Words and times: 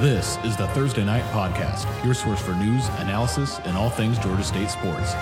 This 0.00 0.38
is 0.44 0.56
the 0.56 0.66
Thursday 0.68 1.04
Night 1.04 1.24
Podcast, 1.24 1.84
your 2.02 2.14
source 2.14 2.40
for 2.40 2.54
news, 2.54 2.88
analysis, 3.00 3.58
and 3.64 3.76
all 3.76 3.90
things 3.90 4.18
Georgia 4.18 4.42
State 4.42 4.70
sports. 4.70 5.12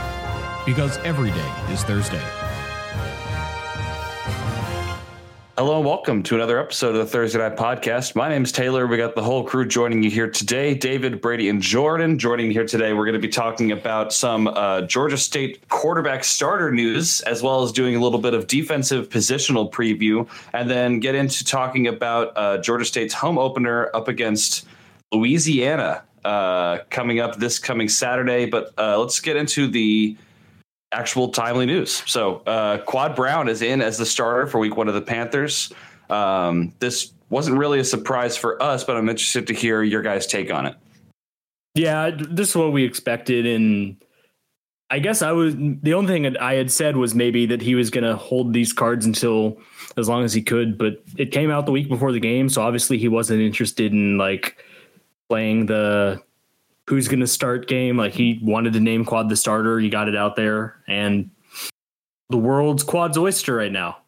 Because 0.65 0.99
every 0.99 1.33
day 1.33 1.53
is 1.73 1.83
Thursday. 1.83 2.23
Hello 5.57 5.79
and 5.79 5.85
welcome 5.85 6.23
to 6.23 6.37
another 6.37 6.61
episode 6.61 6.91
of 6.91 6.99
the 6.99 7.07
Thursday 7.07 7.41
Night 7.41 7.57
Podcast. 7.57 8.15
My 8.15 8.29
name 8.29 8.45
is 8.45 8.53
Taylor. 8.53 8.87
We 8.87 8.97
got 8.97 9.17
the 9.17 9.23
whole 9.25 9.43
crew 9.43 9.67
joining 9.67 10.05
you 10.05 10.11
here 10.11 10.31
today. 10.31 10.73
David, 10.73 11.21
Brady, 11.21 11.49
and 11.49 11.61
Jordan 11.61 12.17
joining 12.17 12.53
here 12.53 12.65
today. 12.65 12.93
We're 12.93 13.05
going 13.07 13.21
to 13.21 13.27
be 13.27 13.27
talking 13.27 13.73
about 13.73 14.13
some 14.13 14.47
uh, 14.47 14.83
Georgia 14.83 15.17
State 15.17 15.69
quarterback 15.69 16.23
starter 16.23 16.71
news, 16.71 17.23
as 17.23 17.43
well 17.43 17.65
as 17.65 17.73
doing 17.73 17.97
a 17.97 18.01
little 18.01 18.21
bit 18.21 18.35
of 18.35 18.47
defensive 18.47 19.09
positional 19.09 19.69
preview, 19.69 20.29
and 20.53 20.71
then 20.71 21.01
get 21.01 21.17
into 21.17 21.45
talking 21.45 21.89
about 21.89 22.35
uh, 22.37 22.59
Georgia 22.59 22.85
State's 22.85 23.15
home 23.15 23.37
opener 23.37 23.91
up 23.95 24.07
against 24.07 24.65
Louisiana 25.13 26.05
uh, 26.25 26.79
coming 26.91 27.21
up 27.21 27.37
this 27.37 27.59
coming 27.59 27.89
Saturday. 27.89 28.47
But 28.47 28.73
uh, 28.79 28.99
let's 28.99 29.21
get 29.21 29.37
into 29.37 29.69
the 29.69 30.17
actual 30.93 31.29
timely 31.29 31.67
news. 31.67 32.03
So 32.07 32.37
uh, 32.47 32.79
Quad 32.79 33.15
Brown 33.15 33.49
is 33.49 33.63
in 33.63 33.83
as 33.83 33.99
the 33.99 34.07
starter 34.07 34.47
for 34.47 34.59
Week 34.59 34.77
One 34.77 34.89
of 34.89 34.95
the 34.95 35.03
Panthers. 35.03 35.73
Um, 36.11 36.73
this 36.79 37.13
wasn't 37.31 37.59
really 37.59 37.79
a 37.79 37.85
surprise 37.85 38.37
for 38.37 38.63
us, 38.63 38.85
but 38.85 38.97
I'm 38.97 39.09
interested 39.09 39.47
to 39.49 39.55
hear 39.55 39.83
your 39.83 40.03
guys' 40.03 40.27
take 40.27 40.53
on 40.53 40.67
it. 40.67 40.77
Yeah, 41.75 42.11
this 42.11 42.51
is 42.51 42.57
what 42.57 42.73
we 42.73 42.85
expected, 42.85 43.47
and 43.47 44.03
I 44.91 44.99
guess 44.99 45.21
I 45.21 45.33
was 45.33 45.55
the 45.55 45.95
only 45.95 46.13
thing 46.13 46.37
I 46.39 46.55
had 46.55 46.73
said 46.73 46.97
was 46.97 47.15
maybe 47.15 47.47
that 47.47 47.61
he 47.61 47.75
was 47.75 47.91
going 47.91 48.05
to 48.05 48.17
hold 48.17 48.53
these 48.53 48.73
cards 48.73 49.05
until 49.05 49.59
as 49.97 50.09
long 50.09 50.25
as 50.25 50.33
he 50.33 50.43
could, 50.43 50.79
but 50.79 51.03
it 51.17 51.31
came 51.31 51.51
out 51.51 51.67
the 51.67 51.73
week 51.73 51.89
before 51.89 52.11
the 52.11 52.21
game, 52.21 52.49
so 52.49 52.63
obviously 52.63 52.99
he 52.99 53.09
wasn't 53.09 53.41
interested 53.43 53.93
in 53.93 54.17
like 54.17 54.65
playing 55.29 55.67
the 55.67 56.21
who's 56.89 57.07
going 57.09 57.21
to 57.21 57.27
start 57.27 57.69
game. 57.69 57.97
Like 57.97 58.13
he 58.13 58.41
wanted 58.43 58.73
to 58.73 58.81
name 58.81 59.05
Quad 59.05 59.29
the 59.29 59.37
starter. 59.37 59.79
He 59.79 59.89
got 59.89 60.09
it 60.09 60.17
out 60.17 60.37
there, 60.37 60.83
and 60.89 61.31
the 62.31 62.39
world's 62.39 62.83
Quad's 62.83 63.19
oyster 63.19 63.55
right 63.55 63.73
now. 63.73 63.99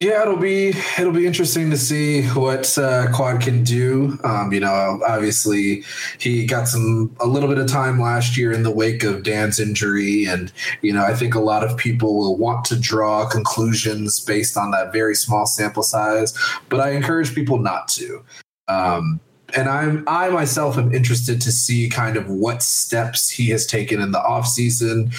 Yeah, 0.00 0.22
it'll 0.22 0.36
be 0.36 0.72
it'll 0.98 1.12
be 1.12 1.26
interesting 1.26 1.68
to 1.68 1.76
see 1.76 2.22
what 2.28 2.78
uh, 2.78 3.12
Quad 3.12 3.42
can 3.42 3.62
do. 3.62 4.18
Um, 4.24 4.50
you 4.50 4.58
know, 4.58 4.98
obviously 5.06 5.84
he 6.18 6.46
got 6.46 6.68
some 6.68 7.14
a 7.20 7.26
little 7.26 7.50
bit 7.50 7.58
of 7.58 7.66
time 7.66 8.00
last 8.00 8.34
year 8.34 8.50
in 8.50 8.62
the 8.62 8.70
wake 8.70 9.02
of 9.02 9.24
Dan's 9.24 9.60
injury, 9.60 10.24
and 10.24 10.50
you 10.80 10.94
know 10.94 11.04
I 11.04 11.14
think 11.14 11.34
a 11.34 11.40
lot 11.40 11.62
of 11.62 11.76
people 11.76 12.16
will 12.16 12.38
want 12.38 12.64
to 12.66 12.80
draw 12.80 13.28
conclusions 13.28 14.20
based 14.20 14.56
on 14.56 14.70
that 14.70 14.90
very 14.90 15.14
small 15.14 15.44
sample 15.44 15.82
size. 15.82 16.32
But 16.70 16.80
I 16.80 16.92
encourage 16.92 17.34
people 17.34 17.58
not 17.58 17.86
to. 17.88 18.24
Um, 18.68 19.20
and 19.56 19.68
I'm 19.68 20.04
I 20.06 20.28
myself 20.28 20.78
am 20.78 20.94
interested 20.94 21.40
to 21.42 21.52
see 21.52 21.88
kind 21.88 22.16
of 22.16 22.28
what 22.28 22.62
steps 22.62 23.28
he 23.28 23.50
has 23.50 23.66
taken 23.66 24.00
in 24.00 24.12
the 24.12 24.20
off 24.20 24.46
season 24.46 25.12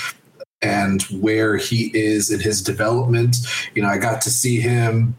and 0.61 1.01
where 1.03 1.57
he 1.57 1.91
is 1.97 2.31
in 2.31 2.39
his 2.39 2.61
development. 2.61 3.37
You 3.73 3.81
know, 3.81 3.89
I 3.89 3.97
got 3.97 4.21
to 4.21 4.29
see 4.29 4.59
him 4.59 5.15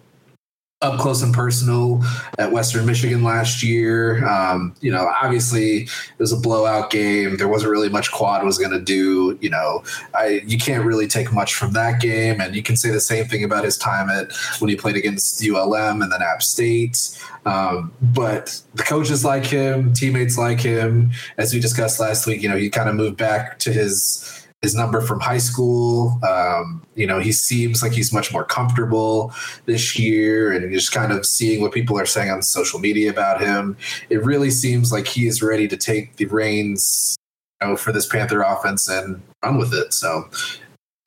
up 0.82 0.98
close 0.98 1.22
and 1.22 1.32
personal 1.32 2.02
at 2.38 2.52
Western 2.52 2.84
Michigan 2.84 3.22
last 3.22 3.62
year. 3.62 4.26
Um, 4.26 4.74
you 4.80 4.90
know, 4.90 5.08
obviously 5.22 5.82
it 5.82 6.18
was 6.18 6.32
a 6.32 6.36
blowout 6.36 6.90
game. 6.90 7.36
There 7.36 7.48
wasn't 7.48 7.70
really 7.70 7.88
much 7.88 8.10
Quad 8.12 8.44
was 8.44 8.58
going 8.58 8.72
to 8.72 8.80
do. 8.80 9.38
You 9.40 9.50
know, 9.50 9.84
I 10.14 10.42
you 10.44 10.58
can't 10.58 10.84
really 10.84 11.06
take 11.06 11.32
much 11.32 11.54
from 11.54 11.72
that 11.72 12.00
game, 12.00 12.40
and 12.40 12.54
you 12.54 12.62
can 12.62 12.76
say 12.76 12.90
the 12.90 13.00
same 13.00 13.26
thing 13.26 13.44
about 13.44 13.64
his 13.64 13.78
time 13.78 14.10
at 14.10 14.32
when 14.58 14.68
he 14.68 14.76
played 14.76 14.96
against 14.96 15.42
ULM 15.42 16.02
and 16.02 16.12
then 16.12 16.22
App 16.22 16.42
State. 16.42 17.18
Um, 17.44 17.92
but 18.00 18.60
the 18.74 18.82
coaches 18.82 19.24
like 19.24 19.44
him, 19.44 19.92
teammates 19.92 20.38
like 20.38 20.60
him. 20.60 21.10
As 21.38 21.52
we 21.52 21.60
discussed 21.60 21.98
last 22.00 22.26
week, 22.26 22.42
you 22.42 22.48
know, 22.48 22.56
he 22.56 22.70
kind 22.70 22.88
of 22.88 22.94
moved 22.94 23.16
back 23.16 23.58
to 23.60 23.72
his 23.72 24.41
his 24.62 24.76
number 24.76 25.00
from 25.00 25.18
high 25.20 25.38
school. 25.38 26.18
Um, 26.22 26.82
you 26.94 27.06
know, 27.06 27.18
he 27.18 27.32
seems 27.32 27.82
like 27.82 27.92
he's 27.92 28.12
much 28.12 28.32
more 28.32 28.44
comfortable 28.44 29.34
this 29.66 29.98
year, 29.98 30.52
and 30.52 30.72
just 30.72 30.92
kind 30.92 31.12
of 31.12 31.26
seeing 31.26 31.60
what 31.60 31.72
people 31.72 31.98
are 31.98 32.06
saying 32.06 32.30
on 32.30 32.42
social 32.42 32.78
media 32.78 33.10
about 33.10 33.40
him. 33.40 33.76
It 34.08 34.24
really 34.24 34.50
seems 34.50 34.92
like 34.92 35.06
he 35.06 35.26
is 35.26 35.42
ready 35.42 35.66
to 35.68 35.76
take 35.76 36.16
the 36.16 36.26
reins 36.26 37.16
you 37.60 37.68
know, 37.68 37.76
for 37.76 37.92
this 37.92 38.06
Panther 38.06 38.42
offense 38.42 38.88
and 38.88 39.20
run 39.44 39.58
with 39.58 39.74
it. 39.74 39.92
So 39.92 40.28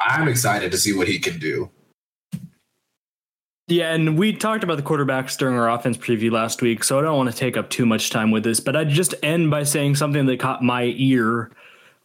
I'm 0.01 0.27
excited 0.27 0.71
to 0.71 0.77
see 0.77 0.94
what 0.94 1.07
he 1.07 1.17
can 1.17 1.39
do. 1.39 1.69
Yeah, 3.67 3.94
and 3.95 4.15
we 4.15 4.31
talked 4.31 4.63
about 4.63 4.77
the 4.77 4.83
quarterbacks 4.83 5.35
during 5.35 5.57
our 5.57 5.71
offense 5.71 5.97
preview 5.97 6.31
last 6.31 6.61
week, 6.61 6.83
so 6.83 6.99
I 6.99 7.01
don't 7.01 7.17
want 7.17 7.31
to 7.31 7.35
take 7.35 7.57
up 7.57 7.71
too 7.71 7.88
much 7.88 8.11
time 8.11 8.29
with 8.29 8.44
this, 8.44 8.59
but 8.59 8.75
I'd 8.75 8.89
just 8.89 9.15
end 9.23 9.49
by 9.49 9.63
saying 9.63 9.95
something 9.95 10.27
that 10.27 10.39
caught 10.39 10.61
my 10.61 10.94
ear 10.97 11.49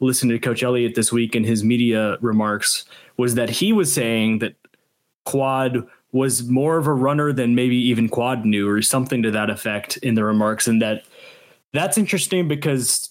listening 0.00 0.31
to 0.31 0.38
Coach 0.38 0.62
Elliott 0.62 0.94
this 0.94 1.12
week 1.12 1.37
in 1.37 1.44
his 1.44 1.62
media 1.62 2.16
remarks 2.21 2.84
was 3.16 3.34
that 3.34 3.50
he 3.50 3.72
was 3.72 3.93
saying 3.93 4.38
that 4.38 4.55
Quad 5.25 5.87
was 6.12 6.49
more 6.49 6.77
of 6.78 6.87
a 6.87 6.94
runner 6.94 7.33
than 7.33 7.55
maybe 7.55 7.77
even 7.77 8.09
Quad 8.09 8.44
knew, 8.44 8.69
or 8.69 8.83
something 8.83 9.22
to 9.22 9.31
that 9.31 9.50
effect 9.50 9.97
in 9.99 10.15
the 10.15 10.25
remarks, 10.25 10.66
and 10.66 10.83
that 10.83 11.05
that's 11.72 11.97
interesting 11.97 12.49
because 12.49 13.10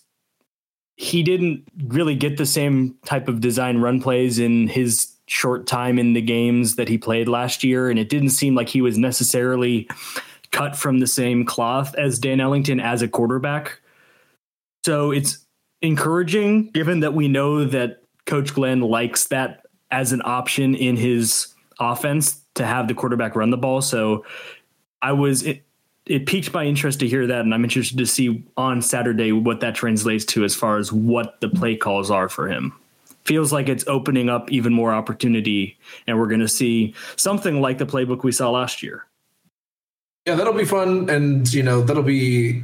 he 0.98 1.24
didn't 1.24 1.64
really 1.88 2.16
get 2.16 2.36
the 2.36 2.46
same 2.46 2.94
type 3.06 3.30
of 3.30 3.40
design 3.40 3.78
run 3.78 4.02
plays 4.02 4.38
in 4.38 4.68
his 4.68 5.14
short 5.28 5.66
time 5.66 5.98
in 5.98 6.12
the 6.12 6.22
games 6.22 6.76
that 6.76 6.90
he 6.90 6.98
played 6.98 7.30
last 7.30 7.64
year, 7.64 7.90
and 7.90 7.98
it 7.98 8.10
didn't 8.10 8.32
seem 8.32 8.54
like 8.54 8.68
he 8.68 8.82
was 8.82 8.98
necessarily 8.98 9.88
cut 10.52 10.76
from 10.76 11.00
the 11.00 11.08
same 11.08 11.46
cloth 11.46 11.96
as 11.96 12.20
Dan 12.20 12.42
Ellington 12.42 12.82
as 12.82 13.02
a 13.02 13.08
quarterback. 13.08 13.80
So 14.84 15.12
it's 15.12 15.46
encouraging 15.82 16.70
given 16.72 17.00
that 17.02 17.14
we 17.14 17.28
know 17.28 17.66
that 17.66 18.04
Coach 18.26 18.54
Glenn 18.54 18.82
likes 18.82 19.26
that 19.28 19.66
as 19.92 20.12
an 20.12 20.22
option 20.24 20.76
in 20.76 20.96
his 20.96 21.54
offense 21.80 22.42
to 22.56 22.66
have 22.66 22.88
the 22.88 22.94
quarterback 22.94 23.36
run 23.36 23.50
the 23.50 23.58
ball. 23.58 23.82
So 23.82 24.26
I 25.02 25.14
was 25.14 25.44
it, 25.44 25.64
it 26.06 26.26
piqued 26.26 26.54
my 26.54 26.66
interest 26.66 27.00
to 27.00 27.08
hear 27.08 27.28
that, 27.28 27.42
and 27.42 27.54
I'm 27.54 27.64
interested 27.64 27.98
to 27.98 28.06
see 28.06 28.44
on 28.58 28.82
Saturday 28.82 29.32
what 29.32 29.60
that 29.62 29.76
translates 29.76 30.26
to 30.26 30.44
as 30.44 30.56
far 30.56 30.78
as 30.78 30.92
what 30.92 31.40
the 31.40 31.50
play 31.50 31.76
calls 31.76 32.10
are 32.10 32.28
for 32.28 32.48
him. 32.48 32.74
Feels 33.26 33.54
like 33.54 33.70
it's 33.70 33.84
opening 33.88 34.28
up 34.28 34.52
even 34.52 34.74
more 34.74 34.92
opportunity, 34.92 35.78
and 36.08 36.18
we're 36.20 36.28
going 36.28 36.40
to 36.40 36.48
see 36.48 36.96
something 37.16 37.62
like 37.62 37.78
the 37.78 37.86
playbook 37.86 38.24
we 38.24 38.32
saw 38.32 38.50
last 38.50 38.82
year. 38.82 39.06
Yeah, 40.26 40.36
that'll 40.36 40.54
be 40.54 40.66
fun, 40.66 41.10
and 41.10 41.52
you 41.54 41.62
know 41.62 41.82
that'll 41.82 42.04
be 42.04 42.64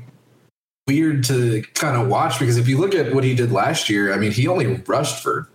weird 0.87 1.23
to 1.23 1.63
kind 1.73 1.99
of 1.99 2.07
watch 2.07 2.39
because 2.39 2.57
if 2.57 2.67
you 2.67 2.77
look 2.77 2.93
at 2.93 3.13
what 3.13 3.23
he 3.23 3.33
did 3.33 3.51
last 3.51 3.89
year, 3.89 4.13
I 4.13 4.17
mean, 4.17 4.31
he 4.31 4.47
only 4.47 4.75
rushed 4.85 5.23
for 5.23 5.49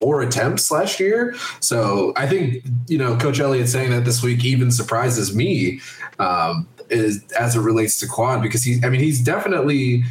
four 0.00 0.20
attempts 0.20 0.70
last 0.70 1.00
year. 1.00 1.34
So 1.60 2.12
I 2.16 2.26
think, 2.26 2.64
you 2.86 2.98
know, 2.98 3.16
Coach 3.16 3.40
Elliott 3.40 3.68
saying 3.68 3.90
that 3.90 4.04
this 4.04 4.22
week 4.22 4.44
even 4.44 4.70
surprises 4.70 5.34
me 5.34 5.80
um, 6.18 6.68
is, 6.90 7.24
as 7.32 7.56
it 7.56 7.60
relates 7.60 7.98
to 8.00 8.06
Quad 8.06 8.42
because 8.42 8.62
he, 8.62 8.78
I 8.84 8.90
mean, 8.90 9.00
he's 9.00 9.22
definitely 9.22 10.04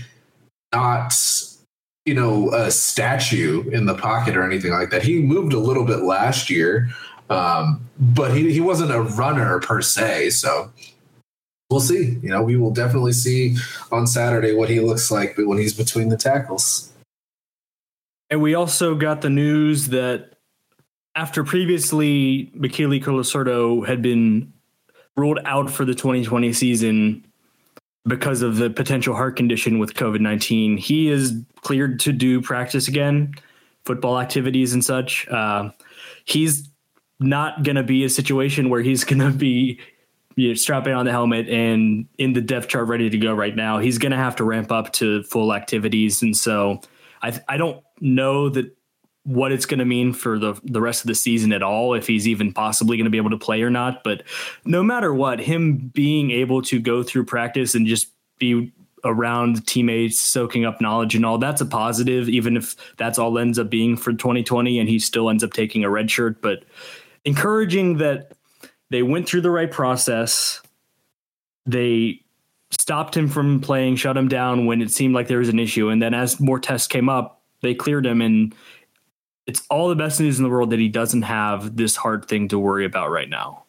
not, 0.73 1.13
you 2.05 2.15
know, 2.15 2.51
a 2.51 2.71
statue 2.71 3.69
in 3.69 3.85
the 3.85 3.95
pocket 3.95 4.35
or 4.35 4.43
anything 4.43 4.71
like 4.71 4.89
that. 4.89 5.03
He 5.03 5.21
moved 5.21 5.53
a 5.53 5.59
little 5.59 5.85
bit 5.85 6.01
last 6.01 6.49
year, 6.49 6.89
um, 7.29 7.87
but 7.99 8.35
he, 8.35 8.51
he 8.51 8.61
wasn't 8.61 8.91
a 8.91 9.01
runner 9.01 9.59
per 9.59 9.81
se. 9.83 10.31
So 10.31 10.71
we'll 11.69 11.79
see. 11.79 12.17
You 12.21 12.29
know, 12.29 12.43
we 12.43 12.57
will 12.57 12.71
definitely 12.71 13.13
see 13.13 13.57
on 13.91 14.07
Saturday 14.07 14.53
what 14.53 14.69
he 14.69 14.79
looks 14.79 15.11
like 15.11 15.35
when 15.37 15.57
he's 15.57 15.73
between 15.73 16.09
the 16.09 16.17
tackles. 16.17 16.91
And 18.29 18.41
we 18.41 18.55
also 18.55 18.95
got 18.95 19.21
the 19.21 19.29
news 19.29 19.87
that 19.89 20.35
after 21.15 21.43
previously 21.43 22.51
Michele 22.53 22.99
Colasurdo 22.99 23.87
had 23.87 24.01
been 24.01 24.51
ruled 25.15 25.39
out 25.45 25.69
for 25.69 25.85
the 25.85 25.93
2020 25.93 26.51
season 26.51 27.25
because 28.07 28.41
of 28.41 28.57
the 28.57 28.69
potential 28.69 29.15
heart 29.15 29.35
condition 29.35 29.79
with 29.79 29.93
COVID 29.93 30.19
19, 30.19 30.77
he 30.77 31.09
is 31.09 31.33
cleared 31.61 31.99
to 32.01 32.11
do 32.11 32.41
practice 32.41 32.87
again, 32.87 33.33
football 33.85 34.19
activities 34.19 34.73
and 34.73 34.83
such. 34.83 35.27
Uh, 35.29 35.69
he's 36.25 36.69
not 37.19 37.63
going 37.63 37.75
to 37.77 37.83
be 37.83 38.03
a 38.03 38.09
situation 38.09 38.69
where 38.69 38.81
he's 38.81 39.03
going 39.03 39.19
to 39.19 39.31
be 39.31 39.79
you 40.35 40.49
know, 40.49 40.53
strapping 40.53 40.93
on 40.93 41.05
the 41.05 41.11
helmet 41.11 41.47
and 41.49 42.07
in 42.17 42.33
the 42.33 42.41
depth 42.41 42.67
chart 42.67 42.87
ready 42.87 43.09
to 43.09 43.17
go 43.17 43.33
right 43.33 43.55
now. 43.55 43.79
He's 43.79 43.97
going 43.97 44.11
to 44.11 44.17
have 44.17 44.35
to 44.37 44.43
ramp 44.43 44.71
up 44.71 44.91
to 44.93 45.23
full 45.23 45.53
activities, 45.53 46.21
and 46.21 46.35
so 46.35 46.81
I 47.21 47.39
I 47.47 47.57
don't 47.57 47.83
know 47.99 48.49
that 48.49 48.75
what 49.25 49.51
it's 49.51 49.65
going 49.65 49.79
to 49.79 49.85
mean 49.85 50.13
for 50.13 50.37
the 50.37 50.59
the 50.63 50.79
rest 50.79 51.01
of 51.01 51.07
the 51.07 51.15
season 51.15 51.51
at 51.51 51.63
all 51.63 51.95
if 51.95 52.05
he's 52.05 52.27
even 52.27 52.53
possibly 52.53 52.95
going 52.95 53.05
to 53.05 53.11
be 53.11 53.17
able 53.17 53.31
to 53.31 53.37
play 53.37 53.63
or 53.63 53.71
not 53.71 54.03
but 54.03 54.21
no 54.65 54.83
matter 54.83 55.13
what 55.13 55.39
him 55.39 55.89
being 55.93 56.29
able 56.29 56.61
to 56.61 56.79
go 56.79 57.01
through 57.01 57.25
practice 57.25 57.73
and 57.73 57.87
just 57.87 58.13
be 58.37 58.71
around 59.03 59.65
teammates 59.65 60.19
soaking 60.19 60.63
up 60.63 60.79
knowledge 60.79 61.15
and 61.15 61.25
all 61.25 61.39
that's 61.39 61.59
a 61.59 61.65
positive 61.65 62.29
even 62.29 62.55
if 62.55 62.75
that's 62.97 63.17
all 63.17 63.39
ends 63.39 63.57
up 63.57 63.67
being 63.67 63.97
for 63.97 64.13
2020 64.13 64.79
and 64.79 64.87
he 64.87 64.99
still 64.99 65.27
ends 65.27 65.43
up 65.43 65.53
taking 65.53 65.83
a 65.83 65.89
red 65.89 66.09
shirt 66.09 66.39
but 66.41 66.63
encouraging 67.25 67.97
that 67.97 68.34
they 68.95 69.03
went 69.03 69.27
through 69.27 69.41
the 69.41 69.51
right 69.51 69.69
process. 69.69 70.61
They 71.65 72.21
stopped 72.71 73.17
him 73.17 73.27
from 73.27 73.59
playing, 73.59 73.97
shut 73.97 74.15
him 74.15 74.29
down 74.29 74.67
when 74.67 74.81
it 74.81 74.89
seemed 74.89 75.13
like 75.13 75.27
there 75.27 75.39
was 75.39 75.49
an 75.49 75.59
issue. 75.59 75.89
And 75.89 76.01
then 76.01 76.13
as 76.13 76.39
more 76.39 76.61
tests 76.61 76.87
came 76.87 77.09
up, 77.09 77.41
they 77.61 77.75
cleared 77.75 78.05
him. 78.05 78.21
And 78.21 78.55
it's 79.47 79.63
all 79.69 79.89
the 79.89 79.97
best 79.97 80.21
news 80.21 80.37
in 80.37 80.45
the 80.45 80.49
world 80.49 80.69
that 80.69 80.79
he 80.79 80.87
doesn't 80.87 81.23
have 81.23 81.75
this 81.75 81.97
hard 81.97 82.29
thing 82.29 82.47
to 82.47 82.57
worry 82.57 82.85
about 82.85 83.11
right 83.11 83.27
now. 83.27 83.65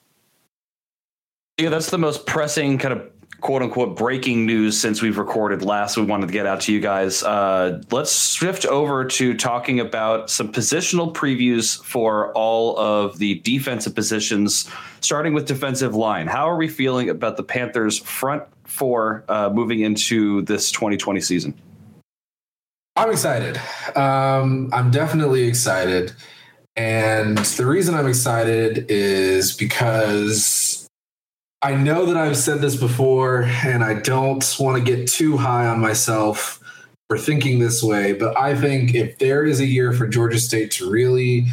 Yeah, 1.59 1.71
that's 1.71 1.91
the 1.91 1.99
most 1.99 2.25
pressing 2.25 2.79
kind 2.79 2.95
of 2.95 3.03
quote 3.41 3.63
unquote 3.63 3.97
breaking 3.97 4.47
news 4.47 4.79
since 4.79 5.03
we've 5.03 5.19
recorded 5.19 5.63
last. 5.63 5.97
We 5.97 6.05
wanted 6.05 6.27
to 6.27 6.33
get 6.33 6.47
out 6.47 6.61
to 6.63 6.73
you 6.73 6.81
guys. 6.81 7.23
Uh, 7.23 7.83
let's 7.91 8.35
shift 8.35 8.67
over 8.67 9.05
to 9.05 9.35
talking 9.35 9.81
about 9.81 10.31
some 10.31 10.53
positional 10.53 11.13
previews 11.13 11.83
for 11.85 12.33
all 12.33 12.79
of 12.79 13.19
the 13.19 13.41
defensive 13.41 13.95
positions, 13.95 14.71
starting 15.01 15.35
with 15.35 15.47
defensive 15.47 15.95
line. 15.95 16.27
How 16.27 16.49
are 16.49 16.57
we 16.57 16.69
feeling 16.69 17.11
about 17.11 17.37
the 17.37 17.43
Panthers' 17.43 17.99
front 17.99 18.43
four 18.65 19.25
uh, 19.29 19.51
moving 19.51 19.81
into 19.81 20.43
this 20.43 20.71
2020 20.73 21.21
season? 21.21 21.55
I'm 22.97 23.11
excited. 23.11 23.61
Um, 23.95 24.71
I'm 24.73 24.91
definitely 24.91 25.45
excited. 25.45 26.15
And 26.77 27.39
the 27.39 27.67
reason 27.67 27.95
I'm 27.95 28.07
excited 28.07 28.87
is 28.91 29.55
because 29.55 30.86
I 31.67 31.75
know 31.75 32.07
that 32.07 32.17
I've 32.17 32.37
said 32.37 32.61
this 32.61 32.77
before, 32.77 33.43
and 33.65 33.83
I 33.83 33.95
don't 33.95 34.57
want 34.61 34.79
to 34.79 34.85
get 34.85 35.09
too 35.09 35.37
high 35.37 35.67
on 35.67 35.81
myself 35.81 36.61
for 37.09 37.19
thinking 37.19 37.59
this 37.59 37.83
way, 37.83 38.13
but 38.13 38.39
I 38.39 38.55
think 38.55 38.95
if 38.95 39.19
there 39.19 39.45
is 39.45 39.59
a 39.59 39.67
year 39.67 39.93
for 39.93 40.07
Georgia 40.07 40.39
State 40.39 40.71
to 40.73 40.89
really 40.89 41.47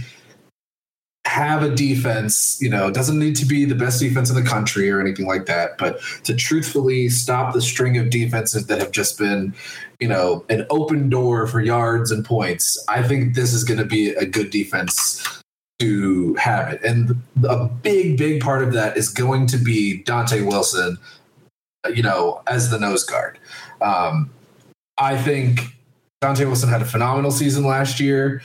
have 1.26 1.64
a 1.64 1.74
defense, 1.74 2.60
you 2.62 2.70
know, 2.70 2.92
doesn't 2.92 3.18
need 3.18 3.36
to 3.38 3.46
be 3.48 3.66
the 3.66 3.74
best 3.74 4.00
defense 4.00 4.30
in 4.30 4.36
the 4.36 4.48
country 4.48 4.88
or 4.92 5.02
anything 5.02 5.26
like 5.26 5.48
that, 5.48 5.80
but 5.80 6.00
to 6.26 6.36
truthfully 6.36 7.10
stop 7.10 7.52
the 7.52 7.62
string 7.62 7.98
of 7.98 8.12
defenses 8.12 8.68
that 8.68 8.78
have 8.78 8.92
just 8.92 9.18
been, 9.18 9.52
you 10.00 10.08
know, 10.08 10.46
an 10.50 10.64
open 10.70 11.10
door 11.10 11.48
for 11.48 11.60
yards 11.60 12.12
and 12.12 12.24
points, 12.24 12.78
I 12.88 13.02
think 13.02 13.34
this 13.34 13.52
is 13.52 13.64
going 13.64 13.80
to 13.80 13.86
be 13.86 14.10
a 14.12 14.28
good 14.28 14.52
defense 14.52 15.43
to 15.84 16.34
have 16.36 16.72
it. 16.72 16.84
And 16.84 17.22
a 17.48 17.66
big, 17.66 18.18
big 18.18 18.42
part 18.42 18.64
of 18.64 18.74
that 18.74 18.98
is 18.98 19.10
going 19.10 19.48
to 19.48 19.58
be 19.58 20.04
Dante 20.04 20.42
Wilson, 20.42 20.98
you 21.94 22.02
know, 22.02 22.42
as 22.48 22.70
the 22.70 22.80
nose 22.80 23.04
guard. 23.04 23.38
Um, 23.82 24.30
I 24.98 25.18
think 25.18 25.76
Dante 26.22 26.46
Wilson 26.46 26.70
had 26.70 26.82
a 26.82 26.86
phenomenal 26.86 27.32
season 27.32 27.66
last 27.66 28.00
year, 28.00 28.42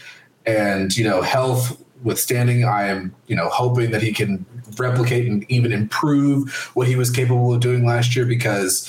and 0.47 0.97
you 0.97 1.05
know, 1.05 1.23
health 1.23 1.81
withstanding, 2.03 2.65
I 2.65 2.87
am 2.87 3.15
you 3.27 3.37
know 3.37 3.49
hoping 3.49 3.91
that 3.93 4.03
he 4.03 4.13
can 4.13 4.45
replicate 4.77 5.29
and 5.29 5.45
even 5.51 5.73
improve 5.73 6.71
what 6.75 6.87
he 6.87 6.97
was 6.97 7.11
capable 7.11 7.55
of 7.55 7.61
doing 7.61 7.85
last 7.85 8.17
year 8.17 8.25
because 8.25 8.89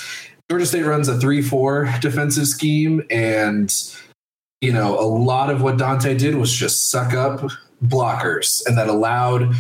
Georgia 0.50 0.66
State 0.66 0.84
runs 0.84 1.08
a 1.08 1.20
three-four 1.20 1.94
defensive 2.02 2.48
scheme, 2.48 3.04
and 3.12 3.72
you 4.62 4.74
know, 4.74 5.00
a 5.00 5.08
lot 5.08 5.50
of 5.50 5.62
what 5.62 5.78
Dante 5.78 6.16
did 6.16 6.36
was 6.36 6.52
just 6.52 6.90
suck 6.90 7.14
up 7.14 7.42
blockers, 7.84 8.66
and 8.66 8.78
that 8.78 8.90
allowed 8.90 9.56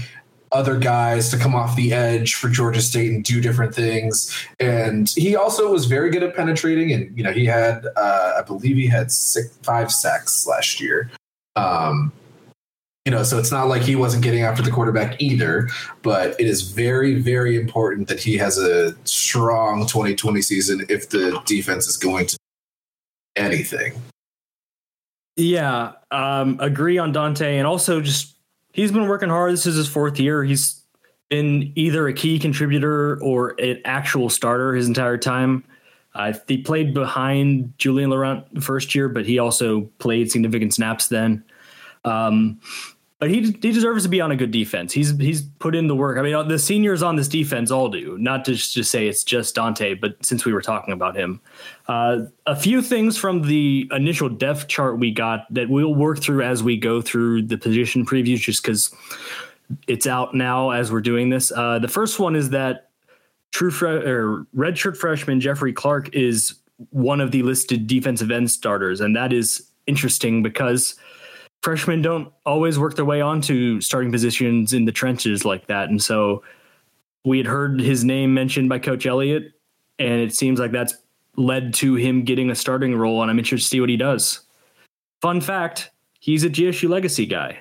other 0.51 0.77
guys 0.77 1.29
to 1.29 1.37
come 1.37 1.55
off 1.55 1.75
the 1.75 1.93
edge 1.93 2.35
for 2.35 2.49
Georgia 2.49 2.81
State 2.81 3.11
and 3.11 3.23
do 3.23 3.39
different 3.39 3.73
things. 3.73 4.35
And 4.59 5.09
he 5.09 5.35
also 5.35 5.71
was 5.71 5.85
very 5.85 6.09
good 6.09 6.23
at 6.23 6.35
penetrating. 6.35 6.91
And 6.91 7.15
you 7.15 7.23
know, 7.23 7.31
he 7.31 7.45
had, 7.45 7.85
uh, 7.95 8.33
I 8.37 8.41
believe, 8.41 8.75
he 8.75 8.87
had 8.87 9.11
six, 9.11 9.55
five 9.63 9.91
sacks 9.91 10.47
last 10.47 10.81
year. 10.81 11.11
Um, 11.55 12.11
you 13.05 13.11
know, 13.11 13.23
so 13.23 13.37
it's 13.39 13.51
not 13.51 13.67
like 13.67 13.81
he 13.81 13.95
wasn't 13.95 14.23
getting 14.23 14.43
after 14.43 14.61
the 14.61 14.71
quarterback 14.71 15.21
either. 15.21 15.69
But 16.01 16.39
it 16.39 16.47
is 16.47 16.63
very, 16.63 17.15
very 17.15 17.55
important 17.55 18.07
that 18.07 18.19
he 18.19 18.37
has 18.37 18.57
a 18.57 18.95
strong 19.05 19.85
2020 19.85 20.41
season 20.41 20.85
if 20.89 21.09
the 21.09 21.41
defense 21.45 21.87
is 21.87 21.97
going 21.97 22.27
to 22.27 22.37
anything. 23.35 23.93
Yeah, 25.39 25.93
um, 26.11 26.57
agree 26.59 26.97
on 26.97 27.13
Dante, 27.13 27.57
and 27.57 27.65
also 27.65 28.01
just 28.01 28.35
he's 28.73 28.91
been 28.91 29.07
working 29.07 29.29
hard. 29.29 29.53
This 29.53 29.65
is 29.65 29.77
his 29.77 29.87
fourth 29.87 30.19
year. 30.19 30.43
He's 30.43 30.83
been 31.29 31.71
either 31.75 32.09
a 32.09 32.13
key 32.13 32.39
contributor 32.39 33.21
or 33.23 33.55
an 33.57 33.81
actual 33.85 34.29
starter 34.29 34.75
his 34.75 34.87
entire 34.87 35.17
time. 35.17 35.63
Uh, 36.13 36.33
he 36.45 36.57
played 36.57 36.93
behind 36.93 37.73
Julien 37.77 38.09
Laurent 38.09 38.53
the 38.53 38.59
first 38.59 38.93
year, 38.93 39.07
but 39.07 39.25
he 39.25 39.39
also 39.39 39.83
played 39.99 40.29
significant 40.29 40.73
snaps 40.73 41.07
then. 41.07 41.45
Um, 42.03 42.59
but 43.19 43.29
he 43.29 43.41
he 43.61 43.71
deserves 43.71 44.03
to 44.03 44.09
be 44.09 44.21
on 44.21 44.31
a 44.31 44.35
good 44.35 44.51
defense. 44.51 44.93
He's 44.93 45.15
he's 45.17 45.41
put 45.41 45.75
in 45.75 45.87
the 45.87 45.95
work. 45.95 46.17
I 46.17 46.21
mean, 46.21 46.47
the 46.47 46.57
seniors 46.57 47.03
on 47.03 47.17
this 47.17 47.27
defense 47.27 47.69
all 47.69 47.89
do. 47.89 48.17
Not 48.17 48.45
to 48.45 48.55
just 48.55 48.89
say 48.89 49.07
it's 49.07 49.25
just 49.25 49.55
Dante, 49.55 49.93
but 49.93 50.15
since 50.25 50.45
we 50.45 50.53
were 50.53 50.61
talking 50.61 50.93
about 50.93 51.17
him, 51.17 51.41
uh, 51.89 52.21
a 52.45 52.55
few 52.55 52.81
things 52.81 53.17
from 53.17 53.41
the 53.41 53.89
initial 53.91 54.29
depth 54.29 54.69
chart 54.69 54.99
we 54.99 55.11
got 55.11 55.53
that 55.53 55.69
we'll 55.69 55.93
work 55.93 56.19
through 56.19 56.43
as 56.43 56.63
we 56.63 56.77
go 56.77 57.01
through 57.01 57.41
the 57.41 57.57
position 57.57 58.05
previews, 58.05 58.39
just 58.39 58.63
because 58.63 58.95
it's 59.87 60.07
out 60.07 60.33
now 60.33 60.69
as 60.69 60.89
we're 60.89 61.01
doing 61.01 61.29
this. 61.29 61.51
Uh, 61.51 61.77
the 61.77 61.89
first 61.89 62.19
one 62.19 62.37
is 62.37 62.51
that 62.51 62.89
true 63.51 63.69
fre- 63.69 63.87
or 63.87 64.47
redshirt 64.55 64.95
freshman 64.95 65.41
Jeffrey 65.41 65.73
Clark 65.73 66.15
is 66.15 66.55
one 66.91 67.19
of 67.19 67.31
the 67.31 67.43
listed 67.43 67.85
defensive 67.85 68.31
end 68.31 68.49
starters, 68.49 69.01
and 69.01 69.13
that 69.13 69.33
is 69.33 69.69
interesting 69.87 70.41
because 70.41 70.95
freshmen 71.61 72.01
don't 72.01 72.31
always 72.45 72.79
work 72.79 72.95
their 72.95 73.05
way 73.05 73.21
onto 73.21 73.81
starting 73.81 74.11
positions 74.11 74.73
in 74.73 74.85
the 74.85 74.91
trenches 74.91 75.45
like 75.45 75.67
that. 75.67 75.89
And 75.89 76.01
so 76.01 76.43
we 77.25 77.37
had 77.37 77.47
heard 77.47 77.79
his 77.79 78.03
name 78.03 78.33
mentioned 78.33 78.69
by 78.69 78.79
Coach 78.79 79.05
Elliott, 79.05 79.53
and 79.97 80.21
it 80.21 80.33
seems 80.33 80.59
like 80.59 80.71
that's 80.71 80.95
led 81.35 81.73
to 81.75 81.95
him 81.95 82.23
getting 82.23 82.49
a 82.49 82.55
starting 82.55 82.95
role. 82.95 83.21
And 83.21 83.29
I'm 83.29 83.39
interested 83.39 83.65
to 83.65 83.69
see 83.69 83.79
what 83.79 83.89
he 83.89 83.97
does. 83.97 84.41
Fun 85.21 85.41
fact 85.41 85.91
he's 86.19 86.43
a 86.43 86.49
GSU 86.49 86.89
legacy 86.89 87.25
guy. 87.25 87.59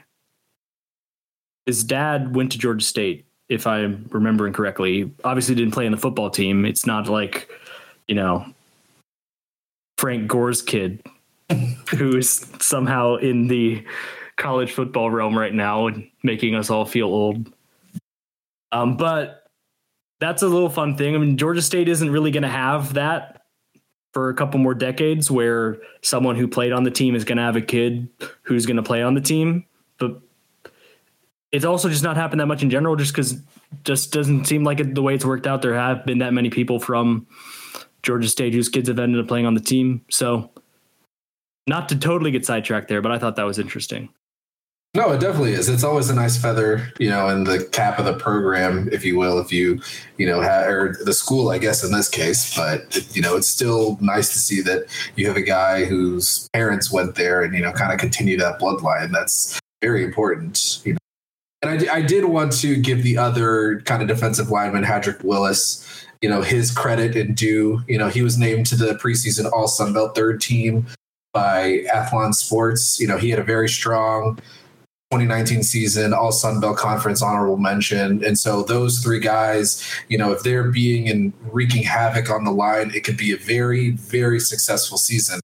His 1.67 1.85
dad 1.85 2.35
went 2.35 2.53
to 2.53 2.59
Georgia 2.59 2.85
State, 2.85 3.27
if 3.49 3.67
I'm 3.67 4.09
remembering 4.11 4.53
correctly. 4.53 5.13
Obviously, 5.25 5.55
didn't 5.55 5.75
play 5.75 5.87
in 5.87 5.93
the 5.93 5.99
football 5.99 6.31
team. 6.31 6.65
It's 6.65 6.87
not 6.87 7.09
like, 7.09 7.51
you 8.07 8.15
know, 8.15 8.47
Frank 9.99 10.29
Gore's 10.29 10.63
kid 10.63 11.03
who 11.97 12.17
is 12.17 12.47
somehow 12.61 13.17
in 13.17 13.49
the 13.49 13.85
college 14.37 14.73
football 14.73 15.11
realm 15.11 15.37
right 15.37 15.55
now 15.55 15.87
and 15.87 16.09
making 16.23 16.55
us 16.55 16.71
all 16.71 16.85
feel 16.85 17.07
old. 17.07 17.53
Um, 18.71 18.97
but 18.97 19.45
that's 20.21 20.43
a 20.43 20.49
little 20.49 20.69
fun 20.69 20.97
thing. 20.97 21.15
I 21.15 21.19
mean, 21.19 21.37
Georgia 21.37 21.63
State 21.63 21.89
isn't 21.89 22.11
really 22.11 22.31
going 22.31 22.43
to 22.43 22.49
have 22.49 22.95
that 22.95 23.43
for 24.13 24.31
a 24.31 24.35
couple 24.35 24.59
more 24.59 24.75
decades 24.75 25.31
where 25.31 25.79
someone 26.03 26.37
who 26.37 26.49
played 26.49 26.73
on 26.73 26.83
the 26.83 26.91
team 26.91 27.15
is 27.15 27.25
going 27.25 27.39
to 27.39 27.45
have 27.45 27.57
a 27.57 27.61
kid 27.61 28.09
who's 28.43 28.67
going 28.67 28.77
to 28.77 28.83
play 28.83 29.03
on 29.03 29.15
the 29.15 29.21
team. 29.21 29.65
But 29.99 30.21
it's 31.53 31.65
also 31.65 31.89
just 31.89 32.03
not 32.03 32.17
happened 32.17 32.41
that 32.41 32.47
much 32.47 32.63
in 32.63 32.71
general, 32.71 32.97
just 32.97 33.13
because 33.13 33.41
just 33.85 34.13
doesn't 34.13 34.47
seem 34.47 34.65
like 34.65 34.81
it, 34.81 34.95
the 34.95 35.03
way 35.03 35.15
it's 35.15 35.25
worked 35.25 35.47
out. 35.47 35.63
There 35.63 35.75
have 35.75 36.05
been 36.05 36.19
that 36.19 36.33
many 36.33 36.51
people 36.51 36.81
from 36.81 37.27
Georgia 38.03 38.29
State 38.29 38.55
whose 38.55 38.69
kids 38.69 38.89
have 38.89 38.99
ended 38.99 39.21
up 39.21 39.29
playing 39.29 39.47
on 39.47 39.55
the 39.55 39.61
team. 39.61 40.05
So 40.11 40.51
not 41.69 41.89
to 41.91 41.97
totally 41.97 42.31
get 42.31 42.45
sidetracked 42.45 42.89
there, 42.89 43.03
but 43.03 43.13
I 43.13 43.19
thought 43.19 43.37
that 43.37 43.45
was 43.45 43.59
interesting. 43.59 44.09
No, 44.95 45.13
it 45.13 45.21
definitely 45.21 45.53
is. 45.53 45.69
It's 45.69 45.85
always 45.85 46.09
a 46.09 46.15
nice 46.15 46.39
feather, 46.39 46.91
you 46.99 47.11
know, 47.11 47.29
in 47.29 47.45
the 47.45 47.63
cap 47.73 47.99
of 47.99 48.07
the 48.07 48.15
program, 48.15 48.89
if 48.91 49.05
you 49.05 49.19
will, 49.19 49.39
if 49.39 49.53
you, 49.53 49.81
you 50.17 50.27
know, 50.27 50.43
ha- 50.43 50.65
or 50.65 50.97
the 51.05 51.13
school, 51.13 51.51
I 51.51 51.59
guess, 51.59 51.85
in 51.85 51.93
this 51.93 52.09
case. 52.09 52.57
But, 52.57 53.15
you 53.15 53.21
know, 53.21 53.37
it's 53.37 53.49
still 53.49 53.99
nice 54.01 54.33
to 54.33 54.39
see 54.39 54.63
that 54.63 54.87
you 55.15 55.27
have 55.29 55.37
a 55.37 55.43
guy 55.43 55.85
whose 55.85 56.49
parents 56.55 56.91
went 56.91 57.17
there 57.17 57.43
and, 57.43 57.55
you 57.55 57.61
know, 57.61 57.71
kind 57.71 57.93
of 57.93 58.01
continue 58.01 58.39
that 58.39 58.59
bloodline. 58.59 59.13
That's 59.13 59.61
very 59.83 60.03
important, 60.03 60.81
you 60.85 60.95
know. 60.95 60.99
And 61.61 61.89
I, 61.89 61.97
I 61.97 62.03
did 62.03 62.25
want 62.25 62.53
to 62.55 62.77
give 62.77 63.03
the 63.03 63.19
other 63.19 63.83
kind 63.83 64.01
of 64.01 64.09
defensive 64.09 64.51
lineman, 64.51 64.85
Hardrick 64.85 65.23
Willis, 65.23 65.87
you 66.23 66.31
know, 66.31 66.41
his 66.41 66.71
credit 66.71 67.15
and 67.15 67.37
due. 67.37 67.83
You 67.89 67.99
know, 67.99 68.09
he 68.09 68.23
was 68.23 68.39
named 68.39 68.67
to 68.67 68.77
the 68.77 68.95
preseason 68.95 69.53
All 69.53 69.69
Sun 69.69 69.93
Belt 69.93 70.15
third 70.15 70.41
team 70.41 70.87
by 71.39 71.85
Athlon 71.95 72.35
Sports. 72.35 72.99
You 72.99 73.07
know, 73.07 73.17
he 73.17 73.31
had 73.31 73.39
a 73.39 73.45
very 73.45 73.69
strong 73.69 74.37
2019 75.13 75.63
season, 75.63 76.13
All 76.13 76.33
Sun 76.33 76.59
Belt 76.59 76.77
Conference 76.77 77.23
honorable 77.23 77.59
mention. 77.59 78.25
And 78.25 78.37
so 78.37 78.65
those 78.65 78.99
three 78.99 79.21
guys, 79.21 79.81
you 80.09 80.19
know, 80.19 80.33
if 80.33 80.43
they're 80.43 80.71
being 80.71 81.09
and 81.09 81.33
wreaking 81.53 81.85
havoc 81.85 82.29
on 82.29 82.43
the 82.43 82.51
line, 82.51 82.91
it 82.93 83.05
could 83.05 83.17
be 83.17 83.33
a 83.33 83.37
very, 83.37 83.91
very 83.91 84.41
successful 84.41 84.99
season. 84.99 85.39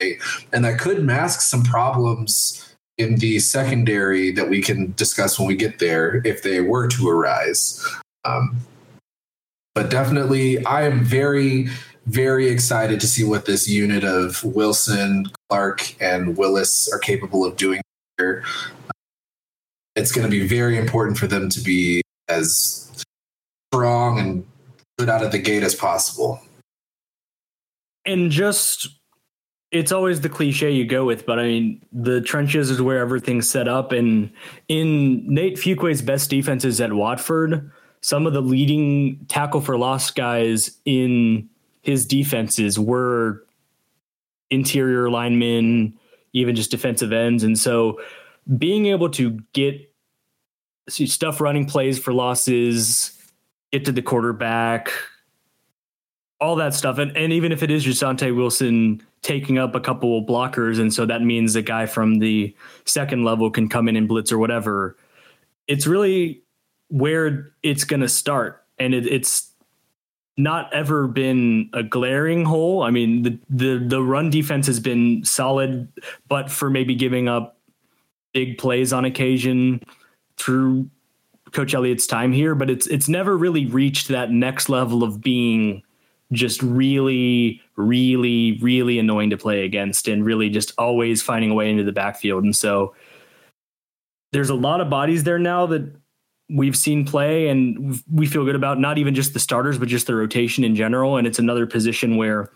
And 0.00 0.64
that 0.64 0.78
could 0.78 1.04
mask 1.04 1.42
some 1.42 1.62
problems 1.62 2.74
in 2.96 3.16
the 3.16 3.38
secondary 3.38 4.32
that 4.32 4.48
we 4.48 4.62
can 4.62 4.94
discuss 4.96 5.38
when 5.38 5.48
we 5.48 5.54
get 5.54 5.80
there 5.80 6.22
if 6.24 6.42
they 6.42 6.62
were 6.62 6.88
to 6.88 7.10
arise. 7.10 7.86
Um, 8.24 8.56
but 9.74 9.90
definitely, 9.90 10.64
I 10.64 10.86
am 10.86 11.04
very 11.04 11.68
very 12.06 12.48
excited 12.48 13.00
to 13.00 13.06
see 13.06 13.24
what 13.24 13.46
this 13.46 13.68
unit 13.68 14.04
of 14.04 14.42
Wilson, 14.44 15.26
Clark, 15.48 16.00
and 16.00 16.36
Willis 16.36 16.88
are 16.92 16.98
capable 16.98 17.44
of 17.44 17.56
doing 17.56 17.82
here. 18.16 18.44
It's 19.96 20.12
going 20.12 20.24
to 20.24 20.30
be 20.30 20.46
very 20.46 20.78
important 20.78 21.18
for 21.18 21.26
them 21.26 21.48
to 21.50 21.60
be 21.60 22.02
as 22.28 23.04
strong 23.72 24.18
and 24.18 24.46
good 24.98 25.08
out 25.08 25.22
of 25.22 25.32
the 25.32 25.38
gate 25.38 25.62
as 25.62 25.74
possible. 25.74 26.40
and 28.06 28.30
just 28.30 28.88
it's 29.72 29.92
always 29.92 30.20
the 30.20 30.28
cliche 30.28 30.70
you 30.70 30.86
go 30.86 31.04
with, 31.04 31.26
but 31.26 31.38
I 31.38 31.42
mean, 31.42 31.82
the 31.92 32.20
trenches 32.20 32.70
is 32.70 32.80
where 32.80 32.98
everything's 32.98 33.50
set 33.50 33.66
up. 33.66 33.90
And 33.92 34.30
in 34.68 35.26
Nate 35.26 35.56
Fuqua's 35.56 36.00
best 36.02 36.30
defenses 36.30 36.80
at 36.80 36.90
Wofford, 36.90 37.68
some 38.00 38.26
of 38.26 38.32
the 38.32 38.40
leading 38.40 39.26
tackle 39.28 39.60
for 39.60 39.76
loss 39.76 40.10
guys 40.12 40.78
in 40.84 41.48
his 41.86 42.04
defenses 42.04 42.80
were 42.80 43.44
interior 44.50 45.08
linemen, 45.08 45.96
even 46.32 46.56
just 46.56 46.72
defensive 46.72 47.12
ends. 47.12 47.44
And 47.44 47.56
so 47.56 48.00
being 48.58 48.86
able 48.86 49.08
to 49.10 49.38
get 49.52 49.94
stuff 50.88 51.40
running 51.40 51.64
plays 51.64 51.96
for 51.96 52.12
losses, 52.12 53.16
get 53.70 53.84
to 53.84 53.92
the 53.92 54.02
quarterback, 54.02 54.90
all 56.40 56.56
that 56.56 56.74
stuff. 56.74 56.98
And, 56.98 57.16
and 57.16 57.32
even 57.32 57.52
if 57.52 57.62
it 57.62 57.70
is 57.70 57.84
just 57.84 58.00
Dante 58.00 58.32
Wilson 58.32 59.00
taking 59.22 59.56
up 59.56 59.76
a 59.76 59.80
couple 59.80 60.18
of 60.18 60.26
blockers, 60.26 60.80
and 60.80 60.92
so 60.92 61.06
that 61.06 61.22
means 61.22 61.54
a 61.54 61.62
guy 61.62 61.86
from 61.86 62.18
the 62.18 62.52
second 62.84 63.22
level 63.22 63.48
can 63.48 63.68
come 63.68 63.86
in 63.86 63.94
and 63.94 64.08
blitz 64.08 64.32
or 64.32 64.38
whatever, 64.38 64.96
it's 65.68 65.86
really 65.86 66.42
where 66.88 67.52
it's 67.62 67.84
going 67.84 68.00
to 68.00 68.08
start. 68.08 68.64
And 68.76 68.92
it, 68.92 69.06
it's 69.06 69.52
not 70.36 70.72
ever 70.72 71.06
been 71.06 71.70
a 71.72 71.82
glaring 71.82 72.44
hole. 72.44 72.82
I 72.82 72.90
mean, 72.90 73.22
the, 73.22 73.38
the 73.48 73.78
the 73.78 74.02
run 74.02 74.30
defense 74.30 74.66
has 74.66 74.80
been 74.80 75.24
solid, 75.24 75.88
but 76.28 76.50
for 76.50 76.68
maybe 76.68 76.94
giving 76.94 77.28
up 77.28 77.58
big 78.34 78.58
plays 78.58 78.92
on 78.92 79.04
occasion 79.04 79.80
through 80.36 80.90
Coach 81.52 81.72
Elliott's 81.72 82.06
time 82.06 82.32
here, 82.32 82.54
but 82.54 82.68
it's 82.68 82.86
it's 82.86 83.08
never 83.08 83.36
really 83.36 83.66
reached 83.66 84.08
that 84.08 84.30
next 84.30 84.68
level 84.68 85.02
of 85.02 85.22
being 85.22 85.82
just 86.32 86.62
really, 86.62 87.62
really, 87.76 88.58
really 88.60 88.98
annoying 88.98 89.30
to 89.30 89.36
play 89.36 89.64
against 89.64 90.08
and 90.08 90.24
really 90.24 90.50
just 90.50 90.72
always 90.76 91.22
finding 91.22 91.50
a 91.50 91.54
way 91.54 91.70
into 91.70 91.84
the 91.84 91.92
backfield. 91.92 92.44
And 92.44 92.54
so 92.54 92.94
there's 94.32 94.50
a 94.50 94.54
lot 94.54 94.80
of 94.80 94.90
bodies 94.90 95.24
there 95.24 95.38
now 95.38 95.66
that 95.66 95.94
we've 96.48 96.76
seen 96.76 97.04
play 97.04 97.48
and 97.48 98.00
we 98.12 98.26
feel 98.26 98.44
good 98.44 98.54
about 98.54 98.78
not 98.78 98.98
even 98.98 99.14
just 99.14 99.32
the 99.32 99.40
starters, 99.40 99.78
but 99.78 99.88
just 99.88 100.06
the 100.06 100.14
rotation 100.14 100.64
in 100.64 100.76
general. 100.76 101.16
And 101.16 101.26
it's 101.26 101.38
another 101.38 101.66
position 101.66 102.16
where 102.16 102.50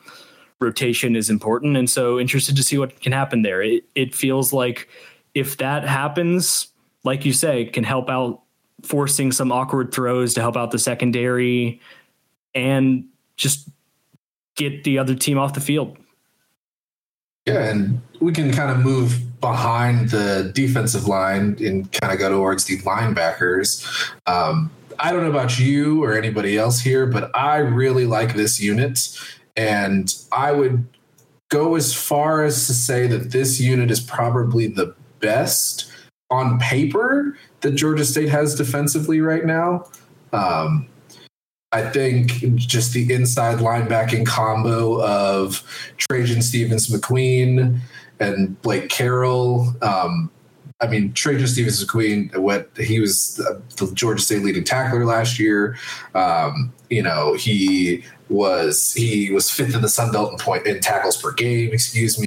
rotation 0.61 1.17
is 1.17 1.31
important. 1.31 1.77
And 1.77 1.89
so 1.91 2.19
interested 2.19 2.57
to 2.57 2.63
see 2.63 2.79
what 2.79 3.01
can 3.01 3.13
happen 3.13 3.43
there. 3.43 3.63
It, 3.63 3.85
it 3.95 4.15
feels 4.15 4.53
like 4.53 4.89
if 5.35 5.57
that 5.57 5.85
happens, 5.85 6.69
like 7.05 7.25
you 7.25 7.33
say, 7.33 7.65
can 7.65 7.85
help 7.85 8.09
out 8.09 8.43
forcing 8.83 9.33
some 9.33 9.53
awkward 9.53 9.93
throws 9.93 10.35
to 10.35 10.41
help 10.41 10.57
out 10.57 10.71
the 10.71 10.79
secondary 10.79 11.81
and 12.55 13.05
just 13.37 13.69
get 14.57 14.85
the 14.85 14.99
other 14.99 15.15
team 15.15 15.39
off 15.39 15.55
the 15.55 15.61
field. 15.61 15.97
Yeah, 17.47 17.71
and 17.71 18.01
we 18.21 18.33
can 18.33 18.53
kind 18.53 18.71
of 18.71 18.79
move 18.79 19.21
behind 19.41 20.11
the 20.11 20.51
defensive 20.55 21.07
line 21.07 21.57
and 21.61 21.91
kind 21.93 22.13
of 22.13 22.19
go 22.19 22.31
towards 22.31 22.65
the 22.65 22.79
linebackers. 22.79 24.13
Um, 24.27 24.71
I 24.99 25.13
don't 25.13 25.23
know 25.23 25.31
about 25.31 25.59
you 25.59 26.05
or 26.05 26.17
anybody 26.17 26.59
else 26.59 26.81
here, 26.81 27.07
but 27.07 27.31
I 27.35 27.59
really 27.59 28.07
like 28.07 28.35
this 28.35 28.61
unit. 28.61 29.19
And 29.57 30.15
I 30.31 30.53
would 30.53 30.87
go 31.49 31.75
as 31.75 31.95
far 31.95 32.45
as 32.45 32.67
to 32.67 32.75
say 32.75 33.07
that 33.07 33.31
this 33.33 33.61
unit 33.61 33.91
is 33.91 34.01
probably 34.01 34.67
the 34.67 34.95
best 35.21 35.91
on 36.31 36.59
paper 36.59 37.37
that 37.63 37.73
Georgia 37.73 38.05
State 38.05 38.29
has 38.29 38.55
defensively 38.55 39.21
right 39.21 39.45
now. 39.45 39.87
Um, 40.33 40.87
I 41.73 41.83
think 41.83 42.33
just 42.57 42.93
the 42.93 43.13
inside 43.13 43.59
linebacking 43.59 44.27
combo 44.27 45.03
of 45.03 45.63
Trajan 45.99 46.43
Stephens-McQueen 46.43 47.81
and 48.21 48.61
Blake 48.63 48.89
Carroll. 48.89 49.75
Um, 49.83 50.31
I 50.83 50.87
mean, 50.87 51.13
Trajan 51.13 51.47
Stephens-McQueen, 51.47 52.37
what 52.39 52.71
he 52.79 53.01
was 53.01 53.37
the 53.37 53.91
Georgia 53.95 54.23
State 54.23 54.43
leading 54.43 54.65
tackler 54.65 55.05
last 55.05 55.39
year. 55.39 55.77
Um, 56.15 56.73
you 56.89 57.03
know, 57.03 57.35
he 57.35 58.05
was 58.29 58.95
he 58.95 59.31
was 59.31 59.51
fifth 59.51 59.75
in 59.75 59.83
the 59.83 59.89
Sun 59.89 60.13
Belt 60.13 60.33
in 60.33 60.39
point 60.39 60.67
in 60.67 60.81
tackles 60.81 61.17
per 61.21 61.33
game. 61.33 61.73
Excuse 61.73 62.19
me. 62.19 62.25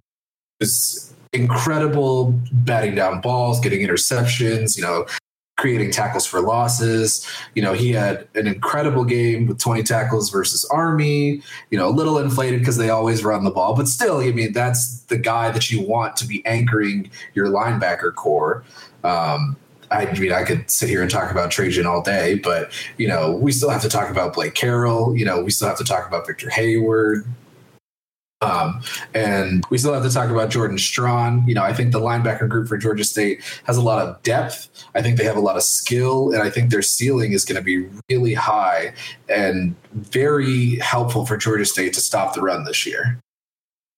It 0.60 0.66
was 0.66 1.14
incredible 1.32 2.40
batting 2.52 2.94
down 2.94 3.22
balls, 3.22 3.60
getting 3.60 3.82
interceptions. 3.82 4.78
You 4.78 4.84
know, 4.84 5.06
creating 5.64 5.90
tackles 5.92 6.26
for 6.26 6.42
losses. 6.42 7.26
You 7.56 7.62
know, 7.62 7.72
he 7.72 7.94
had 7.94 8.28
an 8.36 8.48
incredible 8.48 9.06
game 9.06 9.48
with 9.48 9.60
20 9.60 9.82
tackles 9.84 10.30
versus 10.30 10.66
Army, 10.66 11.42
you 11.70 11.78
know, 11.78 11.88
a 11.88 11.90
little 11.90 12.18
inflated 12.18 12.60
because 12.60 12.76
they 12.76 12.90
always 12.90 13.24
run 13.24 13.46
the 13.46 13.50
ball, 13.50 13.74
but 13.74 13.88
still, 13.88 14.18
I 14.20 14.34
mean, 14.34 14.52
that's 14.52 15.04
the 15.04 15.16
guy 15.18 15.52
that 15.52 15.72
you 15.72 15.82
want 15.82 16.18
to 16.18 16.28
be 16.28 16.46
anchoring 16.46 17.10
your 17.34 17.48
linebacker 17.48 18.14
core. 18.14 18.66
Um, 19.06 19.56
I 19.90 20.12
mean, 20.20 20.34
I 20.34 20.44
could 20.44 20.70
sit 20.70 20.90
here 20.90 21.02
and 21.02 21.10
talk 21.10 21.32
about 21.32 21.50
Trajan 21.50 21.86
all 21.86 22.02
day, 22.02 22.36
but 22.36 22.70
you 22.98 23.08
know, 23.08 23.32
we 23.32 23.54
still 23.54 23.70
have 23.70 23.84
to 23.84 23.90
talk 23.90 24.10
about 24.10 24.34
Blake 24.34 24.56
Carroll. 24.56 25.16
You 25.16 25.24
know, 25.24 25.42
we 25.42 25.52
still 25.52 25.70
have 25.70 25.78
to 25.78 25.86
talk 25.86 26.06
about 26.06 26.28
Victor 26.28 26.50
Heyward. 26.50 27.26
Um, 28.44 28.82
and 29.14 29.64
we 29.70 29.78
still 29.78 29.94
have 29.94 30.04
to 30.04 30.10
talk 30.10 30.30
about 30.30 30.50
Jordan 30.50 30.78
Strachan. 30.78 31.48
You 31.48 31.56
know, 31.56 31.64
I 31.64 31.74
think 31.74 31.92
the 31.92 32.00
linebacker 32.00 32.50
group 32.50 32.68
for 32.68 32.78
Georgia 32.78 33.04
State 33.04 33.42
has 33.64 33.78
a 33.78 33.82
lot 33.82 34.06
of 34.06 34.22
depth. 34.24 34.70
I 34.96 35.02
think 35.02 35.18
they 35.18 35.24
have 35.24 35.38
a 35.38 35.42
lot 35.42 35.56
of 35.56 35.64
skill, 35.64 36.32
and 36.32 36.42
I 36.42 36.50
think 36.50 36.70
their 36.70 36.82
ceiling 36.82 37.32
is 37.32 37.46
going 37.46 37.56
to 37.56 37.62
be 37.64 37.88
really 38.10 38.34
high 38.34 38.94
and 39.30 39.76
very 39.94 40.78
helpful 40.80 41.26
for 41.26 41.38
Georgia 41.38 41.66
State 41.66 41.94
to 41.94 42.02
stop 42.02 42.34
the 42.34 42.42
run 42.42 42.66
this 42.66 42.86
year. 42.86 43.20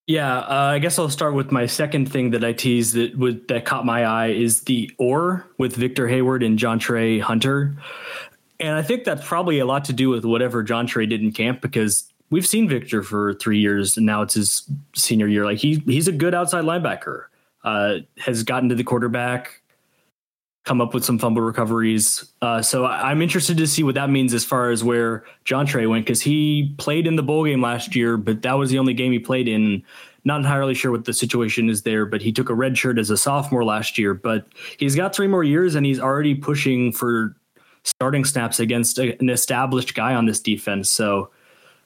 Yeah, 0.07 0.37
uh, 0.37 0.73
I 0.73 0.79
guess 0.79 0.99
I'll 0.99 1.09
start 1.09 1.33
with 1.33 1.51
my 1.51 1.65
second 1.65 2.11
thing 2.11 2.29
that 2.31 2.43
I 2.43 2.53
teased 2.53 2.93
that 2.93 3.17
would, 3.17 3.47
that 3.47 3.65
caught 3.65 3.87
my 3.87 4.05
eye 4.05 4.27
is 4.27 4.61
the 4.61 4.91
or 4.99 5.47
with 5.57 5.75
Victor 5.75 6.07
Heyward 6.07 6.45
and 6.45 6.59
Jontrey 6.59 7.19
Hunter. 7.19 7.75
And 8.59 8.75
I 8.75 8.83
think 8.83 9.03
that's 9.03 9.25
probably 9.27 9.57
a 9.57 9.65
lot 9.65 9.85
to 9.85 9.93
do 9.93 10.09
with 10.09 10.23
whatever 10.23 10.63
Jontrey 10.63 11.09
did 11.09 11.21
in 11.21 11.31
camp 11.31 11.59
because 11.59 12.13
we've 12.29 12.47
seen 12.47 12.67
Victor 12.67 13.03
for 13.03 13.33
three 13.35 13.59
years, 13.59 13.97
and 13.97 14.05
now 14.05 14.21
it's 14.21 14.33
his 14.33 14.69
senior 14.95 15.27
year. 15.27 15.45
Like 15.45 15.57
he 15.57 15.83
he's 15.85 16.07
a 16.07 16.11
good 16.11 16.33
outside 16.33 16.63
linebacker. 16.63 17.25
Uh, 17.63 17.97
has 18.19 18.43
gotten 18.43 18.69
to 18.69 18.75
the 18.75 18.83
quarterback, 18.83 19.59
come 20.65 20.81
up 20.81 20.93
with 20.93 21.03
some 21.03 21.17
fumble 21.17 21.41
recoveries. 21.41 22.31
Uh, 22.41 22.61
so 22.61 22.85
I'm 22.85 23.23
interested 23.23 23.57
to 23.57 23.65
see 23.65 23.81
what 23.81 23.95
that 23.95 24.11
means 24.11 24.35
as 24.35 24.45
far 24.45 24.69
as 24.69 24.83
where 24.83 25.23
Jontrey 25.45 25.89
went 25.89 26.05
because 26.05 26.21
he 26.21 26.75
played 26.77 27.07
in 27.07 27.15
the 27.15 27.23
bowl 27.23 27.43
game 27.43 27.63
last 27.63 27.95
year, 27.95 28.17
but 28.17 28.43
that 28.43 28.53
was 28.53 28.69
the 28.69 28.77
only 28.77 28.93
game 28.93 29.11
he 29.11 29.19
played 29.19 29.47
in. 29.47 29.81
Not 30.25 30.37
entirely 30.37 30.75
sure 30.75 30.91
what 30.91 31.05
the 31.05 31.13
situation 31.13 31.69
is 31.69 31.83
there, 31.83 32.05
but 32.05 32.21
he 32.21 32.31
took 32.31 32.49
a 32.49 32.53
red 32.53 32.77
shirt 32.77 32.99
as 32.99 33.11
a 33.11 33.17
sophomore 33.17 33.63
last 33.63 33.97
year. 33.97 34.13
But 34.13 34.47
he's 34.77 34.95
got 34.95 35.15
three 35.15 35.27
more 35.27 35.43
years, 35.43 35.75
and 35.75 35.85
he's 35.85 35.99
already 35.99 36.35
pushing 36.35 36.91
for 36.91 37.35
starting 37.83 38.25
snaps 38.25 38.59
against 38.59 38.97
an 38.97 39.29
established 39.29 39.93
guy 39.93 40.15
on 40.15 40.25
this 40.25 40.39
defense. 40.39 40.89
So 40.89 41.29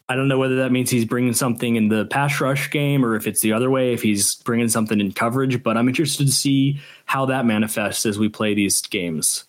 I 0.09 0.15
don't 0.15 0.27
know 0.27 0.39
whether 0.39 0.55
that 0.55 0.71
means 0.71 0.89
he's 0.89 1.05
bringing 1.05 1.33
something 1.33 1.75
in 1.75 1.89
the 1.89 2.05
pass 2.05 2.41
rush 2.41 2.71
game 2.71 3.05
or 3.05 3.15
if 3.15 3.27
it's 3.27 3.41
the 3.41 3.53
other 3.53 3.69
way, 3.69 3.93
if 3.93 4.01
he's 4.01 4.35
bringing 4.37 4.67
something 4.67 4.99
in 4.99 5.11
coverage, 5.11 5.61
but 5.61 5.77
I'm 5.77 5.87
interested 5.87 6.25
to 6.25 6.33
see 6.33 6.81
how 7.05 7.27
that 7.27 7.45
manifests 7.45 8.07
as 8.07 8.17
we 8.17 8.27
play 8.27 8.55
these 8.55 8.81
games. 8.81 9.45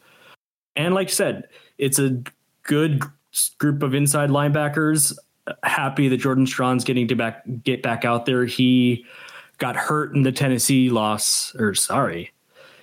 And 0.77 0.95
like 0.95 1.09
I 1.09 1.13
said, 1.13 1.49
it's 1.79 1.99
a 1.99 2.23
good 2.63 3.03
group 3.57 3.83
of 3.83 3.95
inside 3.95 4.29
linebackers. 4.29 5.17
Happy 5.63 6.09
that 6.09 6.19
Jordan 6.19 6.45
Strachan's 6.47 6.85
getting 6.85 7.09
to 7.09 7.15
back 7.15 7.43
get 7.65 7.83
back 7.83 8.05
out 8.05 8.27
there. 8.27 8.45
He 8.45 9.07
got 9.57 9.77
hurt 9.77 10.15
in 10.15 10.23
the 10.23 10.33
Tennessee 10.33 10.91
loss, 10.91 11.55
or 11.57 11.75
sorry, 11.75 12.33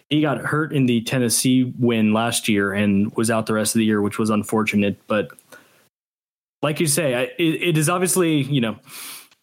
he 0.09 0.21
got 0.21 0.39
hurt 0.39 0.73
in 0.73 0.87
the 0.87 1.01
Tennessee 1.01 1.73
win 1.77 2.11
last 2.11 2.47
year 2.47 2.73
and 2.73 3.15
was 3.15 3.29
out 3.29 3.45
the 3.45 3.53
rest 3.53 3.75
of 3.75 3.79
the 3.79 3.85
year, 3.85 4.01
which 4.01 4.17
was 4.17 4.31
unfortunate. 4.31 4.97
But 5.07 5.29
like 6.61 6.79
you 6.79 6.87
say, 6.87 7.33
it, 7.37 7.43
it 7.43 7.77
is 7.77 7.89
obviously 7.89 8.41
you 8.43 8.61
know 8.61 8.77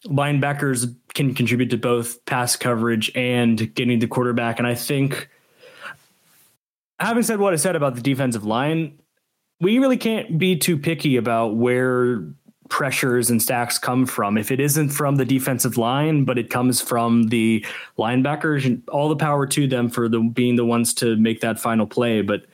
linebackers 0.07 0.95
can 1.15 1.35
contribute 1.35 1.71
to 1.71 1.79
both 1.79 2.25
pass 2.27 2.57
coverage 2.57 3.11
and 3.15 3.75
getting 3.75 3.99
the 3.99 4.07
quarterback, 4.07 4.59
and 4.59 4.67
I 4.67 4.75
think 4.75 5.29
having 7.01 7.23
said 7.23 7.41
what 7.41 7.53
I 7.53 7.57
said 7.57 7.77
about 7.77 7.95
the 7.95 8.03
defensive 8.03 8.45
line, 8.45 8.99
we 9.61 9.79
really 9.79 9.97
can't 9.97 10.39
be 10.39 10.57
too 10.57 10.79
picky 10.79 11.17
about 11.17 11.57
where 11.57 12.25
pressures 12.69 13.31
and 13.31 13.43
stacks 13.43 13.79
come 13.79 14.07
from. 14.07 14.39
If 14.39 14.51
it 14.51 14.59
isn't 14.59 14.89
from 14.89 15.17
the 15.17 15.25
defensive 15.25 15.77
line, 15.77 16.25
but 16.25 16.39
it 16.39 16.51
comes 16.51 16.81
from 16.81 17.29
the 17.29 17.65
linebackers, 17.99 18.65
and 18.65 18.83
all 18.89 19.09
the 19.09 19.17
power 19.17 19.47
to 19.47 19.67
them 19.67 19.89
for 19.89 20.09
the 20.09 20.21
being 20.21 20.57
the 20.57 20.65
ones 20.65 20.95
to 20.95 21.17
make 21.17 21.41
that 21.41 21.61
final 21.61 21.87
play. 21.87 22.23
But 22.23 22.47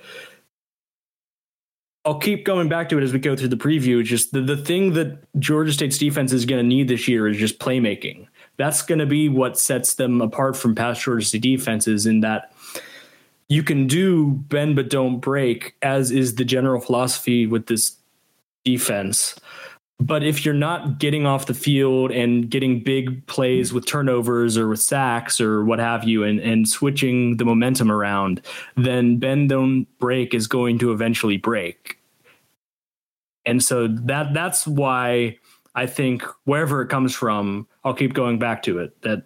I'll 2.04 2.19
keep 2.19 2.47
going 2.47 2.69
back 2.69 2.88
to 2.88 2.99
it 2.99 3.04
as 3.04 3.12
we 3.12 3.19
go 3.19 3.37
through 3.37 3.49
the 3.49 3.57
preview. 3.57 4.02
Just 4.02 4.33
the, 4.33 4.40
the 4.40 4.57
thing 4.57 4.95
that 4.95 5.19
Georgia 5.38 5.73
State's 5.73 5.99
defense 5.99 6.33
is 6.33 6.47
going 6.47 6.62
to 6.62 6.66
need 6.66 6.88
this 6.88 7.07
year 7.07 7.28
is 7.28 7.37
just 7.37 7.59
playmaking. 7.59 8.26
That's 8.57 8.83
going 8.83 9.00
to 9.00 9.07
be 9.07 9.28
what 9.28 9.59
sets 9.59 9.95
them 9.95 10.21
apart 10.21 10.57
from 10.57 10.75
past 10.75 11.02
Georgia 11.02 11.26
State 11.26 11.42
defenses 11.42 12.07
in 12.07 12.21
that 12.21 12.52
you 13.49 13.62
can 13.62 13.87
do 13.87 14.30
bend 14.30 14.76
but 14.76 14.88
don't 14.88 15.19
break, 15.19 15.75
as 15.83 16.11
is 16.11 16.37
the 16.37 16.45
general 16.45 16.80
philosophy 16.80 17.47
with 17.47 17.66
this 17.66 17.97
defense. 18.64 19.35
But 20.00 20.23
if 20.23 20.45
you're 20.45 20.54
not 20.54 20.99
getting 20.99 21.26
off 21.26 21.45
the 21.45 21.54
field 21.54 22.11
and 22.11 22.49
getting 22.49 22.83
big 22.83 23.26
plays 23.26 23.73
with 23.73 23.85
turnovers 23.85 24.57
or 24.57 24.66
with 24.66 24.80
sacks 24.80 25.40
or 25.40 25.62
what 25.62 25.78
have 25.78 26.04
you, 26.04 26.25
and, 26.25 26.40
and 26.40 26.66
switching 26.66 27.37
the 27.37 27.45
momentum 27.45 27.92
around, 27.92 28.40
then 28.76 29.19
bend 29.19 29.50
don't 29.50 29.87
break 29.99 30.33
is 30.33 30.47
going 30.47 30.78
to 30.78 30.92
eventually 30.92 31.37
break. 31.37 31.99
And 33.45 33.62
so 33.62 33.88
that 33.88 34.33
that's 34.33 34.66
why 34.66 35.38
I 35.75 35.87
think 35.87 36.23
wherever 36.45 36.83
it 36.83 36.88
comes 36.88 37.14
from, 37.14 37.66
I'll 37.85 37.95
keep 37.95 38.14
going 38.14 38.38
back 38.38 38.62
to 38.64 38.78
it 38.78 39.00
that 39.02 39.25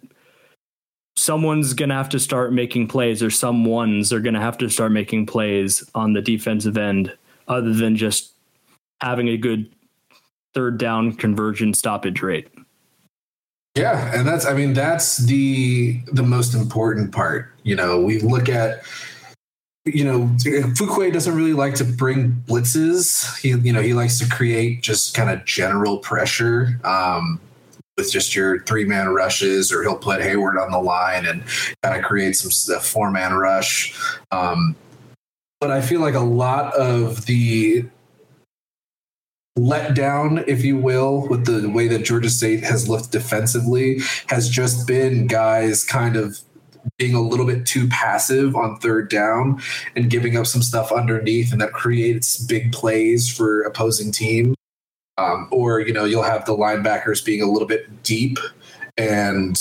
someone's 1.15 1.73
going 1.73 1.89
to 1.89 1.95
have 1.95 2.09
to 2.09 2.19
start 2.19 2.53
making 2.53 2.87
plays 2.87 3.23
or 3.23 3.29
someone's 3.29 4.11
are 4.11 4.19
going 4.19 4.33
to 4.33 4.41
have 4.41 4.57
to 4.57 4.69
start 4.69 4.91
making 4.91 5.25
plays 5.25 5.89
on 5.95 6.13
the 6.13 6.21
defensive 6.21 6.77
end 6.77 7.15
other 7.47 7.73
than 7.73 7.95
just 7.95 8.33
having 9.01 9.29
a 9.29 9.37
good 9.37 9.74
third 10.55 10.79
down 10.79 11.13
conversion 11.13 11.73
stoppage 11.73 12.21
rate. 12.21 12.47
Yeah, 13.75 14.15
and 14.15 14.25
that's 14.27 14.45
I 14.45 14.53
mean 14.53 14.73
that's 14.73 15.17
the 15.17 15.99
the 16.11 16.23
most 16.23 16.55
important 16.55 17.11
part. 17.13 17.51
You 17.63 17.75
know, 17.75 18.01
we 18.01 18.19
look 18.19 18.49
at 18.49 18.81
you 19.85 20.03
know, 20.03 20.21
Fuqua 20.73 21.13
doesn't 21.13 21.35
really 21.35 21.53
like 21.53 21.75
to 21.75 21.83
bring 21.83 22.31
blitzes. 22.47 23.37
He, 23.39 23.49
you 23.49 23.71
know, 23.71 23.81
he 23.81 23.93
likes 23.93 24.17
to 24.17 24.27
create 24.27 24.81
just 24.81 25.13
kind 25.13 25.29
of 25.29 25.45
general 25.45 25.99
pressure 25.99 26.79
um, 26.83 27.39
with 27.95 28.11
just 28.11 28.35
your 28.35 28.63
three 28.63 28.83
man 28.83 29.09
rushes, 29.09 29.71
or 29.71 29.83
he'll 29.83 29.97
put 29.97 30.21
Heyward 30.21 30.59
on 30.59 30.71
the 30.71 30.79
line 30.79 31.27
and 31.27 31.43
kind 31.83 31.99
of 31.99 32.03
create 32.03 32.35
some 32.35 32.79
four 32.79 33.11
man 33.11 33.33
rush. 33.33 33.95
Um, 34.31 34.75
but 35.59 35.69
I 35.69 35.81
feel 35.81 36.01
like 36.01 36.15
a 36.15 36.19
lot 36.19 36.73
of 36.73 37.27
the 37.27 37.85
let 39.55 39.93
down, 39.93 40.43
if 40.47 40.65
you 40.65 40.77
will, 40.77 41.27
with 41.27 41.45
the 41.45 41.69
way 41.69 41.87
that 41.87 42.03
Georgia 42.03 42.29
State 42.29 42.63
has 42.63 42.89
looked 42.89 43.11
defensively, 43.11 43.99
has 44.27 44.49
just 44.49 44.85
been 44.87 45.27
guys 45.27 45.83
kind 45.83 46.15
of 46.17 46.39
being 46.97 47.15
a 47.15 47.21
little 47.21 47.45
bit 47.45 47.65
too 47.65 47.87
passive 47.87 48.55
on 48.55 48.77
third 48.77 49.09
down 49.09 49.61
and 49.95 50.09
giving 50.09 50.37
up 50.37 50.45
some 50.45 50.61
stuff 50.61 50.91
underneath, 50.91 51.51
and 51.51 51.61
that 51.61 51.73
creates 51.73 52.37
big 52.37 52.71
plays 52.71 53.33
for 53.33 53.61
opposing 53.61 54.11
teams. 54.11 54.55
Um, 55.17 55.47
or 55.51 55.79
you 55.79 55.93
know, 55.93 56.03
you'll 56.03 56.23
have 56.23 56.45
the 56.45 56.55
linebackers 56.55 57.23
being 57.23 57.41
a 57.41 57.49
little 57.49 57.67
bit 57.67 58.03
deep 58.03 58.37
and 58.97 59.57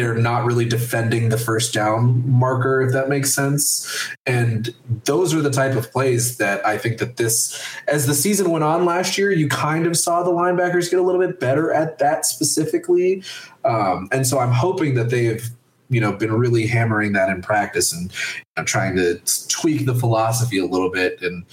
they're 0.00 0.14
not 0.14 0.46
really 0.46 0.64
defending 0.64 1.28
the 1.28 1.36
first 1.36 1.74
down 1.74 2.26
marker 2.26 2.80
if 2.80 2.90
that 2.94 3.10
makes 3.10 3.34
sense. 3.34 4.08
And 4.24 4.74
those 5.04 5.34
are 5.34 5.42
the 5.42 5.50
type 5.50 5.76
of 5.76 5.92
plays 5.92 6.38
that 6.38 6.64
i 6.64 6.78
think 6.78 6.98
that 6.98 7.18
this 7.18 7.62
as 7.86 8.06
the 8.06 8.14
season 8.14 8.50
went 8.50 8.64
on 8.64 8.86
last 8.86 9.18
year 9.18 9.30
you 9.30 9.46
kind 9.46 9.86
of 9.86 9.96
saw 9.96 10.22
the 10.22 10.30
linebackers 10.30 10.90
get 10.90 10.98
a 10.98 11.02
little 11.02 11.20
bit 11.20 11.38
better 11.38 11.70
at 11.72 11.98
that 11.98 12.24
specifically. 12.24 13.22
Um, 13.64 14.08
and 14.10 14.26
so 14.26 14.38
i'm 14.38 14.52
hoping 14.52 14.94
that 14.94 15.10
they've 15.10 15.50
you 15.90 16.00
know 16.00 16.12
been 16.12 16.32
really 16.32 16.66
hammering 16.66 17.12
that 17.12 17.28
in 17.28 17.42
practice 17.42 17.92
and 17.92 18.10
you 18.10 18.42
know, 18.56 18.64
trying 18.64 18.96
to 18.96 19.20
tweak 19.48 19.84
the 19.84 19.94
philosophy 19.94 20.58
a 20.58 20.64
little 20.64 20.90
bit. 20.90 21.20
And 21.20 21.44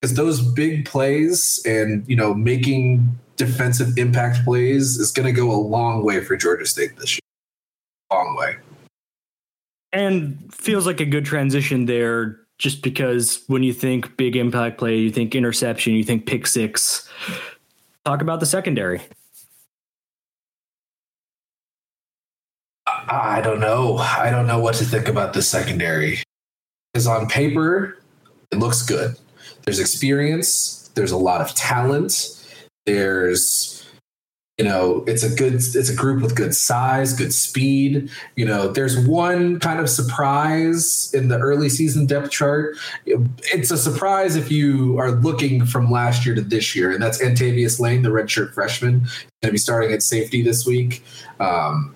because 0.00 0.14
those 0.14 0.42
big 0.52 0.84
plays 0.84 1.62
and 1.64 2.04
you 2.06 2.16
know 2.16 2.34
making 2.34 3.18
defensive 3.36 3.96
impact 3.96 4.44
plays 4.44 4.96
is 4.98 5.12
going 5.12 5.26
to 5.26 5.32
go 5.32 5.50
a 5.50 5.56
long 5.56 6.04
way 6.04 6.22
for 6.22 6.36
Georgia 6.36 6.66
State 6.66 6.96
this 6.98 7.14
year. 7.14 7.25
Long 8.12 8.36
way. 8.36 8.56
And 9.92 10.52
feels 10.54 10.86
like 10.86 11.00
a 11.00 11.06
good 11.06 11.24
transition 11.24 11.86
there 11.86 12.40
just 12.58 12.82
because 12.82 13.42
when 13.48 13.62
you 13.62 13.72
think 13.72 14.16
big 14.16 14.36
impact 14.36 14.78
play, 14.78 14.96
you 14.96 15.10
think 15.10 15.34
interception, 15.34 15.94
you 15.94 16.04
think 16.04 16.26
pick 16.26 16.46
six. 16.46 17.08
Talk 18.04 18.22
about 18.22 18.40
the 18.40 18.46
secondary. 18.46 19.02
I 22.86 23.40
don't 23.42 23.60
know. 23.60 23.98
I 23.98 24.30
don't 24.30 24.46
know 24.46 24.58
what 24.58 24.74
to 24.76 24.84
think 24.84 25.08
about 25.08 25.32
the 25.32 25.42
secondary. 25.42 26.22
Because 26.92 27.06
on 27.06 27.28
paper, 27.28 27.98
it 28.50 28.58
looks 28.58 28.82
good. 28.82 29.16
There's 29.64 29.80
experience, 29.80 30.90
there's 30.94 31.10
a 31.10 31.16
lot 31.16 31.40
of 31.40 31.54
talent, 31.54 32.44
there's 32.86 33.75
you 34.58 34.64
know 34.64 35.04
it's 35.06 35.22
a 35.22 35.34
good 35.34 35.54
it's 35.54 35.90
a 35.90 35.94
group 35.94 36.22
with 36.22 36.34
good 36.34 36.54
size 36.54 37.12
good 37.12 37.32
speed. 37.32 38.10
You 38.36 38.46
know 38.46 38.68
there's 38.68 38.98
one 38.98 39.60
kind 39.60 39.80
of 39.80 39.90
surprise 39.90 41.12
in 41.12 41.28
the 41.28 41.38
early 41.38 41.68
season 41.68 42.06
depth 42.06 42.30
chart. 42.30 42.76
It's 43.04 43.70
a 43.70 43.76
surprise 43.76 44.36
if 44.36 44.50
you 44.50 44.98
are 44.98 45.10
looking 45.10 45.66
from 45.66 45.90
last 45.90 46.24
year 46.24 46.34
to 46.34 46.40
this 46.40 46.74
year 46.74 46.90
and 46.90 47.02
that's 47.02 47.22
antavius 47.22 47.78
lane 47.80 48.02
the 48.02 48.08
redshirt 48.08 48.54
freshman 48.54 49.06
going 49.42 49.50
to 49.50 49.52
be 49.52 49.58
starting 49.58 49.92
at 49.92 50.02
safety 50.02 50.42
this 50.42 50.66
week. 50.66 51.04
Um, 51.38 51.95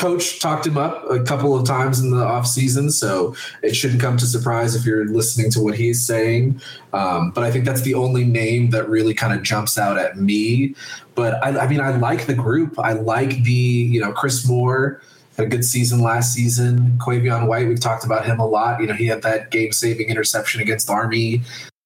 coach 0.00 0.40
talked 0.40 0.66
him 0.66 0.78
up 0.78 1.04
a 1.10 1.22
couple 1.22 1.54
of 1.54 1.66
times 1.66 2.00
in 2.00 2.10
the 2.10 2.24
off 2.24 2.46
season, 2.46 2.90
so 2.90 3.34
it 3.62 3.76
shouldn't 3.76 4.00
come 4.00 4.16
to 4.16 4.26
surprise 4.26 4.74
if 4.74 4.86
you're 4.86 5.06
listening 5.06 5.50
to 5.50 5.60
what 5.60 5.74
he's 5.74 6.02
saying. 6.04 6.58
Um, 6.94 7.32
but 7.32 7.44
I 7.44 7.50
think 7.50 7.66
that's 7.66 7.82
the 7.82 7.92
only 7.92 8.24
name 8.24 8.70
that 8.70 8.88
really 8.88 9.12
kind 9.12 9.34
of 9.34 9.42
jumps 9.42 9.76
out 9.76 9.98
at 9.98 10.16
me. 10.16 10.74
But 11.14 11.34
I, 11.44 11.64
I 11.64 11.68
mean, 11.68 11.80
I 11.80 11.90
like 11.90 12.24
the 12.24 12.34
group. 12.34 12.78
I 12.78 12.94
like 12.94 13.42
the 13.44 13.52
you 13.52 14.00
know 14.00 14.10
Chris 14.12 14.48
Moore 14.48 15.02
had 15.36 15.46
a 15.46 15.48
good 15.50 15.66
season 15.66 16.00
last 16.00 16.32
season. 16.32 16.98
Quavion 16.98 17.46
White, 17.46 17.68
we've 17.68 17.78
talked 17.78 18.04
about 18.06 18.24
him 18.24 18.40
a 18.40 18.46
lot. 18.46 18.80
You 18.80 18.86
know, 18.86 18.94
he 18.94 19.06
had 19.06 19.20
that 19.22 19.50
game 19.50 19.70
saving 19.70 20.08
interception 20.08 20.62
against 20.62 20.88
Army. 20.88 21.42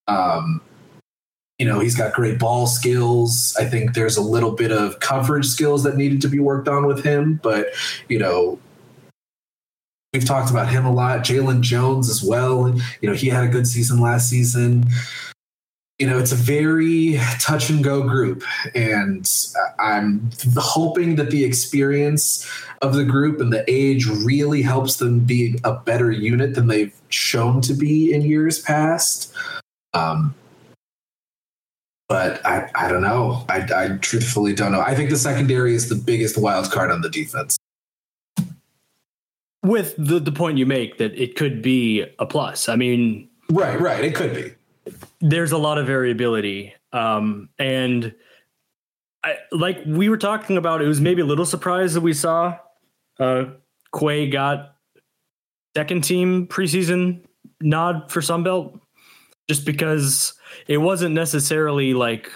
Um, 0.06 0.60
you 1.58 1.66
know, 1.66 1.78
he's 1.78 1.94
got 1.94 2.12
great 2.14 2.38
ball 2.38 2.66
skills. 2.66 3.54
I 3.58 3.64
think 3.64 3.94
there's 3.94 4.16
a 4.16 4.22
little 4.22 4.52
bit 4.52 4.72
of 4.72 4.98
coverage 5.00 5.46
skills 5.46 5.84
that 5.84 5.96
needed 5.96 6.20
to 6.22 6.28
be 6.28 6.40
worked 6.40 6.68
on 6.68 6.86
with 6.86 7.04
him, 7.04 7.40
but 7.42 7.68
you 8.08 8.18
know, 8.18 8.58
we've 10.12 10.24
talked 10.24 10.50
about 10.50 10.68
him 10.68 10.84
a 10.84 10.92
lot. 10.92 11.20
Jalen 11.20 11.60
Jones 11.60 12.10
as 12.10 12.22
well. 12.22 12.68
You 13.00 13.08
know, 13.08 13.14
he 13.14 13.28
had 13.28 13.44
a 13.44 13.48
good 13.48 13.66
season 13.66 14.00
last 14.00 14.28
season. 14.28 14.84
You 16.00 16.08
know, 16.08 16.18
it's 16.18 16.32
a 16.32 16.36
very 16.36 17.20
touch 17.38 17.70
and 17.70 17.84
go 17.84 18.02
group, 18.02 18.42
and 18.74 19.30
I'm 19.78 20.28
hoping 20.56 21.14
that 21.16 21.30
the 21.30 21.44
experience 21.44 22.50
of 22.82 22.94
the 22.94 23.04
group 23.04 23.40
and 23.40 23.52
the 23.52 23.64
age 23.68 24.06
really 24.06 24.60
helps 24.60 24.96
them 24.96 25.20
be 25.20 25.56
a 25.62 25.72
better 25.72 26.10
unit 26.10 26.56
than 26.56 26.66
they've 26.66 26.92
shown 27.10 27.60
to 27.60 27.74
be 27.74 28.12
in 28.12 28.22
years 28.22 28.60
past. 28.60 29.32
Um, 29.94 30.34
but 32.08 32.44
I, 32.44 32.70
I 32.74 32.88
don't 32.88 33.02
know. 33.02 33.44
I, 33.48 33.66
I 33.74 33.88
truthfully 33.98 34.54
don't 34.54 34.72
know. 34.72 34.80
I 34.80 34.94
think 34.94 35.10
the 35.10 35.16
secondary 35.16 35.74
is 35.74 35.88
the 35.88 35.94
biggest 35.94 36.36
wild 36.36 36.70
card 36.70 36.90
on 36.90 37.00
the 37.00 37.08
defense. 37.08 37.56
With 39.62 39.94
the, 39.96 40.20
the 40.20 40.32
point 40.32 40.58
you 40.58 40.66
make 40.66 40.98
that 40.98 41.14
it 41.14 41.36
could 41.36 41.62
be 41.62 42.04
a 42.18 42.26
plus. 42.26 42.68
I 42.68 42.76
mean, 42.76 43.28
right, 43.50 43.80
right. 43.80 44.04
It 44.04 44.14
could 44.14 44.34
be. 44.34 44.52
There's 45.20 45.52
a 45.52 45.58
lot 45.58 45.78
of 45.78 45.86
variability. 45.86 46.74
Um, 46.92 47.48
and 47.58 48.14
I, 49.24 49.36
like 49.50 49.80
we 49.86 50.10
were 50.10 50.18
talking 50.18 50.58
about, 50.58 50.82
it 50.82 50.86
was 50.86 51.00
maybe 51.00 51.22
a 51.22 51.24
little 51.24 51.46
surprise 51.46 51.94
that 51.94 52.02
we 52.02 52.12
saw 52.12 52.58
uh, 53.18 53.44
Quay 53.98 54.28
got 54.28 54.76
second 55.74 56.04
team 56.04 56.46
preseason 56.46 57.24
nod 57.60 58.10
for 58.10 58.20
Sunbelt 58.20 58.78
just 59.48 59.64
because 59.64 60.34
it 60.66 60.78
wasn't 60.78 61.14
necessarily 61.14 61.94
like 61.94 62.30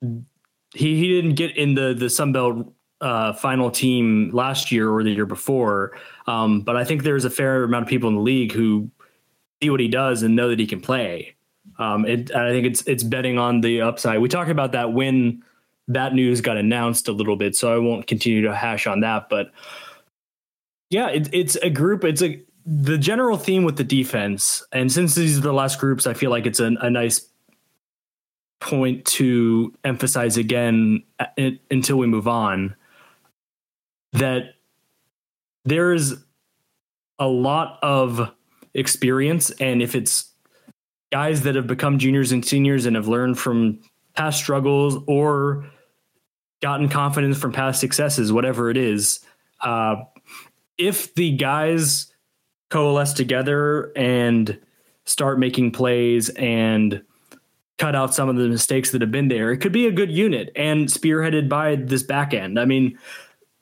he 0.00 0.96
he 0.96 1.08
didn't 1.08 1.34
get 1.34 1.56
in 1.56 1.74
the 1.74 1.94
the 1.94 2.06
Sunbelt 2.06 2.72
uh, 3.00 3.32
final 3.32 3.70
team 3.70 4.30
last 4.32 4.72
year 4.72 4.90
or 4.90 5.02
the 5.02 5.10
year 5.10 5.26
before. 5.26 5.96
Um, 6.26 6.62
but 6.62 6.76
I 6.76 6.84
think 6.84 7.02
there's 7.02 7.24
a 7.24 7.30
fair 7.30 7.64
amount 7.64 7.84
of 7.84 7.88
people 7.88 8.08
in 8.08 8.16
the 8.16 8.20
league 8.20 8.52
who 8.52 8.90
see 9.62 9.70
what 9.70 9.80
he 9.80 9.88
does 9.88 10.22
and 10.22 10.36
know 10.36 10.48
that 10.48 10.58
he 10.58 10.66
can 10.66 10.80
play. 10.80 11.34
Um, 11.78 12.04
it, 12.06 12.34
I 12.34 12.50
think 12.50 12.66
it's 12.66 12.82
it's 12.86 13.02
betting 13.02 13.38
on 13.38 13.60
the 13.60 13.82
upside. 13.82 14.20
We 14.20 14.28
talked 14.28 14.50
about 14.50 14.72
that 14.72 14.92
when 14.92 15.44
that 15.88 16.14
news 16.14 16.40
got 16.40 16.56
announced 16.56 17.08
a 17.08 17.12
little 17.12 17.36
bit, 17.36 17.56
so 17.56 17.74
I 17.74 17.78
won't 17.78 18.06
continue 18.06 18.42
to 18.42 18.54
hash 18.54 18.86
on 18.86 19.00
that. 19.00 19.28
But 19.28 19.52
yeah, 20.90 21.08
it, 21.08 21.28
it's 21.32 21.56
a 21.56 21.70
group. 21.70 22.04
It's 22.04 22.22
a 22.22 22.42
the 22.70 22.98
general 22.98 23.38
theme 23.38 23.64
with 23.64 23.76
the 23.76 23.84
defense, 23.84 24.62
and 24.72 24.92
since 24.92 25.14
these 25.14 25.38
are 25.38 25.40
the 25.40 25.54
last 25.54 25.78
groups, 25.80 26.06
I 26.06 26.12
feel 26.12 26.30
like 26.30 26.44
it's 26.44 26.60
a, 26.60 26.70
nice 26.90 27.26
point 28.60 29.06
to 29.06 29.72
emphasize 29.84 30.36
again 30.36 31.02
uh, 31.18 31.26
until 31.70 31.96
we 31.96 32.06
move 32.06 32.28
on 32.28 32.74
that 34.12 34.54
there 35.64 35.94
is 35.94 36.22
a 37.18 37.26
lot 37.26 37.78
of 37.82 38.32
experience 38.74 39.50
and 39.52 39.80
if 39.80 39.94
it's 39.94 40.32
guys 41.12 41.42
that 41.42 41.54
have 41.54 41.68
become 41.68 41.98
juniors 41.98 42.32
and 42.32 42.44
seniors 42.44 42.84
and 42.84 42.96
have 42.96 43.06
learned 43.06 43.38
from 43.38 43.78
past 44.14 44.38
struggles 44.38 45.02
or 45.06 45.64
gotten 46.60 46.88
confidence 46.88 47.38
from 47.38 47.52
past 47.52 47.80
successes 47.80 48.32
whatever 48.32 48.70
it 48.70 48.76
is 48.76 49.20
uh, 49.60 49.96
if 50.78 51.14
the 51.14 51.30
guys 51.36 52.12
coalesce 52.70 53.12
together 53.12 53.92
and 53.96 54.58
start 55.04 55.38
making 55.38 55.70
plays 55.72 56.28
and 56.30 57.02
cut 57.78 57.94
out 57.94 58.14
some 58.14 58.28
of 58.28 58.36
the 58.36 58.48
mistakes 58.48 58.90
that 58.90 59.00
have 59.00 59.10
been 59.10 59.28
there. 59.28 59.52
It 59.52 59.58
could 59.58 59.72
be 59.72 59.86
a 59.86 59.92
good 59.92 60.10
unit 60.10 60.50
and 60.56 60.88
spearheaded 60.88 61.48
by 61.48 61.76
this 61.76 62.02
back 62.02 62.34
end. 62.34 62.58
I 62.58 62.64
mean, 62.64 62.98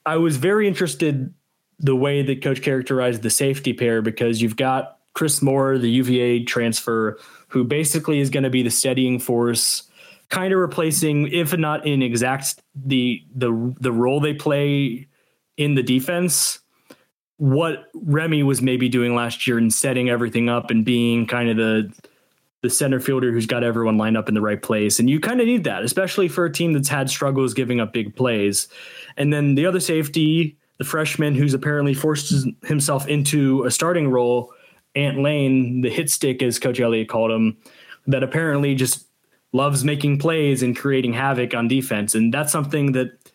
I 0.05 0.17
was 0.17 0.37
very 0.37 0.67
interested 0.67 1.33
the 1.79 1.95
way 1.95 2.23
that 2.23 2.43
coach 2.43 2.63
characterized 2.63 3.23
the 3.23 3.31
safety 3.31 3.73
pair 3.73 4.01
because 4.01 4.41
you've 4.41 4.57
got 4.57 4.99
Chris 5.13 5.43
Moore, 5.43 5.79
the 5.79 5.91
UVA 5.91 6.45
transfer, 6.45 7.19
who 7.49 7.65
basically 7.65 8.21
is 8.21 8.31
going 8.31 8.45
to 8.45 8.51
be 8.51 8.63
the 8.63 8.71
steadying 8.71 9.19
force, 9.19 9.83
kind 10.31 10.53
of 10.53 10.59
replacing, 10.59 11.29
if 11.29 11.57
not 11.57 11.87
in 11.87 12.03
exact 12.03 12.61
the 12.75 13.23
the 13.35 13.75
the 13.81 13.93
role 13.93 14.21
they 14.21 14.35
play 14.35 15.09
in 15.57 15.75
the 15.75 15.83
defense, 15.83 16.61
what 17.39 17.91
Remy 17.95 18.43
was 18.43 18.63
maybe 18.63 18.89
doing 18.89 19.15
last 19.15 19.47
year 19.47 19.59
and 19.59 19.73
setting 19.73 20.09
everything 20.09 20.49
up 20.49 20.71
and 20.71 20.85
being 20.85 21.27
kind 21.27 21.51
of 21.51 21.57
the 21.57 21.93
the 22.63 22.71
center 22.71 22.99
fielder 22.99 23.33
who's 23.33 23.47
got 23.47 23.63
everyone 23.63 23.97
lined 23.99 24.17
up 24.17 24.29
in 24.29 24.35
the 24.35 24.41
right 24.41 24.61
place. 24.61 24.99
And 24.99 25.09
you 25.09 25.21
kind 25.21 25.41
of 25.41 25.47
need 25.47 25.65
that, 25.65 25.85
especially 25.85 26.27
for 26.27 26.47
a 26.47 26.53
team 26.53 26.73
that's 26.73 26.89
had 26.89 27.09
struggles 27.09 27.55
giving 27.55 27.81
up 27.81 27.93
big 27.93 28.17
plays. 28.17 28.67
And 29.17 29.33
then 29.33 29.55
the 29.55 29.67
other 29.67 29.79
safety, 29.79 30.57
the 30.79 30.85
freshman 30.85 31.35
who's 31.35 31.55
apparently 31.55 31.95
forced 31.95 32.35
himself 32.65 33.07
into 33.07 33.63
a 33.65 33.71
starting 33.71 34.09
role, 34.11 34.53
Ant 34.97 35.21
Lane, 35.21 35.83
the 35.83 35.91
hit 35.91 36.11
stick, 36.11 36.43
as 36.43 36.59
Coach 36.59 36.81
Elliott 36.81 37.09
called 37.09 37.31
him, 37.31 37.57
that 38.07 38.23
apparently 38.23 38.75
just 38.75 39.07
loves 39.53 39.85
making 39.85 40.19
plays 40.19 40.63
and 40.63 40.77
creating 40.77 41.13
havoc 41.13 41.55
on 41.55 41.69
defense. 41.69 42.15
And 42.15 42.33
that's 42.35 42.51
something 42.51 42.93
that 42.93 43.31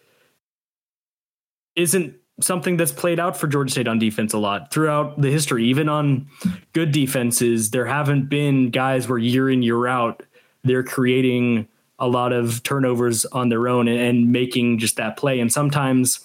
isn't 1.75 2.15
something 2.41 2.77
that's 2.77 2.91
played 2.91 3.19
out 3.19 3.37
for 3.37 3.47
Georgia 3.47 3.71
State 3.71 3.87
on 3.87 3.99
defense 3.99 4.33
a 4.33 4.37
lot 4.37 4.71
throughout 4.71 5.19
the 5.21 5.31
history. 5.31 5.65
Even 5.65 5.89
on 5.89 6.27
good 6.73 6.91
defenses, 6.91 7.71
there 7.71 7.85
haven't 7.85 8.29
been 8.29 8.69
guys 8.69 9.07
where 9.07 9.17
year 9.17 9.49
in, 9.49 9.63
year 9.63 9.87
out, 9.87 10.23
they're 10.63 10.83
creating 10.83 11.67
a 11.99 12.07
lot 12.07 12.33
of 12.33 12.63
turnovers 12.63 13.25
on 13.25 13.49
their 13.49 13.67
own 13.67 13.87
and, 13.87 13.99
and 13.99 14.31
making 14.31 14.79
just 14.79 14.97
that 14.97 15.17
play. 15.17 15.39
And 15.39 15.51
sometimes, 15.51 16.19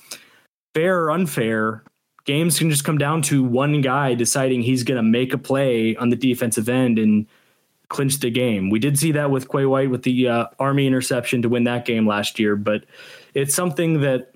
fair 0.75 1.05
or 1.05 1.11
unfair, 1.11 1.83
games 2.25 2.59
can 2.59 2.71
just 2.71 2.85
come 2.85 2.99
down 2.99 3.23
to 3.23 3.45
one 3.45 3.81
guy 3.81 4.15
deciding 4.15 4.63
he's 4.63 4.83
going 4.83 4.97
to 4.97 5.03
make 5.03 5.33
a 5.33 5.39
play 5.39 5.95
on 5.97 6.09
the 6.09 6.17
defensive 6.17 6.69
end 6.69 6.99
and 6.99 7.27
clinch 7.89 8.19
the 8.21 8.31
game. 8.31 8.69
We 8.71 8.79
did 8.79 8.99
see 8.99 9.13
that 9.13 9.31
with 9.31 9.49
Quay 9.49 9.67
White 9.67 9.91
with 9.91 10.03
the 10.03 10.29
uh, 10.29 10.47
Army 10.59 10.87
interception 10.87 11.43
to 11.43 11.49
win 11.49 11.65
that 11.65 11.85
game 11.85 12.07
last 12.07 12.39
year, 12.39 12.57
but 12.57 12.85
it's 13.35 13.55
something 13.55 14.01
that 14.01 14.33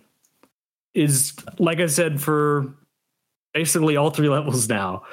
is 0.94 1.34
like 1.58 1.80
I 1.80 1.86
said 1.86 2.20
for 2.20 2.74
basically 3.52 3.96
all 3.96 4.10
three 4.10 4.28
levels 4.28 4.68
now. 4.68 5.04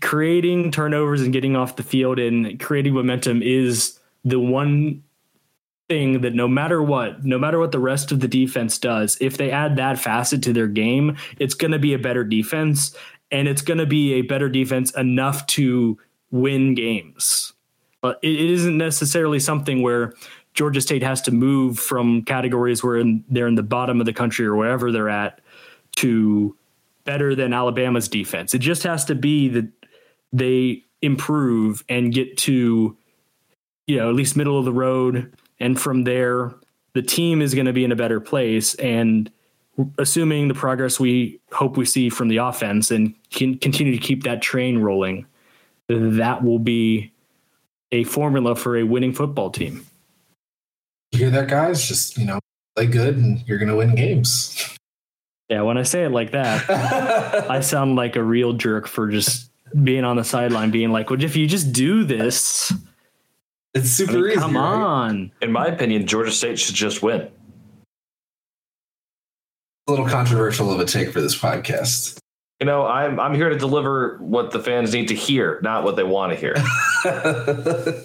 Creating 0.00 0.70
turnovers 0.70 1.22
and 1.22 1.32
getting 1.32 1.56
off 1.56 1.76
the 1.76 1.82
field 1.82 2.18
and 2.18 2.60
creating 2.60 2.94
momentum 2.94 3.42
is 3.42 3.98
the 4.24 4.38
one 4.38 5.02
thing 5.88 6.20
that 6.20 6.34
no 6.34 6.46
matter 6.46 6.80
what, 6.82 7.24
no 7.24 7.38
matter 7.38 7.58
what 7.58 7.72
the 7.72 7.78
rest 7.80 8.12
of 8.12 8.20
the 8.20 8.28
defense 8.28 8.78
does, 8.78 9.16
if 9.20 9.36
they 9.36 9.50
add 9.50 9.76
that 9.76 9.98
facet 9.98 10.42
to 10.44 10.52
their 10.52 10.68
game, 10.68 11.16
it's 11.38 11.54
going 11.54 11.72
to 11.72 11.78
be 11.78 11.92
a 11.92 11.98
better 11.98 12.22
defense 12.22 12.94
and 13.32 13.48
it's 13.48 13.62
going 13.62 13.78
to 13.78 13.86
be 13.86 14.14
a 14.14 14.22
better 14.22 14.48
defense 14.48 14.92
enough 14.92 15.46
to 15.46 15.98
win 16.30 16.74
games. 16.74 17.52
But 18.00 18.18
it 18.22 18.40
isn't 18.40 18.78
necessarily 18.78 19.40
something 19.40 19.82
where 19.82 20.14
Georgia 20.54 20.80
State 20.80 21.02
has 21.02 21.22
to 21.22 21.30
move 21.30 21.78
from 21.78 22.22
categories 22.22 22.82
where 22.82 22.96
in, 22.96 23.24
they're 23.28 23.46
in 23.46 23.54
the 23.54 23.62
bottom 23.62 24.00
of 24.00 24.06
the 24.06 24.12
country 24.12 24.46
or 24.46 24.56
wherever 24.56 24.90
they're 24.90 25.08
at 25.08 25.40
to 25.96 26.56
better 27.04 27.34
than 27.34 27.52
Alabama's 27.52 28.08
defense. 28.08 28.54
It 28.54 28.58
just 28.58 28.82
has 28.82 29.04
to 29.06 29.14
be 29.14 29.48
that 29.48 29.68
they 30.32 30.84
improve 31.02 31.84
and 31.88 32.12
get 32.12 32.36
to 32.36 32.96
you 33.86 33.96
know 33.96 34.08
at 34.08 34.14
least 34.14 34.36
middle 34.36 34.58
of 34.58 34.64
the 34.64 34.72
road. 34.72 35.32
And 35.58 35.80
from 35.80 36.04
there 36.04 36.54
the 36.92 37.02
team 37.02 37.40
is 37.40 37.54
going 37.54 37.66
to 37.66 37.72
be 37.72 37.84
in 37.84 37.92
a 37.92 37.96
better 37.96 38.20
place. 38.20 38.74
And 38.74 39.30
assuming 39.98 40.48
the 40.48 40.54
progress 40.54 40.98
we 40.98 41.40
hope 41.52 41.76
we 41.76 41.84
see 41.84 42.10
from 42.10 42.28
the 42.28 42.38
offense 42.38 42.90
and 42.90 43.14
can 43.30 43.56
continue 43.58 43.92
to 43.92 43.98
keep 43.98 44.24
that 44.24 44.42
train 44.42 44.78
rolling 44.78 45.26
that 45.88 46.44
will 46.44 46.58
be 46.58 47.12
a 47.92 48.04
formula 48.04 48.54
for 48.54 48.76
a 48.76 48.82
winning 48.82 49.12
football 49.12 49.50
team 49.50 49.84
you 51.12 51.18
hear 51.18 51.30
that, 51.30 51.48
guys? 51.48 51.86
Just 51.86 52.16
you 52.16 52.24
know, 52.24 52.38
play 52.76 52.86
good, 52.86 53.16
and 53.16 53.42
you're 53.46 53.58
gonna 53.58 53.76
win 53.76 53.94
games. 53.94 54.76
Yeah, 55.48 55.62
when 55.62 55.76
I 55.78 55.82
say 55.82 56.04
it 56.04 56.10
like 56.10 56.30
that, 56.30 56.70
I 57.50 57.60
sound 57.60 57.96
like 57.96 58.16
a 58.16 58.22
real 58.22 58.52
jerk 58.52 58.86
for 58.86 59.08
just 59.08 59.50
being 59.82 60.04
on 60.04 60.16
the 60.16 60.24
sideline, 60.24 60.70
being 60.70 60.90
like, 60.90 61.10
"Well, 61.10 61.22
if 61.22 61.36
you 61.36 61.46
just 61.46 61.72
do 61.72 62.04
this, 62.04 62.72
it's 63.74 63.90
super 63.90 64.12
I 64.12 64.14
mean, 64.14 64.26
easy." 64.30 64.40
Come 64.40 64.56
right? 64.56 64.62
on. 64.62 65.32
In 65.42 65.52
my 65.52 65.66
opinion, 65.66 66.06
Georgia 66.06 66.30
State 66.30 66.58
should 66.58 66.76
just 66.76 67.02
win. 67.02 67.28
A 69.88 69.90
little 69.90 70.06
controversial 70.06 70.70
of 70.72 70.78
a 70.78 70.84
take 70.84 71.10
for 71.10 71.20
this 71.20 71.36
podcast. 71.36 72.18
You 72.60 72.66
know, 72.66 72.86
I'm 72.86 73.18
I'm 73.18 73.34
here 73.34 73.48
to 73.48 73.58
deliver 73.58 74.18
what 74.18 74.52
the 74.52 74.60
fans 74.60 74.92
need 74.92 75.08
to 75.08 75.14
hear, 75.14 75.58
not 75.62 75.82
what 75.82 75.96
they 75.96 76.04
want 76.04 76.32
to 76.32 76.38
hear. 76.38 76.54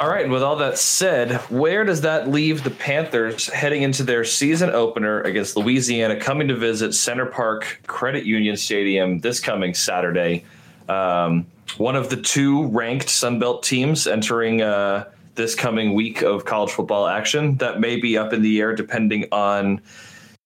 All 0.00 0.08
right, 0.08 0.22
and 0.22 0.32
with 0.32 0.44
all 0.44 0.54
that 0.56 0.78
said, 0.78 1.32
where 1.50 1.82
does 1.82 2.02
that 2.02 2.28
leave 2.28 2.62
the 2.62 2.70
Panthers 2.70 3.48
heading 3.48 3.82
into 3.82 4.04
their 4.04 4.22
season 4.22 4.70
opener 4.70 5.22
against 5.22 5.56
Louisiana, 5.56 6.14
coming 6.20 6.46
to 6.46 6.54
visit 6.54 6.94
Center 6.94 7.26
Parc 7.26 7.80
Credit 7.88 8.24
Union 8.24 8.56
Stadium 8.56 9.18
this 9.18 9.40
coming 9.40 9.74
Saturday? 9.74 10.44
Um, 10.88 11.46
one 11.78 11.96
of 11.96 12.10
the 12.10 12.16
two 12.16 12.68
ranked 12.68 13.08
Sunbelt 13.08 13.64
teams 13.64 14.06
entering 14.06 14.62
uh, 14.62 15.10
this 15.34 15.56
coming 15.56 15.94
week 15.94 16.22
of 16.22 16.44
college 16.44 16.70
football 16.70 17.08
action 17.08 17.56
that 17.56 17.80
may 17.80 17.96
be 17.96 18.16
up 18.16 18.32
in 18.32 18.40
the 18.40 18.60
air 18.60 18.76
depending 18.76 19.26
on 19.32 19.80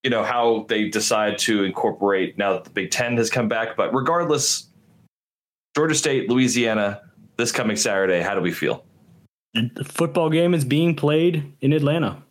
you 0.01 0.09
know 0.09 0.23
how 0.23 0.65
they 0.67 0.89
decide 0.89 1.37
to 1.37 1.63
incorporate 1.63 2.39
now 2.39 2.53
that 2.53 2.63
the 2.63 2.71
Big 2.71 2.89
Ten 2.89 3.17
has 3.17 3.29
come 3.29 3.49
back. 3.49 3.77
But 3.77 3.93
regardless, 3.93 4.67
Georgia 5.75 5.93
State, 5.93 6.27
Louisiana, 6.27 7.01
this 7.37 7.51
coming 7.51 7.77
Saturday, 7.77 8.21
how 8.21 8.33
do 8.33 8.41
we 8.41 8.51
feel? 8.51 8.83
The 9.53 9.83
football 9.83 10.29
game 10.29 10.53
is 10.53 10.65
being 10.65 10.95
played 10.95 11.53
in 11.61 11.73
Atlanta. 11.73 12.23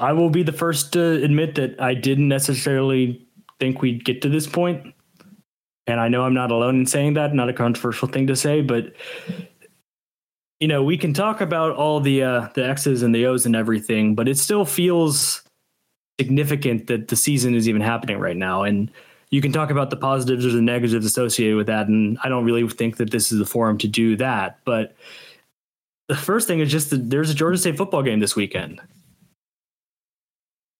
I 0.00 0.12
will 0.12 0.30
be 0.30 0.42
the 0.42 0.52
first 0.52 0.92
to 0.94 1.22
admit 1.22 1.54
that 1.54 1.80
I 1.80 1.94
didn't 1.94 2.28
necessarily 2.28 3.26
think 3.60 3.80
we'd 3.80 4.04
get 4.04 4.22
to 4.22 4.28
this 4.28 4.46
point. 4.46 4.94
And 5.86 6.00
I 6.00 6.08
know 6.08 6.22
I'm 6.22 6.34
not 6.34 6.50
alone 6.50 6.80
in 6.80 6.86
saying 6.86 7.14
that, 7.14 7.34
not 7.34 7.48
a 7.48 7.52
controversial 7.52 8.08
thing 8.08 8.26
to 8.26 8.36
say, 8.36 8.60
but 8.62 8.94
you 10.60 10.68
know, 10.68 10.82
we 10.82 10.96
can 10.96 11.12
talk 11.12 11.40
about 11.40 11.76
all 11.76 12.00
the 12.00 12.22
uh, 12.22 12.48
the 12.54 12.66
X's 12.66 13.02
and 13.02 13.14
the 13.14 13.26
O's 13.26 13.44
and 13.44 13.54
everything, 13.54 14.14
but 14.14 14.28
it 14.28 14.38
still 14.38 14.64
feels 14.64 15.42
significant 16.18 16.86
that 16.86 17.08
the 17.08 17.16
season 17.16 17.54
is 17.54 17.68
even 17.68 17.82
happening 17.82 18.18
right 18.18 18.36
now. 18.36 18.62
And 18.62 18.90
you 19.34 19.40
can 19.40 19.50
talk 19.50 19.68
about 19.68 19.90
the 19.90 19.96
positives 19.96 20.46
or 20.46 20.50
the 20.50 20.62
negatives 20.62 21.04
associated 21.04 21.56
with 21.56 21.66
that. 21.66 21.88
And 21.88 22.16
I 22.22 22.28
don't 22.28 22.44
really 22.44 22.68
think 22.68 22.98
that 22.98 23.10
this 23.10 23.32
is 23.32 23.40
the 23.40 23.44
forum 23.44 23.78
to 23.78 23.88
do 23.88 24.14
that. 24.14 24.60
But 24.64 24.94
the 26.06 26.14
first 26.14 26.46
thing 26.46 26.60
is 26.60 26.70
just 26.70 26.90
that 26.90 27.10
there's 27.10 27.30
a 27.30 27.34
Georgia 27.34 27.58
State 27.58 27.76
football 27.76 28.04
game 28.04 28.20
this 28.20 28.36
weekend. 28.36 28.80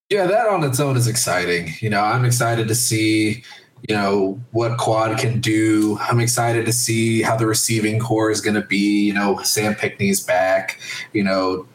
Yeah, 0.09 0.29
that 0.29 0.47
on 0.47 0.63
its 0.63 0.79
own 0.79 0.97
is 0.97 1.09
exciting. 1.09 1.71
You 1.81 1.91
know, 1.91 2.01
I'm 2.01 2.25
excited 2.25 2.69
to 2.69 2.77
see, 2.77 3.43
you 3.89 3.97
know, 3.97 4.41
what 4.53 4.79
quad 4.79 5.19
can 5.19 5.41
do. 5.41 5.99
I'm 6.03 6.21
excited 6.21 6.65
to 6.67 6.73
see 6.73 7.23
how 7.23 7.37
the 7.37 7.47
receiving 7.47 7.99
core 7.99 8.31
is 8.31 8.41
going 8.41 8.55
to 8.55 8.63
be. 8.63 9.01
You 9.05 9.15
know, 9.15 9.43
Sam 9.43 9.75
Pinckney's 9.75 10.21
back. 10.21 10.79
You 11.13 11.25
know, 11.25 11.67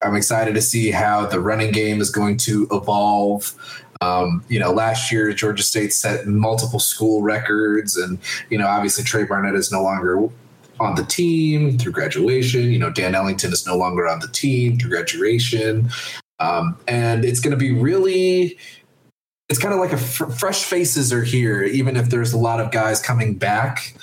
I'm 0.00 0.14
excited 0.14 0.54
to 0.54 0.62
see 0.62 0.92
how 0.92 1.26
the 1.26 1.40
running 1.40 1.72
game 1.72 2.00
is 2.00 2.10
going 2.10 2.36
to 2.36 2.68
evolve. 2.70 3.52
Um, 4.02 4.42
you 4.48 4.58
know, 4.58 4.72
last 4.72 5.12
year 5.12 5.32
Georgia 5.32 5.62
State 5.62 5.92
set 5.92 6.26
multiple 6.26 6.78
school 6.78 7.22
records, 7.22 7.96
and 7.96 8.18
you 8.48 8.56
know, 8.56 8.66
obviously 8.66 9.04
Tra 9.04 9.26
Barnett 9.26 9.54
is 9.54 9.70
no 9.70 9.82
longer 9.82 10.28
on 10.78 10.94
the 10.94 11.04
team 11.04 11.78
through 11.78 11.92
graduation. 11.92 12.72
You 12.72 12.78
know, 12.78 12.90
Dan 12.90 13.14
Ellington 13.14 13.52
is 13.52 13.66
no 13.66 13.76
longer 13.76 14.08
on 14.08 14.20
the 14.20 14.28
team 14.28 14.78
through 14.78 14.90
graduation, 14.90 15.90
um, 16.38 16.78
and 16.88 17.24
it's 17.24 17.40
going 17.40 17.52
to 17.52 17.58
be 17.58 17.72
really. 17.72 18.58
It's 19.50 19.58
kind 19.58 19.74
of 19.74 19.80
like 19.80 19.90
a 19.90 19.96
f- 19.96 20.38
fresh 20.38 20.62
faces 20.62 21.12
are 21.12 21.24
here, 21.24 21.64
even 21.64 21.96
if 21.96 22.08
there's 22.08 22.32
a 22.32 22.38
lot 22.38 22.60
of 22.60 22.70
guys 22.70 23.02
coming 23.02 23.34
back. 23.34 23.94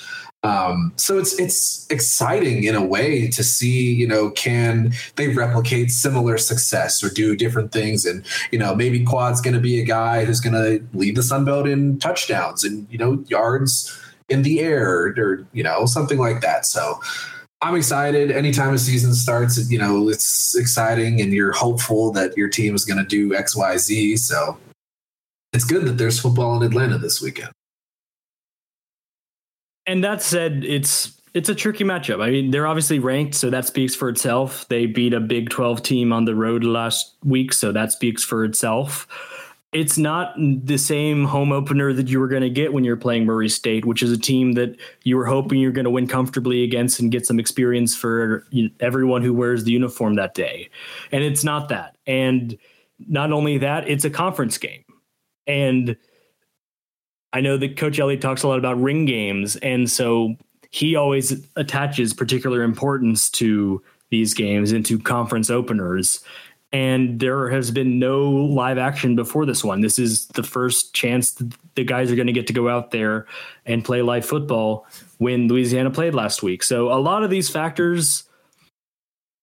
Um, 0.48 0.94
so 0.96 1.18
it's 1.18 1.38
it's 1.38 1.86
exciting 1.90 2.64
in 2.64 2.74
a 2.74 2.82
way 2.82 3.28
to 3.28 3.44
see, 3.44 3.92
you 3.92 4.08
know, 4.08 4.30
can 4.30 4.94
they 5.16 5.28
replicate 5.28 5.90
similar 5.90 6.38
success 6.38 7.04
or 7.04 7.10
do 7.10 7.36
different 7.36 7.70
things? 7.70 8.06
And 8.06 8.24
you 8.50 8.58
know, 8.58 8.74
maybe 8.74 9.04
Quad's 9.04 9.42
going 9.42 9.54
to 9.54 9.60
be 9.60 9.78
a 9.78 9.84
guy 9.84 10.24
who's 10.24 10.40
going 10.40 10.54
to 10.54 10.82
lead 10.96 11.16
the 11.16 11.22
Sun 11.22 11.44
Belt 11.44 11.68
in 11.68 11.98
touchdowns 11.98 12.64
and 12.64 12.86
you 12.90 12.96
know 12.96 13.22
yards 13.28 13.94
in 14.30 14.40
the 14.40 14.60
air 14.60 15.14
or 15.18 15.46
you 15.52 15.62
know 15.62 15.84
something 15.84 16.18
like 16.18 16.40
that. 16.40 16.64
So 16.64 16.98
I'm 17.60 17.74
excited. 17.74 18.30
Anytime 18.30 18.72
a 18.72 18.78
season 18.78 19.12
starts, 19.12 19.70
you 19.70 19.78
know, 19.78 20.08
it's 20.08 20.56
exciting 20.56 21.20
and 21.20 21.34
you're 21.34 21.52
hopeful 21.52 22.10
that 22.12 22.38
your 22.38 22.48
team 22.48 22.74
is 22.74 22.86
going 22.86 22.98
to 22.98 23.04
do 23.04 23.34
X, 23.34 23.54
Y, 23.54 23.76
Z. 23.76 24.16
So 24.16 24.56
it's 25.52 25.64
good 25.64 25.84
that 25.84 25.98
there's 25.98 26.18
football 26.18 26.56
in 26.56 26.66
Atlanta 26.66 26.96
this 26.96 27.20
weekend 27.20 27.50
and 29.88 30.04
that 30.04 30.22
said, 30.22 30.64
it's 30.64 31.18
it's 31.34 31.48
a 31.48 31.54
tricky 31.54 31.84
matchup. 31.84 32.22
I 32.22 32.30
mean, 32.30 32.50
they're 32.50 32.66
obviously 32.66 32.98
ranked, 32.98 33.34
so 33.34 33.50
that 33.50 33.66
speaks 33.66 33.94
for 33.94 34.08
itself. 34.08 34.66
They 34.68 34.86
beat 34.86 35.14
a 35.14 35.20
Big 35.20 35.50
12 35.50 35.82
team 35.82 36.12
on 36.12 36.24
the 36.24 36.34
road 36.34 36.64
last 36.64 37.14
week, 37.24 37.52
so 37.52 37.72
that 37.72 37.92
speaks 37.92 38.24
for 38.24 38.44
itself. 38.44 39.06
It's 39.72 39.98
not 39.98 40.34
the 40.36 40.78
same 40.78 41.24
home 41.24 41.52
opener 41.52 41.92
that 41.92 42.08
you 42.08 42.20
were 42.20 42.28
going 42.28 42.42
to 42.42 42.50
get 42.50 42.72
when 42.72 42.84
you're 42.84 42.96
playing 42.96 43.26
Murray 43.26 43.50
State, 43.50 43.84
which 43.84 44.02
is 44.02 44.10
a 44.10 44.18
team 44.18 44.52
that 44.52 44.76
you 45.04 45.16
were 45.16 45.26
hoping 45.26 45.60
you're 45.60 45.72
going 45.72 45.84
to 45.84 45.90
win 45.90 46.06
comfortably 46.06 46.64
against 46.64 47.00
and 47.00 47.12
get 47.12 47.26
some 47.26 47.38
experience 47.38 47.94
for 47.94 48.46
everyone 48.80 49.22
who 49.22 49.34
wears 49.34 49.64
the 49.64 49.72
uniform 49.72 50.14
that 50.14 50.34
day. 50.34 50.70
And 51.12 51.22
it's 51.22 51.44
not 51.44 51.68
that. 51.68 51.96
And 52.06 52.56
not 53.06 53.30
only 53.30 53.58
that, 53.58 53.88
it's 53.88 54.06
a 54.06 54.10
conference 54.10 54.56
game. 54.56 54.84
And 55.46 55.96
I 57.32 57.40
know 57.40 57.56
that 57.56 57.76
Coach 57.76 57.98
Elliott 57.98 58.20
talks 58.20 58.42
a 58.42 58.48
lot 58.48 58.58
about 58.58 58.80
ring 58.80 59.04
games. 59.04 59.56
And 59.56 59.90
so 59.90 60.34
he 60.70 60.96
always 60.96 61.46
attaches 61.56 62.14
particular 62.14 62.62
importance 62.62 63.30
to 63.30 63.82
these 64.10 64.34
games 64.34 64.72
and 64.72 64.84
to 64.86 64.98
conference 64.98 65.50
openers. 65.50 66.24
And 66.72 67.18
there 67.20 67.48
has 67.48 67.70
been 67.70 67.98
no 67.98 68.30
live 68.30 68.76
action 68.76 69.16
before 69.16 69.46
this 69.46 69.64
one. 69.64 69.80
This 69.80 69.98
is 69.98 70.26
the 70.28 70.42
first 70.42 70.94
chance 70.94 71.40
the 71.74 71.84
guys 71.84 72.10
are 72.10 72.16
going 72.16 72.26
to 72.26 72.32
get 72.32 72.46
to 72.48 72.52
go 72.52 72.68
out 72.68 72.90
there 72.90 73.26
and 73.64 73.84
play 73.84 74.02
live 74.02 74.26
football 74.26 74.86
when 75.16 75.48
Louisiana 75.48 75.90
played 75.90 76.14
last 76.14 76.42
week. 76.42 76.62
So 76.62 76.92
a 76.92 77.00
lot 77.00 77.22
of 77.22 77.30
these 77.30 77.48
factors 77.48 78.24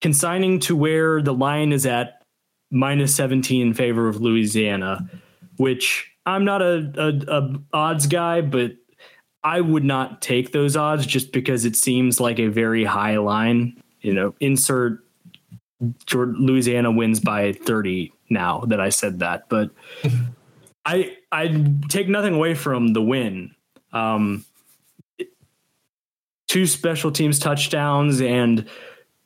consigning 0.02 0.60
to 0.62 0.76
where 0.76 1.22
the 1.22 1.34
line 1.34 1.72
is 1.72 1.86
at 1.88 2.22
minus 2.70 3.16
17 3.16 3.68
in 3.68 3.74
favor 3.74 4.08
of 4.08 4.22
Louisiana, 4.22 5.10
which 5.58 6.15
I'm 6.26 6.46
not 6.46 6.62
a, 6.62 6.92
a, 6.98 7.40
a 7.40 7.62
odds 7.74 8.08
guy, 8.08 8.42
but 8.42 8.72
I 9.44 9.62
would 9.62 9.84
not 9.84 10.22
take 10.22 10.52
those 10.52 10.76
odds 10.76 11.06
just 11.06 11.32
because 11.32 11.66
it 11.66 11.76
seems 11.76 12.20
like 12.20 12.40
a 12.40 12.48
very 12.48 12.84
high 12.84 13.18
line. 13.18 13.82
You 14.02 14.14
know, 14.14 14.36
insert 14.40 15.04
Louisiana 16.12 16.92
wins 16.92 17.20
by 17.20 17.54
30 17.54 18.12
now 18.30 18.62
that 18.68 18.80
I 18.80 18.90
said 18.90 19.20
that, 19.20 19.50
but 19.50 19.70
I 20.86 21.18
I 21.32 21.64
take 21.90 22.08
nothing 22.08 22.34
away 22.34 22.54
from 22.54 22.94
the 22.94 23.02
win. 23.02 23.54
Um, 23.94 24.46
two 26.48 26.66
special 26.66 27.12
teams 27.12 27.40
touchdowns 27.40 28.22
and 28.22 28.68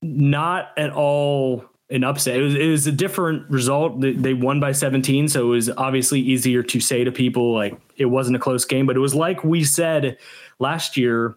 not 0.01 0.71
at 0.77 0.91
all 0.91 1.68
an 1.89 2.03
upset. 2.03 2.37
It 2.37 2.43
was, 2.43 2.55
it 2.55 2.67
was 2.67 2.87
a 2.87 2.91
different 2.91 3.49
result. 3.49 3.99
They 3.99 4.33
won 4.33 4.59
by 4.59 4.71
17, 4.71 5.27
so 5.27 5.47
it 5.47 5.49
was 5.49 5.69
obviously 5.71 6.19
easier 6.19 6.61
to 6.63 6.79
say 6.79 7.03
to 7.03 7.11
people 7.11 7.53
like 7.53 7.79
it 7.97 8.05
wasn't 8.05 8.35
a 8.35 8.39
close 8.39 8.65
game. 8.65 8.85
But 8.85 8.95
it 8.95 8.99
was 8.99 9.15
like 9.15 9.43
we 9.43 9.63
said 9.63 10.17
last 10.59 10.97
year 10.97 11.35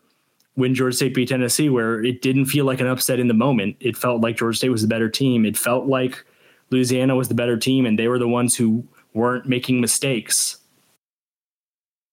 when 0.54 0.74
Georgia 0.74 0.96
State 0.96 1.14
beat 1.14 1.28
Tennessee, 1.28 1.70
where 1.70 2.04
it 2.04 2.20
didn't 2.20 2.46
feel 2.46 2.66
like 2.66 2.80
an 2.80 2.86
upset 2.86 3.18
in 3.18 3.28
the 3.28 3.34
moment. 3.34 3.76
It 3.80 3.96
felt 3.96 4.20
like 4.20 4.36
Georgia 4.36 4.56
State 4.58 4.68
was 4.68 4.82
the 4.82 4.88
better 4.88 5.08
team. 5.08 5.46
It 5.46 5.56
felt 5.56 5.86
like 5.86 6.22
Louisiana 6.70 7.16
was 7.16 7.28
the 7.28 7.34
better 7.34 7.56
team, 7.56 7.86
and 7.86 7.98
they 7.98 8.08
were 8.08 8.18
the 8.18 8.28
ones 8.28 8.54
who 8.54 8.86
weren't 9.14 9.46
making 9.46 9.80
mistakes. 9.80 10.58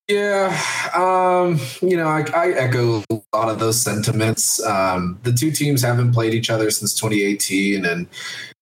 Yeah, 0.10 0.60
um, 0.95 1.60
you 1.88 1.95
know, 1.95 2.08
I, 2.08 2.26
I, 2.34 2.50
echo 2.54 3.04
a 3.12 3.22
lot 3.32 3.48
of 3.50 3.60
those 3.60 3.80
sentiments. 3.80 4.60
Um, 4.65 5.19
the 5.22 5.32
two 5.32 5.52
teams 5.52 5.84
haven't 5.84 6.13
played 6.13 6.34
each 6.34 6.50
other 6.50 6.72
since 6.72 6.95
2018, 6.95 7.86
and 7.86 8.08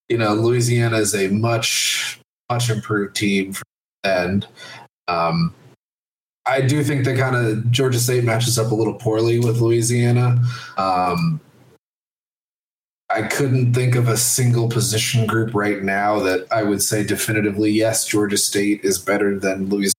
you 0.10 0.17
know, 0.17 0.33
Louisiana 0.33 0.97
is 0.97 1.15
a 1.15 1.29
much 1.29 2.19
much 2.51 2.69
improved 2.69 3.15
team 3.15 3.53
end. 4.03 4.45
Um, 5.07 5.53
I 6.45 6.60
do 6.60 6.83
think 6.83 7.05
that 7.05 7.17
kind 7.17 7.38
of 7.38 7.71
Georgia 7.71 7.99
State 7.99 8.25
matches 8.25 8.60
up 8.60 8.71
a 8.71 8.75
little 8.75 8.95
poorly 8.95 9.39
with 9.39 9.62
Louisiana. 9.62 10.43
Um, 10.77 11.39
I 13.10 13.21
couldn't 13.21 13.73
think 13.73 13.95
of 13.95 14.10
a 14.10 14.17
single 14.17 14.67
position 14.67 15.25
group 15.25 15.53
right 15.53 15.81
now 15.81 16.19
that 16.19 16.45
I 16.51 16.63
would 16.63 16.83
say 16.83 17.05
definitively 17.05 17.71
yes, 17.71 18.05
Georgia 18.05 18.38
State 18.38 18.81
is 18.83 18.97
better 18.97 19.39
than 19.39 19.69
Louisiana 19.69 19.93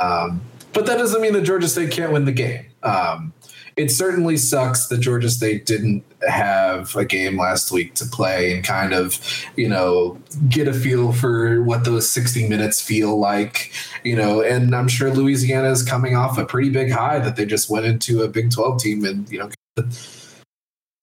um, 0.00 0.40
but 0.72 0.86
that 0.86 0.98
doesn't 0.98 1.20
mean 1.20 1.32
that 1.34 1.42
Georgia 1.42 1.68
State 1.68 1.90
can't 1.92 2.12
win 2.12 2.24
the 2.24 2.32
game. 2.32 2.66
Um, 2.82 3.32
it 3.76 3.90
certainly 3.90 4.36
sucks 4.36 4.88
that 4.88 4.98
Georgia 4.98 5.30
State 5.30 5.64
didn't 5.64 6.04
have 6.28 6.94
a 6.96 7.04
game 7.04 7.38
last 7.38 7.70
week 7.70 7.94
to 7.94 8.04
play 8.04 8.52
and 8.54 8.64
kind 8.64 8.92
of, 8.92 9.18
you 9.56 9.68
know, 9.68 10.20
get 10.48 10.68
a 10.68 10.74
feel 10.74 11.12
for 11.12 11.62
what 11.62 11.84
those 11.84 12.10
60 12.10 12.48
minutes 12.48 12.80
feel 12.80 13.18
like, 13.18 13.72
you 14.04 14.16
know, 14.16 14.42
and 14.42 14.74
I'm 14.74 14.88
sure 14.88 15.10
Louisiana 15.10 15.70
is 15.70 15.82
coming 15.82 16.16
off 16.16 16.36
a 16.36 16.44
pretty 16.44 16.68
big 16.70 16.90
high 16.90 17.20
that 17.20 17.36
they 17.36 17.46
just 17.46 17.70
went 17.70 17.86
into 17.86 18.22
a 18.22 18.28
Big 18.28 18.50
12 18.50 18.82
team 18.82 19.04
and, 19.04 19.30
you 19.30 19.38
know, 19.38 19.50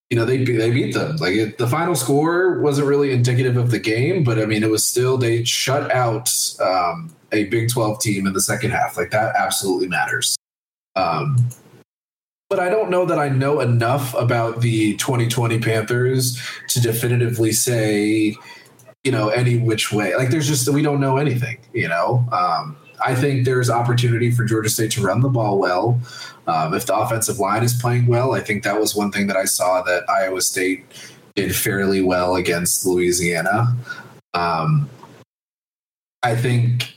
you 0.10 0.18
know 0.18 0.24
they 0.24 0.44
they 0.44 0.72
beat 0.72 0.94
them. 0.94 1.18
Like 1.18 1.34
it, 1.34 1.58
the 1.58 1.68
final 1.68 1.94
score 1.94 2.62
wasn't 2.62 2.88
really 2.88 3.12
indicative 3.12 3.58
of 3.58 3.72
the 3.72 3.80
game, 3.80 4.24
but 4.24 4.40
I 4.40 4.46
mean 4.46 4.64
it 4.64 4.70
was 4.70 4.86
still 4.86 5.18
they 5.18 5.44
shut 5.44 5.92
out 5.92 6.32
um, 6.62 7.14
a 7.32 7.46
Big 7.46 7.70
12 7.70 8.00
team 8.00 8.28
in 8.28 8.34
the 8.34 8.42
second 8.42 8.72
half. 8.72 8.98
Like 8.98 9.12
that 9.12 9.36
absolutely 9.36 9.88
matters. 9.88 10.36
Um, 10.96 11.50
but 12.50 12.60
I 12.60 12.70
don't 12.70 12.90
know 12.90 13.06
that 13.06 13.20
I 13.20 13.30
know 13.30 13.60
enough 13.60 14.13
about 14.13 14.62
the 14.62 14.96
2020 14.98 15.60
Panthers 15.60 16.42
to 16.70 16.82
definitively 16.82 17.52
say, 17.52 18.36
you 19.04 19.12
know, 19.12 19.30
any 19.30 19.58
which 19.58 19.92
way. 19.92 20.16
Like 20.16 20.30
there's 20.30 20.48
just 20.48 20.68
we 20.70 20.82
don't 20.82 21.02
know 21.02 21.18
anything. 21.18 21.58
You 21.74 21.90
know, 21.90 22.26
um, 22.32 22.78
I 23.06 23.16
think 23.16 23.46
there's 23.46 23.70
opportunity 23.70 24.32
for 24.32 24.46
Georgia 24.46 24.70
State 24.70 24.92
to 24.92 25.02
run 25.02 25.22
the 25.22 25.30
ball 25.30 25.60
well. 25.60 26.00
Um, 26.48 26.74
if 26.74 26.86
the 26.86 26.96
offensive 26.96 27.40
line 27.40 27.63
is 27.63 27.74
playing 27.74 28.08
well, 28.08 28.34
I 28.34 28.40
think 28.40 28.63
that 28.63 28.80
was 28.80 28.96
one 28.96 29.12
thing 29.12 29.28
that 29.28 29.36
I 29.36 29.44
saw 29.44 29.82
that 29.82 30.10
Iowa 30.10 30.42
State 30.42 30.86
did 31.36 31.54
fairly 31.54 32.02
well 32.02 32.36
against 32.38 32.86
Louisiana. 32.86 33.76
Um, 34.34 34.90
I 36.24 36.36
think 36.36 36.97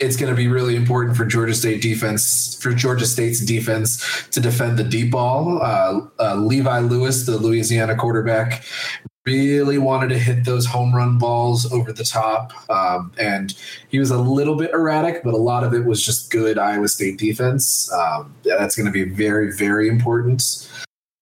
it's 0.00 0.16
going 0.16 0.30
to 0.30 0.36
be 0.36 0.48
really 0.48 0.76
important 0.76 1.16
for 1.16 1.26
Georgia 1.26 1.54
State 1.54 1.82
defense, 1.82 2.58
for 2.60 2.72
Georgia 2.72 3.04
State's 3.04 3.40
defense 3.40 4.26
to 4.30 4.40
defend 4.40 4.78
the 4.78 4.84
deep 4.84 5.10
ball. 5.10 5.60
Uh, 5.62 6.00
uh, 6.18 6.34
Levi 6.36 6.78
Lewis, 6.80 7.26
the 7.26 7.36
Louisiana 7.36 7.94
quarterback, 7.94 8.64
really 9.26 9.76
wanted 9.76 10.08
to 10.08 10.18
hit 10.18 10.46
those 10.46 10.64
home 10.64 10.94
run 10.94 11.18
balls 11.18 11.70
over 11.70 11.92
the 11.92 12.04
top. 12.04 12.52
Um, 12.70 13.12
and 13.18 13.54
he 13.88 13.98
was 13.98 14.10
a 14.10 14.18
little 14.18 14.56
bit 14.56 14.70
erratic, 14.72 15.22
but 15.22 15.34
a 15.34 15.36
lot 15.36 15.64
of 15.64 15.74
it 15.74 15.84
was 15.84 16.04
just 16.04 16.30
good 16.30 16.58
Iowa 16.58 16.88
State 16.88 17.18
defense. 17.18 17.92
Um, 17.92 18.34
that's 18.42 18.74
going 18.74 18.86
to 18.86 18.92
be 18.92 19.04
very, 19.04 19.52
very 19.52 19.88
important. 19.88 20.66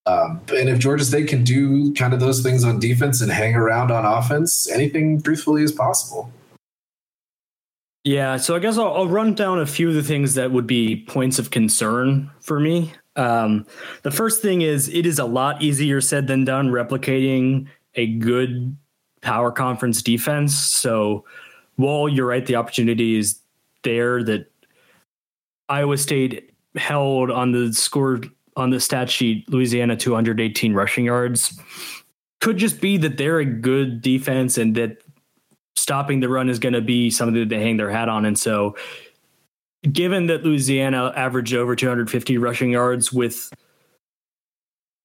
Um, 0.06 0.40
and 0.56 0.68
if 0.68 0.78
Georgia 0.78 1.04
State 1.04 1.28
can 1.28 1.42
do 1.42 1.92
kind 1.94 2.14
of 2.14 2.20
those 2.20 2.42
things 2.42 2.64
on 2.64 2.78
defense 2.78 3.20
and 3.20 3.30
hang 3.30 3.56
around 3.56 3.90
on 3.90 4.06
offense, 4.06 4.70
anything 4.70 5.20
truthfully 5.20 5.64
is 5.64 5.72
possible. 5.72 6.32
Yeah, 8.08 8.38
so 8.38 8.56
I 8.56 8.58
guess 8.58 8.78
I'll, 8.78 8.94
I'll, 8.94 9.06
run 9.06 9.34
down 9.34 9.60
a 9.60 9.66
few 9.66 9.90
of 9.90 9.94
the 9.94 10.02
things 10.02 10.32
that 10.32 10.50
would 10.50 10.66
be 10.66 11.04
points 11.08 11.38
of 11.38 11.50
concern 11.50 12.30
for 12.40 12.58
me. 12.58 12.90
Um, 13.16 13.66
the 14.02 14.10
first 14.10 14.40
thing 14.40 14.62
is 14.62 14.88
it 14.88 15.04
is 15.04 15.18
a 15.18 15.26
lot 15.26 15.60
easier 15.60 16.00
said 16.00 16.26
than 16.26 16.46
done 16.46 16.70
replicating 16.70 17.66
a 17.96 18.06
good 18.06 18.74
power 19.20 19.52
conference 19.52 20.00
defense. 20.00 20.54
So, 20.54 21.26
while 21.76 22.08
you're 22.08 22.24
right, 22.24 22.46
the 22.46 22.56
opportunity 22.56 23.18
is 23.18 23.40
there 23.82 24.24
that 24.24 24.50
Iowa 25.68 25.98
State 25.98 26.50
held 26.76 27.30
on 27.30 27.52
the 27.52 27.74
score 27.74 28.22
on 28.56 28.70
the 28.70 28.80
stat 28.80 29.10
sheet 29.10 29.46
Louisiana 29.50 29.98
218 29.98 30.72
rushing 30.72 31.04
yards. 31.04 31.60
Could 32.40 32.56
just 32.56 32.80
be 32.80 32.96
that 32.96 33.18
they're 33.18 33.40
a 33.40 33.44
good 33.44 34.00
defense 34.00 34.56
and 34.56 34.74
that 34.76 35.02
stopping 35.88 36.20
the 36.20 36.28
run 36.28 36.50
is 36.50 36.58
going 36.58 36.74
to 36.74 36.82
be 36.82 37.08
something 37.08 37.40
that 37.40 37.48
they 37.48 37.62
hang 37.62 37.78
their 37.78 37.88
hat 37.88 38.10
on. 38.10 38.26
And 38.26 38.38
so, 38.38 38.76
given 39.90 40.26
that 40.26 40.44
Louisiana 40.44 41.14
averaged 41.16 41.54
over 41.54 41.74
250 41.74 42.36
rushing 42.36 42.70
yards 42.72 43.10
with 43.10 43.50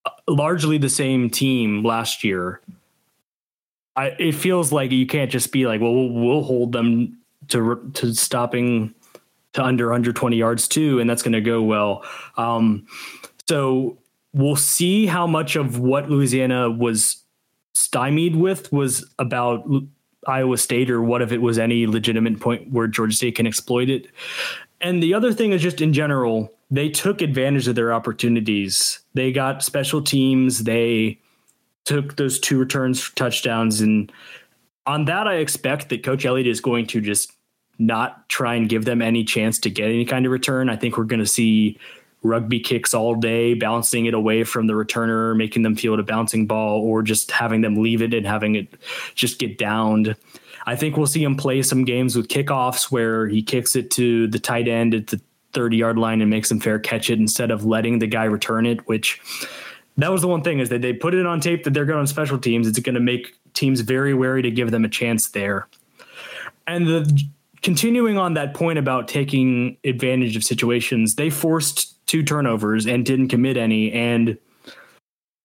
uh, 0.03 0.09
largely 0.27 0.77
the 0.77 0.89
same 0.89 1.29
team 1.29 1.85
last 1.85 2.25
year, 2.25 2.59
I, 3.95 4.07
it 4.19 4.33
feels 4.33 4.73
like 4.73 4.91
you 4.91 5.07
can't 5.07 5.31
just 5.31 5.53
be 5.53 5.65
like, 5.67 5.79
well, 5.79 6.09
we'll 6.09 6.43
hold 6.43 6.73
them 6.73 7.17
to 7.47 7.89
to 7.93 8.13
stopping 8.13 8.93
to 9.53 9.63
under 9.63 9.85
120 9.85 10.35
yards 10.35 10.67
too, 10.67 10.99
and 10.99 11.09
that's 11.09 11.21
going 11.21 11.31
to 11.31 11.39
go 11.39 11.61
well. 11.61 12.03
Um, 12.35 12.87
so 13.47 13.97
we'll 14.33 14.57
see 14.57 15.05
how 15.05 15.27
much 15.27 15.55
of 15.55 15.79
what 15.79 16.09
Louisiana 16.09 16.69
was 16.69 17.23
stymied 17.73 18.35
with 18.35 18.69
was 18.73 19.09
about 19.17 19.65
Iowa 20.27 20.57
State 20.57 20.89
or 20.89 21.01
what 21.01 21.21
if 21.21 21.31
it 21.31 21.41
was 21.41 21.59
any 21.59 21.87
legitimate 21.87 22.39
point 22.39 22.71
where 22.71 22.87
Georgia 22.87 23.15
State 23.15 23.35
can 23.35 23.47
exploit 23.47 23.89
it. 23.89 24.07
And 24.81 25.01
the 25.01 25.13
other 25.13 25.33
thing 25.33 25.51
is 25.51 25.61
just 25.61 25.81
in 25.81 25.93
general, 25.93 26.51
they 26.69 26.89
took 26.89 27.21
advantage 27.21 27.67
of 27.67 27.75
their 27.75 27.93
opportunities. 27.93 28.99
They 29.13 29.31
got 29.31 29.63
special 29.63 30.01
teams. 30.01 30.63
They 30.63 31.19
took 31.85 32.15
those 32.15 32.39
two 32.39 32.57
returns 32.57 33.01
for 33.01 33.15
touchdowns. 33.15 33.81
And 33.81 34.11
on 34.85 35.05
that, 35.05 35.27
I 35.27 35.35
expect 35.35 35.89
that 35.89 36.03
Coach 36.03 36.25
Elliott 36.25 36.47
is 36.47 36.61
going 36.61 36.87
to 36.87 37.01
just 37.01 37.31
not 37.79 38.27
try 38.29 38.55
and 38.55 38.69
give 38.69 38.85
them 38.85 39.01
any 39.01 39.23
chance 39.23 39.59
to 39.59 39.69
get 39.69 39.85
any 39.85 40.05
kind 40.05 40.25
of 40.25 40.31
return. 40.31 40.69
I 40.69 40.75
think 40.75 40.97
we're 40.97 41.03
going 41.05 41.19
to 41.19 41.25
see 41.25 41.77
rugby 42.23 42.59
kicks 42.59 42.93
all 42.93 43.15
day, 43.15 43.53
bouncing 43.53 44.05
it 44.05 44.13
away 44.13 44.43
from 44.43 44.67
the 44.67 44.73
returner, 44.73 45.35
making 45.35 45.61
them 45.61 45.75
feel 45.75 45.93
it 45.93 45.99
a 45.99 46.03
bouncing 46.03 46.47
ball, 46.47 46.81
or 46.81 47.03
just 47.03 47.31
having 47.31 47.61
them 47.61 47.75
leave 47.75 48.01
it 48.01 48.13
and 48.13 48.25
having 48.25 48.55
it 48.55 48.67
just 49.13 49.39
get 49.39 49.57
downed. 49.57 50.15
I 50.65 50.75
think 50.75 50.95
we'll 50.95 51.07
see 51.07 51.23
him 51.23 51.35
play 51.35 51.61
some 51.61 51.83
games 51.83 52.15
with 52.15 52.29
kickoffs 52.29 52.85
where 52.85 53.27
he 53.27 53.43
kicks 53.43 53.75
it 53.75 53.91
to 53.91 54.27
the 54.27 54.39
tight 54.39 54.67
end 54.67 54.93
at 54.93 55.07
the 55.07 55.19
30 55.53 55.77
yard 55.77 55.97
line 55.97 56.21
and 56.21 56.29
makes 56.29 56.49
them 56.49 56.59
fair 56.59 56.79
catch 56.79 57.09
it 57.09 57.19
instead 57.19 57.51
of 57.51 57.65
letting 57.65 57.99
the 57.99 58.07
guy 58.07 58.23
return 58.23 58.65
it, 58.65 58.87
which 58.87 59.21
that 59.97 60.11
was 60.11 60.21
the 60.21 60.27
one 60.27 60.41
thing 60.41 60.59
is 60.59 60.69
that 60.69 60.81
they 60.81 60.93
put 60.93 61.13
it 61.13 61.25
on 61.25 61.39
tape 61.39 61.63
that 61.63 61.73
they're 61.73 61.85
good 61.85 61.95
on 61.95 62.07
special 62.07 62.39
teams. 62.39 62.67
It's 62.67 62.79
going 62.79 62.95
to 62.95 63.01
make 63.01 63.35
teams 63.53 63.81
very 63.81 64.13
wary 64.13 64.41
to 64.41 64.49
give 64.49 64.71
them 64.71 64.85
a 64.85 64.89
chance 64.89 65.29
there. 65.29 65.67
And 66.65 66.87
the 66.87 67.23
continuing 67.61 68.17
on 68.17 68.33
that 68.33 68.53
point 68.53 68.79
about 68.79 69.07
taking 69.07 69.77
advantage 69.83 70.35
of 70.35 70.43
situations, 70.43 71.15
they 71.15 71.29
forced 71.29 71.92
two 72.05 72.23
turnovers 72.23 72.85
and 72.85 73.05
didn't 73.05 73.29
commit 73.29 73.57
any. 73.57 73.91
And 73.91 74.37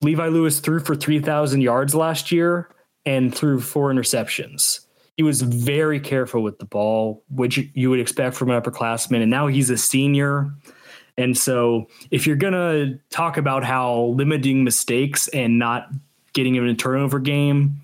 Levi 0.03 0.29
Lewis 0.29 0.61
threw 0.61 0.81
for 0.81 0.95
3,000 0.95 1.61
yards 1.61 1.95
last 1.95 2.31
year 2.31 2.71
and 3.05 3.35
threw 3.35 3.61
four 3.61 3.93
interceptions. 3.93 4.81
He 5.17 5.23
was 5.23 5.43
very 5.43 5.99
careful 5.99 6.43
with 6.43 6.59
the 6.59 6.65
ball, 6.65 7.25
which 7.31 7.59
you 7.75 7.91
would 7.91 7.99
expect 7.99 8.37
from 8.37 8.51
an 8.51 8.61
upperclassman. 8.61 9.21
And 9.21 9.31
now 9.31 9.49
he's 9.49 9.71
a 9.71 9.77
senior. 9.77 10.53
And 11.17 11.37
so, 11.37 11.89
if 12.13 12.27
you're 12.27 12.37
going 12.37 12.53
to 12.53 13.01
talk 13.11 13.37
about 13.37 13.65
how 13.65 14.15
limiting 14.17 14.63
mistakes 14.63 15.27
and 15.29 15.59
not 15.59 15.89
getting 16.33 16.55
him 16.55 16.63
in 16.65 16.71
a 16.71 16.77
turnover 16.77 17.19
game, 17.19 17.81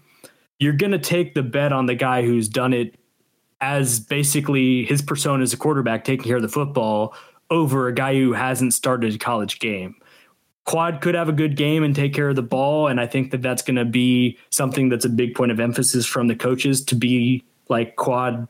you're 0.60 0.74
going 0.74 0.92
to 0.92 0.98
take 0.98 1.34
the 1.34 1.42
bet 1.42 1.72
on 1.72 1.86
the 1.86 1.96
guy 1.96 2.22
who's 2.22 2.48
done 2.48 2.72
it 2.72 2.94
as 3.60 3.98
basically 3.98 4.84
his 4.84 5.02
persona 5.02 5.42
as 5.42 5.52
a 5.52 5.56
quarterback 5.56 6.04
taking 6.04 6.24
care 6.24 6.36
of 6.36 6.42
the 6.42 6.48
football 6.48 7.14
over 7.50 7.88
a 7.88 7.94
guy 7.94 8.14
who 8.14 8.32
hasn't 8.32 8.74
started 8.74 9.14
a 9.14 9.18
college 9.18 9.58
game. 9.58 9.96
Quad 10.64 11.00
could 11.02 11.14
have 11.14 11.28
a 11.28 11.32
good 11.32 11.56
game 11.56 11.82
and 11.82 11.94
take 11.94 12.14
care 12.14 12.30
of 12.30 12.36
the 12.36 12.42
ball. 12.42 12.88
And 12.88 13.00
I 13.00 13.06
think 13.06 13.30
that 13.32 13.42
that's 13.42 13.62
going 13.62 13.76
to 13.76 13.84
be 13.84 14.38
something 14.50 14.88
that's 14.88 15.04
a 15.04 15.10
big 15.10 15.34
point 15.34 15.52
of 15.52 15.60
emphasis 15.60 16.06
from 16.06 16.26
the 16.26 16.34
coaches 16.34 16.82
to 16.86 16.94
be 16.94 17.44
like 17.68 17.96
Quad, 17.96 18.48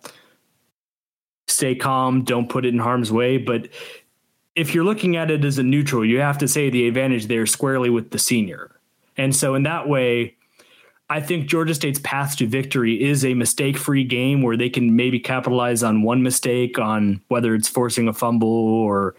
stay 1.49 1.75
calm, 1.75 2.23
don't 2.23 2.49
put 2.49 2.65
it 2.65 2.73
in 2.73 2.79
harm's 2.79 3.11
way. 3.11 3.37
But 3.37 3.69
if 4.55 4.75
you're 4.75 4.85
looking 4.85 5.17
at 5.17 5.31
it 5.31 5.45
as 5.45 5.59
a 5.59 5.65
neutral, 5.65 6.05
you 6.05 6.21
have 6.21 6.39
to 6.39 6.49
say 6.49 6.71
the 6.71 6.87
advantage 6.87 7.27
there 7.27 7.47
squarely 7.47 7.91
with 7.91 8.11
the 8.11 8.19
senior. 8.19 8.71
And 9.17 9.35
so 9.35 9.55
in 9.55 9.65
that 9.65 9.89
way, 9.89 10.37
I 11.15 11.21
think 11.21 11.47
Georgia 11.47 11.77
State's 11.77 12.01
path 12.01 12.39
to 12.39 12.47
victory 12.49 13.01
is 13.01 13.25
a 13.25 13.35
mistake 13.35 13.79
free 13.79 14.03
game 14.03 14.43
where 14.43 14.57
they 14.57 14.69
can 14.69 14.97
maybe 14.97 15.21
capitalize 15.21 15.85
on 15.85 16.03
one 16.03 16.25
mistake 16.25 16.77
on 16.77 17.23
whether 17.29 17.55
it's 17.55 17.69
forcing 17.69 18.09
a 18.09 18.13
fumble 18.13 18.49
or 18.49 19.15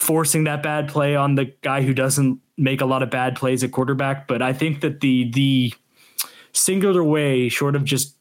forcing 0.00 0.44
that 0.44 0.62
bad 0.62 0.88
play 0.88 1.16
on 1.16 1.34
the 1.34 1.52
guy 1.60 1.82
who 1.82 1.92
doesn't 1.92 2.40
make 2.56 2.80
a 2.80 2.86
lot 2.86 3.02
of 3.02 3.10
bad 3.10 3.36
plays 3.36 3.62
at 3.62 3.72
quarterback. 3.72 4.26
But 4.26 4.40
I 4.40 4.54
think 4.54 4.80
that 4.80 5.02
the 5.02 5.30
the 5.32 5.74
singular 6.54 7.04
way, 7.04 7.50
short 7.50 7.76
of 7.76 7.84
just 7.84 8.16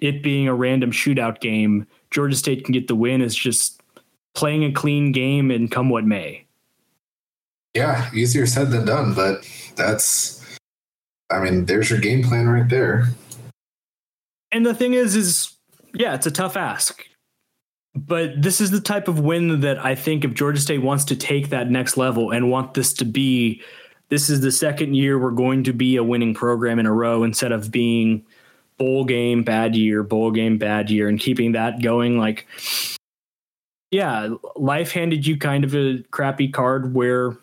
it 0.00 0.22
being 0.22 0.46
a 0.46 0.54
random 0.54 0.92
shootout 0.92 1.40
game, 1.40 1.84
Georgia 2.12 2.36
State 2.36 2.64
can 2.64 2.72
get 2.72 2.86
the 2.86 2.94
win 2.94 3.20
is 3.20 3.34
just 3.34 3.82
playing 4.36 4.62
a 4.62 4.70
clean 4.70 5.10
game 5.10 5.50
and 5.50 5.68
come 5.68 5.90
what 5.90 6.04
may. 6.04 6.46
Yeah, 7.74 8.08
easier 8.14 8.46
said 8.46 8.70
than 8.70 8.84
done, 8.84 9.14
but 9.14 9.44
that's 9.74 10.37
I 11.30 11.40
mean, 11.40 11.66
there's 11.66 11.90
your 11.90 12.00
game 12.00 12.22
plan 12.22 12.48
right 12.48 12.68
there. 12.68 13.08
And 14.50 14.64
the 14.64 14.74
thing 14.74 14.94
is 14.94 15.14
is 15.14 15.54
yeah, 15.94 16.14
it's 16.14 16.26
a 16.26 16.30
tough 16.30 16.56
ask 16.56 17.04
but 18.06 18.40
this 18.40 18.60
is 18.60 18.70
the 18.70 18.80
type 18.80 19.08
of 19.08 19.20
win 19.20 19.60
that 19.60 19.84
I 19.84 19.94
think 19.94 20.24
if 20.24 20.34
Georgia 20.34 20.60
State 20.60 20.82
wants 20.82 21.04
to 21.06 21.16
take 21.16 21.48
that 21.48 21.70
next 21.70 21.96
level 21.96 22.30
and 22.30 22.50
want 22.50 22.74
this 22.74 22.92
to 22.94 23.04
be, 23.04 23.62
this 24.08 24.30
is 24.30 24.40
the 24.40 24.52
second 24.52 24.94
year 24.94 25.18
we're 25.18 25.30
going 25.30 25.64
to 25.64 25.72
be 25.72 25.96
a 25.96 26.04
winning 26.04 26.34
program 26.34 26.78
in 26.78 26.86
a 26.86 26.92
row 26.92 27.24
instead 27.24 27.50
of 27.50 27.70
being 27.70 28.24
bowl 28.76 29.04
game, 29.04 29.42
bad 29.42 29.74
year, 29.74 30.02
bowl 30.02 30.30
game, 30.30 30.58
bad 30.58 30.90
year, 30.90 31.08
and 31.08 31.18
keeping 31.18 31.52
that 31.52 31.82
going. 31.82 32.18
Like, 32.18 32.46
yeah, 33.90 34.34
life 34.54 34.92
handed 34.92 35.26
you 35.26 35.36
kind 35.36 35.64
of 35.64 35.74
a 35.74 36.02
crappy 36.10 36.48
card 36.48 36.94
where 36.94 37.36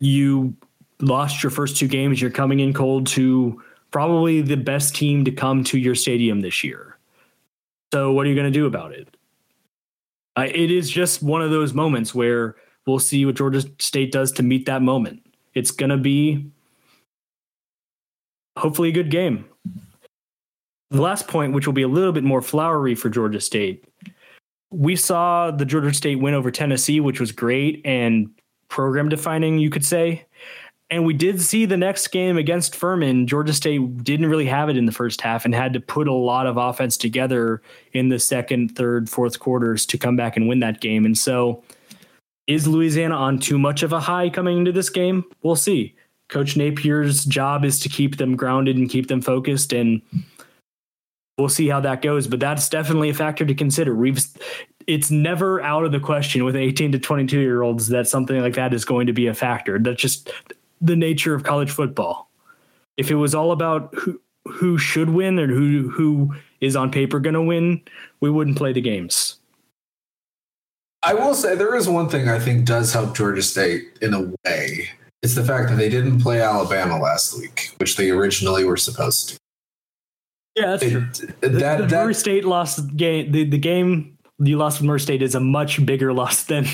you 0.00 0.54
lost 1.00 1.42
your 1.42 1.50
first 1.50 1.76
two 1.76 1.88
games. 1.88 2.20
You're 2.20 2.30
coming 2.30 2.60
in 2.60 2.72
cold 2.72 3.06
to 3.08 3.62
probably 3.90 4.42
the 4.42 4.56
best 4.56 4.94
team 4.94 5.24
to 5.24 5.30
come 5.30 5.64
to 5.64 5.78
your 5.78 5.94
stadium 5.94 6.40
this 6.40 6.62
year. 6.64 6.98
So, 7.92 8.12
what 8.12 8.26
are 8.26 8.28
you 8.28 8.34
going 8.34 8.52
to 8.52 8.58
do 8.58 8.66
about 8.66 8.92
it? 8.92 9.08
Uh, 10.36 10.48
it 10.52 10.70
is 10.70 10.90
just 10.90 11.22
one 11.22 11.40
of 11.40 11.50
those 11.50 11.72
moments 11.72 12.14
where 12.14 12.56
we'll 12.86 12.98
see 12.98 13.24
what 13.24 13.36
Georgia 13.36 13.62
State 13.78 14.12
does 14.12 14.32
to 14.32 14.42
meet 14.42 14.66
that 14.66 14.82
moment. 14.82 15.26
It's 15.54 15.70
going 15.70 15.90
to 15.90 15.96
be 15.96 16.50
hopefully 18.58 18.90
a 18.90 18.92
good 18.92 19.10
game. 19.10 19.46
The 20.90 21.00
last 21.00 21.26
point, 21.26 21.52
which 21.52 21.66
will 21.66 21.74
be 21.74 21.82
a 21.82 21.88
little 21.88 22.12
bit 22.12 22.22
more 22.22 22.42
flowery 22.42 22.94
for 22.94 23.08
Georgia 23.08 23.40
State, 23.40 23.84
we 24.70 24.94
saw 24.94 25.50
the 25.50 25.64
Georgia 25.64 25.94
State 25.94 26.16
win 26.16 26.34
over 26.34 26.50
Tennessee, 26.50 27.00
which 27.00 27.18
was 27.18 27.32
great 27.32 27.80
and 27.84 28.28
program 28.68 29.08
defining, 29.08 29.58
you 29.58 29.70
could 29.70 29.84
say. 29.84 30.25
And 30.88 31.04
we 31.04 31.14
did 31.14 31.40
see 31.40 31.64
the 31.64 31.76
next 31.76 32.08
game 32.08 32.36
against 32.36 32.76
Furman. 32.76 33.26
Georgia 33.26 33.52
State 33.52 34.04
didn't 34.04 34.26
really 34.26 34.46
have 34.46 34.68
it 34.68 34.76
in 34.76 34.86
the 34.86 34.92
first 34.92 35.20
half 35.20 35.44
and 35.44 35.52
had 35.52 35.72
to 35.72 35.80
put 35.80 36.06
a 36.06 36.12
lot 36.12 36.46
of 36.46 36.56
offense 36.56 36.96
together 36.96 37.60
in 37.92 38.08
the 38.08 38.20
second, 38.20 38.76
third, 38.76 39.10
fourth 39.10 39.40
quarters 39.40 39.84
to 39.86 39.98
come 39.98 40.14
back 40.14 40.36
and 40.36 40.48
win 40.48 40.60
that 40.60 40.80
game. 40.80 41.04
And 41.04 41.18
so, 41.18 41.64
is 42.46 42.68
Louisiana 42.68 43.16
on 43.16 43.40
too 43.40 43.58
much 43.58 43.82
of 43.82 43.92
a 43.92 43.98
high 43.98 44.30
coming 44.30 44.58
into 44.58 44.70
this 44.70 44.88
game? 44.88 45.24
We'll 45.42 45.56
see. 45.56 45.96
Coach 46.28 46.54
Napier's 46.54 47.24
job 47.24 47.64
is 47.64 47.80
to 47.80 47.88
keep 47.88 48.18
them 48.18 48.36
grounded 48.36 48.76
and 48.76 48.88
keep 48.88 49.08
them 49.08 49.20
focused. 49.20 49.72
And 49.72 50.00
we'll 51.36 51.48
see 51.48 51.68
how 51.68 51.80
that 51.80 52.02
goes. 52.02 52.28
But 52.28 52.38
that's 52.38 52.68
definitely 52.68 53.10
a 53.10 53.14
factor 53.14 53.44
to 53.44 53.54
consider. 53.54 53.94
We've 53.96 54.20
it's 54.86 55.10
never 55.10 55.60
out 55.62 55.84
of 55.84 55.90
the 55.90 55.98
question 55.98 56.44
with 56.44 56.54
18 56.54 56.92
to 56.92 56.98
22 57.00 57.40
year 57.40 57.62
olds 57.62 57.88
that 57.88 58.06
something 58.06 58.40
like 58.40 58.54
that 58.54 58.72
is 58.72 58.84
going 58.84 59.08
to 59.08 59.12
be 59.12 59.26
a 59.26 59.34
factor. 59.34 59.80
That's 59.80 60.00
just 60.00 60.30
the 60.80 60.96
nature 60.96 61.34
of 61.34 61.42
college 61.42 61.70
football. 61.70 62.30
If 62.96 63.10
it 63.10 63.16
was 63.16 63.34
all 63.34 63.52
about 63.52 63.94
who 63.94 64.20
who 64.46 64.78
should 64.78 65.10
win 65.10 65.38
or 65.38 65.46
who 65.46 65.90
who 65.90 66.34
is 66.60 66.76
on 66.76 66.90
paper 66.90 67.20
going 67.20 67.34
to 67.34 67.42
win, 67.42 67.82
we 68.20 68.30
wouldn't 68.30 68.56
play 68.56 68.72
the 68.72 68.80
games. 68.80 69.36
I 71.02 71.14
will 71.14 71.34
say 71.34 71.54
there 71.54 71.76
is 71.76 71.88
one 71.88 72.08
thing 72.08 72.28
I 72.28 72.38
think 72.38 72.64
does 72.64 72.92
help 72.92 73.14
Georgia 73.14 73.42
State 73.42 73.98
in 74.02 74.14
a 74.14 74.22
way. 74.44 74.88
It's 75.22 75.34
the 75.34 75.44
fact 75.44 75.70
that 75.70 75.76
they 75.76 75.88
didn't 75.88 76.20
play 76.20 76.40
Alabama 76.40 76.98
last 76.98 77.38
week, 77.38 77.74
which 77.78 77.96
they 77.96 78.10
originally 78.10 78.64
were 78.64 78.76
supposed 78.76 79.28
to. 79.28 79.38
Yeah, 80.56 80.76
that's 80.76 80.90
true. 80.90 81.06
The, 81.40 81.48
that, 81.48 81.78
the 81.78 81.86
that, 81.86 81.90
Murray 81.90 82.14
State 82.14 82.44
lost 82.44 82.96
game. 82.96 83.30
The, 83.30 83.44
the 83.44 83.58
game 83.58 84.16
you 84.38 84.56
lost 84.56 84.80
with 84.80 84.86
Murray 84.86 85.00
State 85.00 85.22
is 85.22 85.34
a 85.34 85.40
much 85.40 85.84
bigger 85.84 86.12
loss 86.14 86.44
than 86.44 86.66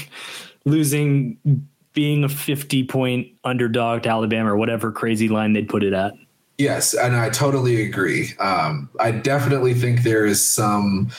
losing 0.64 1.66
being 1.92 2.24
a 2.24 2.28
50 2.28 2.84
point 2.84 3.28
underdog 3.44 4.02
to 4.02 4.08
Alabama 4.08 4.52
or 4.52 4.56
whatever 4.56 4.92
crazy 4.92 5.28
line 5.28 5.52
they'd 5.52 5.68
put 5.68 5.82
it 5.82 5.92
at. 5.92 6.14
Yes, 6.58 6.94
and 6.94 7.16
I 7.16 7.30
totally 7.30 7.82
agree. 7.82 8.34
Um, 8.38 8.88
I 9.00 9.10
definitely 9.10 9.74
think 9.74 10.02
there 10.02 10.26
is 10.26 10.46
some 10.46 11.10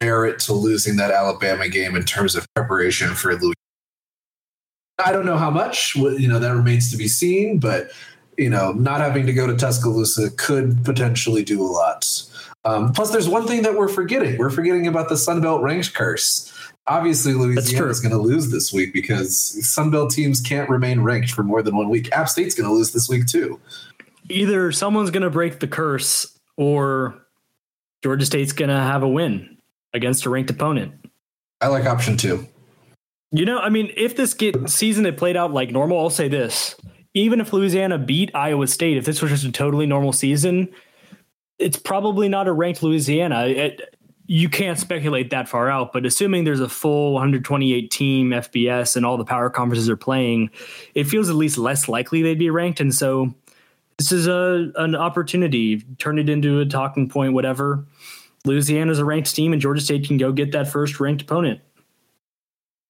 merit 0.00 0.38
to 0.40 0.52
losing 0.52 0.96
that 0.96 1.10
Alabama 1.10 1.68
game 1.68 1.96
in 1.96 2.04
terms 2.04 2.36
of 2.36 2.46
preparation 2.54 3.14
for 3.14 3.34
Louis. 3.36 3.54
I 5.04 5.12
don't 5.12 5.26
know 5.26 5.36
how 5.36 5.50
much, 5.50 5.94
you 5.94 6.28
know, 6.28 6.38
that 6.38 6.54
remains 6.54 6.90
to 6.90 6.96
be 6.96 7.08
seen, 7.08 7.58
but 7.58 7.90
you 8.36 8.48
know, 8.50 8.72
not 8.72 9.00
having 9.00 9.26
to 9.26 9.32
go 9.32 9.46
to 9.46 9.56
Tuscaloosa 9.56 10.30
could 10.30 10.84
potentially 10.84 11.42
do 11.42 11.60
a 11.60 11.66
lot. 11.66 12.06
Um, 12.64 12.92
plus, 12.92 13.10
there's 13.10 13.28
one 13.28 13.46
thing 13.46 13.62
that 13.62 13.74
we're 13.74 13.88
forgetting. 13.88 14.38
We're 14.38 14.50
forgetting 14.50 14.86
about 14.86 15.08
the 15.08 15.14
Sunbelt 15.16 15.62
ranks 15.62 15.88
curse 15.88 16.52
obviously 16.88 17.34
Louisiana 17.34 17.86
is 17.86 18.00
going 18.00 18.12
to 18.12 18.18
lose 18.18 18.50
this 18.50 18.72
week 18.72 18.92
because 18.92 19.56
Sunbelt 19.62 20.10
teams 20.10 20.40
can't 20.40 20.68
remain 20.68 21.00
ranked 21.00 21.30
for 21.30 21.42
more 21.42 21.62
than 21.62 21.76
one 21.76 21.88
week. 21.88 22.10
App 22.12 22.28
State's 22.28 22.54
going 22.54 22.68
to 22.68 22.74
lose 22.74 22.92
this 22.92 23.08
week 23.08 23.26
too. 23.26 23.60
Either 24.30 24.72
someone's 24.72 25.10
going 25.10 25.22
to 25.22 25.30
break 25.30 25.60
the 25.60 25.68
curse 25.68 26.38
or 26.56 27.14
Georgia 28.02 28.26
State's 28.26 28.52
going 28.52 28.70
to 28.70 28.76
have 28.76 29.02
a 29.02 29.08
win 29.08 29.58
against 29.94 30.26
a 30.26 30.30
ranked 30.30 30.50
opponent. 30.50 30.92
I 31.60 31.68
like 31.68 31.84
option 31.84 32.16
two. 32.16 32.46
You 33.30 33.44
know, 33.44 33.58
I 33.58 33.68
mean, 33.68 33.92
if 33.96 34.16
this 34.16 34.32
get 34.32 34.70
season 34.70 35.04
had 35.04 35.18
played 35.18 35.36
out 35.36 35.52
like 35.52 35.70
normal, 35.70 35.98
I'll 35.98 36.10
say 36.10 36.28
this: 36.28 36.76
even 37.14 37.40
if 37.40 37.52
Louisiana 37.52 37.98
beat 37.98 38.30
Iowa 38.34 38.66
State, 38.66 38.96
if 38.96 39.04
this 39.04 39.20
was 39.20 39.30
just 39.30 39.44
a 39.44 39.52
totally 39.52 39.86
normal 39.86 40.12
season, 40.12 40.68
it's 41.58 41.76
probably 41.76 42.28
not 42.28 42.48
a 42.48 42.52
ranked 42.52 42.82
Louisiana. 42.82 43.46
It, 43.46 43.97
you 44.30 44.50
can't 44.50 44.78
speculate 44.78 45.30
that 45.30 45.48
far 45.48 45.70
out, 45.70 45.90
but 45.92 46.04
assuming 46.04 46.44
there's 46.44 46.60
a 46.60 46.68
full 46.68 47.14
128 47.14 47.90
team 47.90 48.30
FBS 48.30 48.94
and 48.94 49.06
all 49.06 49.16
the 49.16 49.24
power 49.24 49.48
conferences 49.48 49.88
are 49.88 49.96
playing, 49.96 50.50
it 50.94 51.04
feels 51.04 51.30
at 51.30 51.34
least 51.34 51.56
less 51.56 51.88
likely 51.88 52.20
they'd 52.22 52.38
be 52.38 52.50
ranked. 52.50 52.78
And 52.78 52.94
so 52.94 53.34
this 53.96 54.12
is 54.12 54.26
a 54.26 54.70
an 54.76 54.94
opportunity. 54.94 55.80
Turn 55.98 56.18
it 56.18 56.28
into 56.28 56.60
a 56.60 56.66
talking 56.66 57.08
point, 57.08 57.32
whatever. 57.32 57.86
Louisiana's 58.44 58.98
a 58.98 59.04
ranked 59.04 59.34
team, 59.34 59.52
and 59.54 59.62
Georgia 59.62 59.80
State 59.80 60.06
can 60.06 60.18
go 60.18 60.30
get 60.30 60.52
that 60.52 60.68
first 60.68 61.00
ranked 61.00 61.22
opponent. 61.22 61.60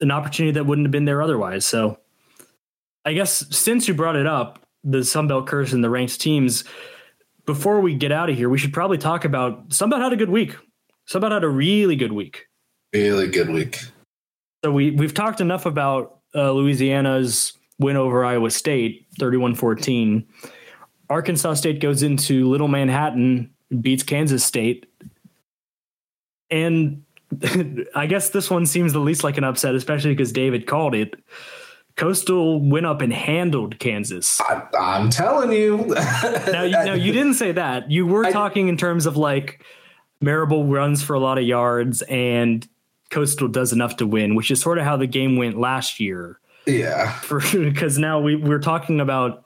an 0.01 0.11
opportunity 0.11 0.53
that 0.53 0.65
wouldn't 0.65 0.87
have 0.87 0.93
been 0.93 1.05
there 1.05 1.23
otherwise. 1.23 1.67
So 1.67 1.99
I 3.05 3.13
guess 3.13 3.45
since 3.57 3.89
you 3.89 3.95
brought 3.95 4.17
it 4.17 4.27
up, 4.27 4.61
the 4.85 4.99
Sunbelt 4.99 5.47
curse 5.47 5.73
and 5.73 5.83
the 5.83 5.91
ranked 5.91 6.21
teams, 6.21 6.65
before 7.47 7.81
we 7.81 7.95
get 7.95 8.13
out 8.13 8.31
of 8.31 8.37
here, 8.37 8.49
we 8.49 8.59
should 8.59 8.73
probably 8.73 8.99
talk 8.99 9.25
about 9.25 9.69
Sunbelt 9.71 10.03
had 10.03 10.13
a 10.13 10.17
good 10.17 10.31
week. 10.31 10.55
Sunbelt 11.09 11.33
had 11.33 11.45
a 11.45 11.49
really 11.49 11.97
good 11.97 12.13
week. 12.13 12.49
Really 12.93 13.29
good 13.29 13.51
week. 13.51 13.81
So 14.65 14.73
we 14.73 14.91
we've 14.91 15.15
talked 15.15 15.41
enough 15.41 15.67
about 15.67 16.19
uh, 16.35 16.53
Louisiana's 16.53 17.53
win 17.79 17.97
over 17.97 18.25
Iowa 18.25 18.51
State, 18.51 19.07
31-14. 19.21 20.27
Arkansas 21.09 21.55
State 21.55 21.81
goes 21.81 22.03
into 22.03 22.49
Little 22.49 22.69
Manhattan, 22.69 23.51
beats 23.81 24.03
Kansas 24.03 24.45
State. 24.45 24.87
And 26.51 27.05
I 27.95 28.07
guess 28.07 28.31
this 28.31 28.51
one 28.51 28.67
seems 28.67 28.93
the 28.93 28.99
least 28.99 29.23
like 29.23 29.39
an 29.39 29.45
upset, 29.45 29.75
especially 29.75 30.13
because 30.13 30.33
David 30.33 30.67
called 30.67 30.95
it. 30.95 31.15
Coastal 31.97 32.61
went 32.61 32.87
up 32.87 33.01
and 33.01 33.13
handled 33.13 33.79
Kansas. 33.79 34.41
I, 34.41 34.63
am 34.75 35.11
telling 35.11 35.53
you. 35.53 35.79
now, 35.87 36.63
you, 36.63 36.71
now, 36.71 36.95
you 36.95 37.13
didn't 37.13 37.35
say 37.35 37.53
that. 37.53 37.91
You 37.91 38.07
were 38.07 38.25
I, 38.25 38.31
talking 38.31 38.69
in 38.69 38.77
terms 38.77 39.07
of 39.07 39.17
like 39.17 39.65
Marable 40.21 40.67
runs 40.67 41.03
for 41.03 41.15
a 41.15 41.21
lot 41.21 41.39
of 41.39 41.45
yards 41.45 42.03
and 42.03 42.67
Coastal 43.11 43.49
does 43.49 43.73
enough 43.73 43.97
to 43.97 44.07
win, 44.07 44.35
which 44.35 44.51
is 44.51 44.61
sort 44.61 44.79
of 44.79 44.85
how 44.85 44.97
the 44.97 45.07
game 45.07 45.37
went 45.37 45.59
last 45.59 46.01
year. 46.01 46.39
Yeah. 46.67 47.19
Because 47.29 47.99
now 47.99 48.21
we, 48.21 48.37
we're 48.37 48.59
talking 48.59 49.01
about 49.01 49.45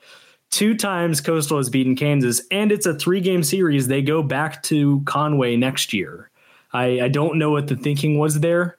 two 0.50 0.74
times 0.76 1.20
Coastal 1.20 1.58
has 1.58 1.70
beaten 1.70 1.96
Kansas, 1.96 2.42
and 2.50 2.72
it's 2.72 2.86
a 2.86 2.94
three 2.94 3.20
game 3.20 3.42
series. 3.42 3.88
They 3.88 4.02
go 4.02 4.22
back 4.22 4.62
to 4.64 5.02
Conway 5.04 5.56
next 5.56 5.92
year. 5.92 6.30
I, 6.72 7.02
I 7.02 7.08
don't 7.08 7.38
know 7.38 7.50
what 7.50 7.66
the 7.66 7.76
thinking 7.76 8.18
was 8.18 8.40
there. 8.40 8.78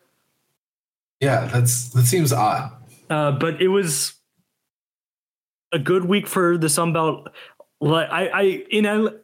Yeah, 1.20 1.46
that's 1.46 1.89
that 1.89 2.06
seems 2.06 2.34
odd. 2.34 2.72
Uh, 3.10 3.32
but 3.32 3.62
it 3.62 3.70
was 3.70 4.14
a 5.72 5.80
good 5.80 6.06
week 6.06 6.28
for 6.28 6.58
the 6.58 6.70
Sun 6.70 6.94
Belt. 6.94 7.30
I, 7.92 8.30
I 8.34 8.64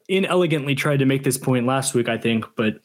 inelegantly 0.08 0.76
tried 0.76 0.98
to 0.98 1.06
make 1.06 1.24
this 1.24 1.38
point 1.38 1.66
last 1.66 1.94
week, 1.94 2.10
I 2.10 2.18
think, 2.18 2.46
but 2.56 2.82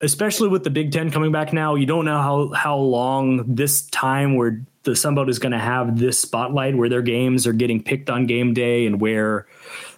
especially 0.00 0.48
with 0.48 0.64
the 0.64 0.70
Big 0.70 0.92
Ten 0.92 1.10
coming 1.10 1.32
back 1.32 1.52
now, 1.52 1.74
you 1.74 1.86
don't 1.86 2.04
know 2.04 2.20
how 2.20 2.52
how 2.52 2.76
long 2.76 3.54
this 3.54 3.86
time 3.86 4.34
where 4.36 4.62
the 4.82 4.94
Sun 4.94 5.14
Belt 5.14 5.28
is 5.28 5.38
going 5.38 5.52
to 5.52 5.58
have 5.58 5.98
this 5.98 6.20
spotlight, 6.20 6.76
where 6.76 6.88
their 6.88 7.02
games 7.02 7.46
are 7.46 7.52
getting 7.52 7.82
picked 7.82 8.10
on 8.10 8.26
game 8.26 8.54
day, 8.54 8.86
and 8.86 9.00
where 9.00 9.46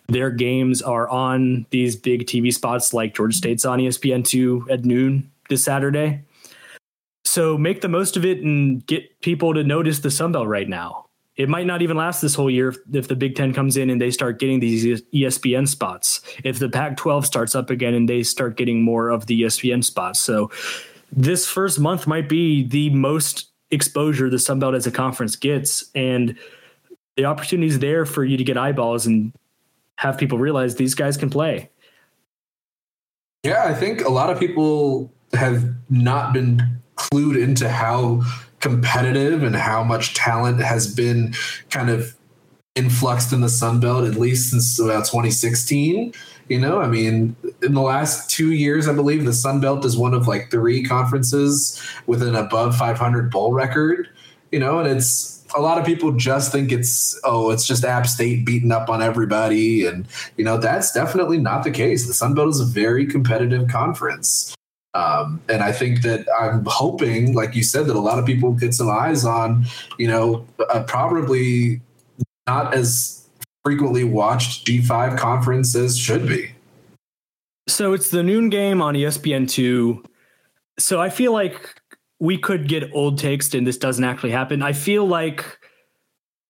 their 0.07 0.31
games 0.31 0.81
are 0.81 1.09
on 1.09 1.67
these 1.71 1.97
big 1.97 2.27
TV 2.27 2.53
spots 2.53 2.95
like 2.95 3.15
Georgia 3.15 3.37
State's 3.37 3.65
on 3.65 3.79
ESPN 3.79 4.25
two 4.25 4.67
at 4.71 4.85
noon 4.85 5.31
this 5.49 5.65
Saturday. 5.65 6.23
So 7.25 7.59
make 7.59 7.83
the 7.83 7.89
most 7.89 8.17
of 8.17 8.25
it 8.25 8.43
and 8.43 8.87
get 8.87 9.21
people 9.21 9.53
to 9.53 9.63
notice 9.63 9.99
the 9.99 10.11
Sun 10.11 10.33
Belt 10.33 10.49
right 10.49 10.69
now. 10.69 11.08
It 11.39 11.49
might 11.49 11.67
not 11.67 11.83
even 11.83 11.97
last 11.97 12.21
this 12.21 12.35
whole 12.35 12.51
year 12.51 12.71
if, 12.71 12.79
if 12.93 13.09
the 13.09 13.15
Big 13.15 13.37
Ten 13.37 13.55
comes 13.55 13.77
in 13.77 13.91
and 13.91 14.01
they 14.01 14.11
start 14.11 14.41
getting 14.41 14.59
these 14.59 15.01
ESPN 15.15 15.69
spots. 15.69 16.21
If 16.43 16.59
the 16.59 16.69
Pac 16.69 16.97
12 16.97 17.25
starts 17.25 17.55
up 17.55 17.71
again 17.71 17.95
and 17.95 18.09
they 18.09 18.25
start 18.25 18.57
getting 18.57 18.83
more 18.83 19.09
of 19.09 19.27
the 19.27 19.43
ESPN 19.43 19.85
spots. 19.85 20.21
So 20.21 20.51
this 21.13 21.47
first 21.47 21.79
month 21.79 22.09
might 22.09 22.29
be 22.29 22.67
the 22.67 22.91
most 22.91 23.51
exposure 23.71 24.29
the 24.29 24.39
Sun 24.41 24.59
Belt 24.59 24.75
as 24.75 24.87
a 24.89 24.91
conference 24.91 25.37
gets. 25.37 25.89
And 25.95 26.37
the 27.17 27.25
opportunity 27.25 27.69
is 27.69 27.79
there 27.79 28.05
for 28.05 28.25
you 28.25 28.37
to 28.37 28.45
get 28.45 28.59
eyeballs 28.59 29.07
and 29.07 29.33
have 29.97 30.19
people 30.19 30.39
realize 30.39 30.75
these 30.75 30.95
guys 30.95 31.17
can 31.17 31.31
play. 31.31 31.71
Yeah, 33.45 33.65
I 33.65 33.75
think 33.75 34.05
a 34.05 34.11
lot 34.11 34.31
of 34.31 34.41
people 34.41 35.13
have 35.35 35.73
not 35.89 36.33
been 36.33 36.81
clued 36.97 37.41
into 37.41 37.69
how 37.69 38.23
competitive 38.61 39.43
and 39.43 39.57
how 39.57 39.85
much 39.85 40.15
talent 40.15 40.61
has 40.61 40.93
been 40.93 41.35
kind 41.71 41.91
of 41.91 42.15
influxed 42.75 43.33
in 43.33 43.41
the 43.41 43.49
Sun 43.49 43.81
Belt 43.81 44.05
at 44.05 44.15
least 44.15 44.51
since 44.51 44.79
about 44.79 45.05
2016. 45.07 46.13
You 46.49 46.59
know, 46.59 46.81
I 46.81 46.89
mean, 46.89 47.37
in 47.63 47.75
the 47.75 47.83
last 47.83 48.31
two 48.31 48.53
years, 48.53 48.89
I 48.89 48.95
believe 48.95 49.25
the 49.25 49.35
Sun 49.35 49.61
Belt 49.61 49.85
is 49.85 49.99
one 49.99 50.15
of 50.15 50.27
like 50.27 50.51
three 50.51 50.83
conferences 50.83 51.83
with 52.07 52.23
an 52.23 52.35
above 52.35 52.77
500 52.77 53.31
bowl 53.31 53.53
record. 53.53 54.09
You 54.51 54.61
know, 54.61 54.79
and 54.79 54.89
it's 54.89 55.45
a 55.55 55.61
lot 55.61 55.79
of 55.79 55.85
people 55.85 56.13
just 56.13 56.53
think 56.53 56.73
it's 56.73 57.19
oh, 57.25 57.51
it's 57.51 57.67
just 57.67 57.85
App 57.85 58.07
State 58.07 58.47
beating 58.47 58.73
up 58.73 58.89
on 58.89 59.03
everybody, 59.03 59.87
and 59.87 60.07
you 60.39 60.45
know 60.45 60.57
that's 60.57 60.93
definitely 60.93 61.39
not 61.39 61.65
the 61.65 61.71
case. 61.71 62.07
The 62.07 62.15
Sun 62.15 62.35
Belt 62.35 62.49
is 62.49 62.61
a 62.61 62.65
very 62.65 63.07
competitive 63.07 63.69
conference. 63.69 64.55
Um, 64.99 65.41
and 65.49 65.63
I 65.63 65.71
think 65.71 66.03
that 66.03 66.27
I'm 66.41 66.65
hoping, 66.67 67.33
like 67.33 67.55
you 67.55 67.63
said, 67.63 67.87
that 67.87 67.95
a 67.95 68.01
lot 68.01 68.19
of 68.19 68.27
people 68.27 68.53
get 68.53 68.75
some 68.75 68.91
eyes 68.91 69.25
on, 69.25 69.65
you 69.97 70.09
know, 70.09 70.45
uh, 70.71 70.83
probably 70.83 71.81
not 72.49 72.75
as 72.75 73.29
frequently 73.65 74.03
watched 74.03 74.67
G5 74.67 75.17
conference 75.17 75.77
as 75.77 75.97
should 75.97 76.27
be. 76.27 76.51
So 77.69 77.93
it's 77.93 78.11
the 78.11 78.25
noon 78.25 78.49
game 78.49 78.83
on 78.83 78.95
ESPN2. 78.95 80.05
So 80.81 81.01
I 81.01 81.11
feel 81.11 81.33
like 81.33 81.81
we 82.19 82.37
could 82.37 82.67
get 82.67 82.91
old 82.93 83.19
takes 83.19 83.55
and 83.55 83.65
this 83.65 83.79
doesn't 83.79 84.03
actually 84.03 84.33
happen. 84.33 84.63
I 84.63 84.73
feel 84.73 85.07
like 85.07 85.59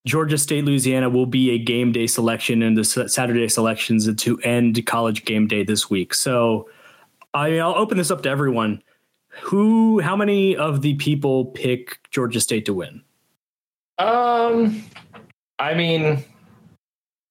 Georgia 0.07 0.39
State, 0.39 0.65
Louisiana 0.65 1.11
will 1.11 1.27
be 1.27 1.51
a 1.51 1.59
game 1.59 1.93
day 1.93 2.07
selection 2.07 2.63
in 2.63 2.73
the 2.73 2.85
Saturday 2.85 3.47
selections 3.49 4.11
to 4.15 4.39
end 4.39 4.87
college 4.87 5.27
game 5.27 5.47
day 5.47 5.65
this 5.65 5.91
week. 5.91 6.15
So 6.15 6.67
I 7.39 7.51
mean, 7.51 7.61
I'll 7.61 7.77
open 7.77 7.97
this 7.97 8.11
up 8.11 8.23
to 8.25 8.29
everyone. 8.29 8.83
Who, 9.43 10.01
how 10.01 10.17
many 10.17 10.57
of 10.57 10.83
the 10.83 10.95
people 10.95 11.47
pick 11.47 11.99
Georgia 12.11 12.41
State 12.41 12.67
to 12.67 12.75
win? 12.75 13.03
Um, 13.99 14.83
I 15.61 15.75
mean, 15.75 16.25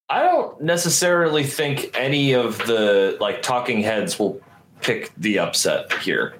I 0.07 0.23
don't 0.23 0.61
necessarily 0.61 1.43
think 1.43 1.91
any 1.93 2.33
of 2.33 2.57
the 2.59 3.17
like 3.19 3.41
talking 3.41 3.81
heads 3.81 4.17
will 4.17 4.39
pick 4.79 5.11
the 5.17 5.39
upset 5.39 5.91
here, 5.97 6.35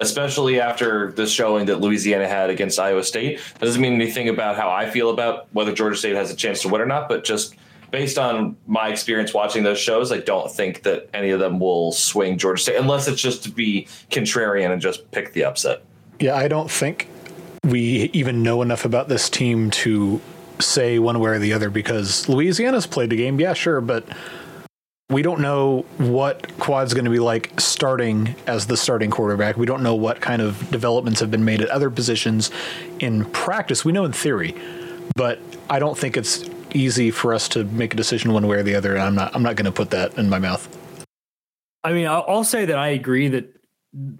especially 0.00 0.60
after 0.60 1.12
the 1.12 1.26
showing 1.28 1.66
that 1.66 1.80
Louisiana 1.80 2.26
had 2.26 2.50
against 2.50 2.80
Iowa 2.80 3.04
State. 3.04 3.38
That 3.54 3.66
doesn't 3.66 3.80
mean 3.80 3.94
anything 3.94 4.28
about 4.28 4.56
how 4.56 4.70
I 4.70 4.90
feel 4.90 5.10
about 5.10 5.46
whether 5.52 5.72
Georgia 5.72 5.96
State 5.96 6.16
has 6.16 6.32
a 6.32 6.36
chance 6.36 6.62
to 6.62 6.68
win 6.68 6.80
or 6.80 6.86
not, 6.86 7.08
but 7.08 7.22
just 7.22 7.54
based 7.90 8.18
on 8.18 8.56
my 8.66 8.88
experience 8.88 9.32
watching 9.32 9.62
those 9.62 9.78
shows, 9.78 10.12
I 10.12 10.18
don't 10.18 10.50
think 10.50 10.82
that 10.82 11.08
any 11.14 11.30
of 11.30 11.40
them 11.40 11.58
will 11.58 11.92
swing 11.92 12.38
Georgia 12.38 12.62
State 12.62 12.76
unless 12.76 13.08
it's 13.08 13.20
just 13.20 13.42
to 13.44 13.50
be 13.50 13.86
contrarian 14.10 14.70
and 14.70 14.80
just 14.80 15.10
pick 15.10 15.32
the 15.32 15.44
upset. 15.44 15.82
Yeah, 16.20 16.34
I 16.34 16.48
don't 16.48 16.70
think 16.70 17.08
we 17.64 18.10
even 18.12 18.42
know 18.42 18.62
enough 18.62 18.84
about 18.84 19.08
this 19.08 19.28
team 19.30 19.70
to 19.70 20.20
say 20.60 20.98
one 20.98 21.20
way 21.20 21.30
or 21.30 21.38
the 21.38 21.52
other 21.52 21.70
because 21.70 22.28
Louisiana's 22.28 22.86
played 22.86 23.10
the 23.10 23.16
game, 23.16 23.38
yeah, 23.40 23.52
sure, 23.52 23.80
but 23.80 24.04
we 25.10 25.22
don't 25.22 25.40
know 25.40 25.86
what 25.96 26.58
Quad's 26.58 26.92
going 26.92 27.06
to 27.06 27.10
be 27.10 27.18
like 27.18 27.58
starting 27.58 28.34
as 28.46 28.66
the 28.66 28.76
starting 28.76 29.10
quarterback. 29.10 29.56
We 29.56 29.64
don't 29.64 29.82
know 29.82 29.94
what 29.94 30.20
kind 30.20 30.42
of 30.42 30.70
developments 30.70 31.20
have 31.20 31.30
been 31.30 31.44
made 31.44 31.62
at 31.62 31.70
other 31.70 31.88
positions 31.88 32.50
in 32.98 33.24
practice. 33.26 33.84
We 33.84 33.92
know 33.92 34.04
in 34.04 34.12
theory, 34.12 34.54
but 35.16 35.38
I 35.70 35.78
don't 35.78 35.96
think 35.96 36.16
it's 36.16 36.44
easy 36.74 37.10
for 37.10 37.34
us 37.34 37.48
to 37.50 37.64
make 37.64 37.94
a 37.94 37.96
decision 37.96 38.32
one 38.32 38.46
way 38.46 38.56
or 38.56 38.62
the 38.62 38.74
other. 38.74 38.94
And 38.94 39.02
I'm 39.02 39.14
not 39.14 39.34
I'm 39.34 39.42
not 39.42 39.56
going 39.56 39.66
to 39.66 39.72
put 39.72 39.90
that 39.90 40.16
in 40.18 40.28
my 40.28 40.38
mouth. 40.38 40.68
I 41.84 41.92
mean, 41.92 42.06
I'll 42.06 42.44
say 42.44 42.64
that 42.64 42.78
I 42.78 42.88
agree 42.88 43.28
that 43.28 43.54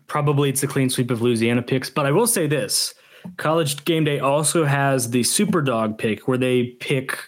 probably 0.07 0.49
it's 0.49 0.63
a 0.63 0.67
clean 0.67 0.91
sweep 0.91 1.11
of 1.11 1.21
Louisiana 1.21 1.63
picks, 1.63 1.91
but 1.91 2.07
I 2.07 2.13
will 2.13 2.27
say 2.27 2.47
this: 2.47 2.95
College 3.37 3.85
Game 3.85 4.05
Day 4.05 4.19
also 4.19 4.65
has 4.65 5.11
the 5.11 5.23
Super 5.23 5.61
Dog 5.61 5.99
pick, 5.99 6.29
where 6.29 6.39
they 6.39 6.65
pick 6.81 7.19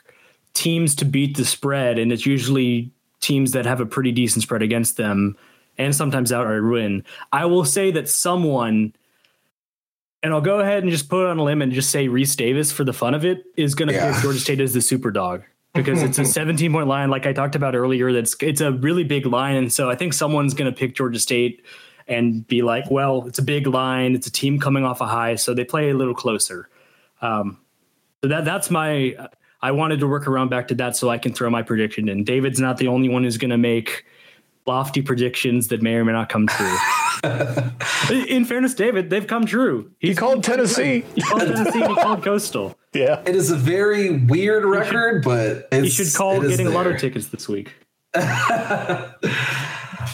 teams 0.54 0.94
to 0.96 1.04
beat 1.04 1.36
the 1.36 1.44
spread, 1.44 1.98
and 1.98 2.12
it's 2.12 2.26
usually 2.26 2.92
teams 3.20 3.52
that 3.52 3.66
have 3.66 3.80
a 3.80 3.86
pretty 3.86 4.12
decent 4.12 4.42
spread 4.42 4.62
against 4.62 4.96
them, 4.96 5.36
and 5.78 5.94
sometimes 5.94 6.32
outright 6.32 6.62
win. 6.62 7.04
I 7.32 7.46
will 7.46 7.64
say 7.64 7.90
that 7.90 8.08
someone 8.08 8.94
and 10.22 10.32
I'll 10.32 10.40
go 10.40 10.60
ahead 10.60 10.82
and 10.82 10.92
just 10.92 11.08
put 11.08 11.26
on 11.26 11.38
a 11.38 11.42
limb 11.42 11.62
and 11.62 11.72
just 11.72 11.90
say 11.90 12.08
Rece 12.08 12.36
Davis 12.36 12.72
for 12.72 12.84
the 12.84 12.92
fun 12.92 13.14
of 13.14 13.24
it 13.24 13.44
is 13.56 13.74
going 13.74 13.88
to 13.88 13.94
yeah. 13.94 14.12
pick 14.12 14.22
Georgia 14.22 14.38
State 14.38 14.60
as 14.60 14.74
the 14.74 14.80
super 14.80 15.10
dog 15.10 15.42
because 15.74 16.02
it's 16.02 16.18
a 16.18 16.24
17 16.26 16.72
point 16.72 16.88
line, 16.88 17.10
like 17.10 17.26
I 17.26 17.32
talked 17.32 17.54
about 17.54 17.74
earlier. 17.74 18.12
That's 18.12 18.36
it's 18.40 18.60
a 18.60 18.72
really 18.72 19.04
big 19.04 19.26
line, 19.26 19.56
and 19.56 19.72
so 19.72 19.90
I 19.90 19.96
think 19.96 20.12
someone's 20.12 20.54
going 20.54 20.72
to 20.72 20.78
pick 20.78 20.94
Georgia 20.94 21.18
State 21.18 21.64
and 22.06 22.46
be 22.46 22.62
like, 22.62 22.90
well, 22.90 23.26
it's 23.26 23.38
a 23.38 23.42
big 23.42 23.66
line, 23.66 24.14
it's 24.14 24.26
a 24.26 24.32
team 24.32 24.58
coming 24.58 24.84
off 24.84 25.00
a 25.00 25.06
high, 25.06 25.36
so 25.36 25.54
they 25.54 25.64
play 25.64 25.90
a 25.90 25.94
little 25.94 26.14
closer. 26.14 26.68
Um, 27.22 27.58
so 28.22 28.28
that 28.28 28.44
that's 28.44 28.70
my. 28.70 29.16
I 29.62 29.72
wanted 29.72 30.00
to 30.00 30.08
work 30.08 30.26
around 30.26 30.48
back 30.48 30.68
to 30.68 30.74
that 30.76 30.96
so 30.96 31.10
I 31.10 31.18
can 31.18 31.34
throw 31.34 31.50
my 31.50 31.60
prediction 31.60 32.08
in. 32.08 32.24
David's 32.24 32.60
not 32.60 32.78
the 32.78 32.88
only 32.88 33.10
one 33.10 33.24
who's 33.24 33.36
going 33.36 33.50
to 33.50 33.58
make 33.58 34.06
lofty 34.70 35.02
predictions 35.02 35.66
that 35.68 35.82
may 35.82 35.94
or 35.94 36.04
may 36.04 36.12
not 36.12 36.28
come 36.28 36.46
true. 36.46 36.76
In 38.28 38.44
fairness, 38.44 38.72
David, 38.74 39.10
they've 39.10 39.26
come 39.26 39.44
true. 39.44 39.90
He's 39.98 40.10
he 40.10 40.14
called 40.14 40.44
Tennessee. 40.44 41.04
He 41.16 41.22
called 41.22 41.42
Tennessee. 41.42 41.80
he 41.80 41.94
called 41.96 42.22
Coastal. 42.22 42.78
Yeah, 42.92 43.20
it 43.26 43.34
is 43.34 43.50
a 43.50 43.56
very 43.56 44.16
weird 44.16 44.64
record, 44.64 45.24
should, 45.24 45.68
but 45.70 45.82
he 45.82 45.88
should 45.90 46.14
call 46.14 46.40
getting 46.40 46.66
there. 46.66 46.74
lotto 46.74 46.96
tickets 46.96 47.28
this 47.28 47.48
week. 47.48 47.72
uh, 48.14 49.08
yeah, 49.24 49.28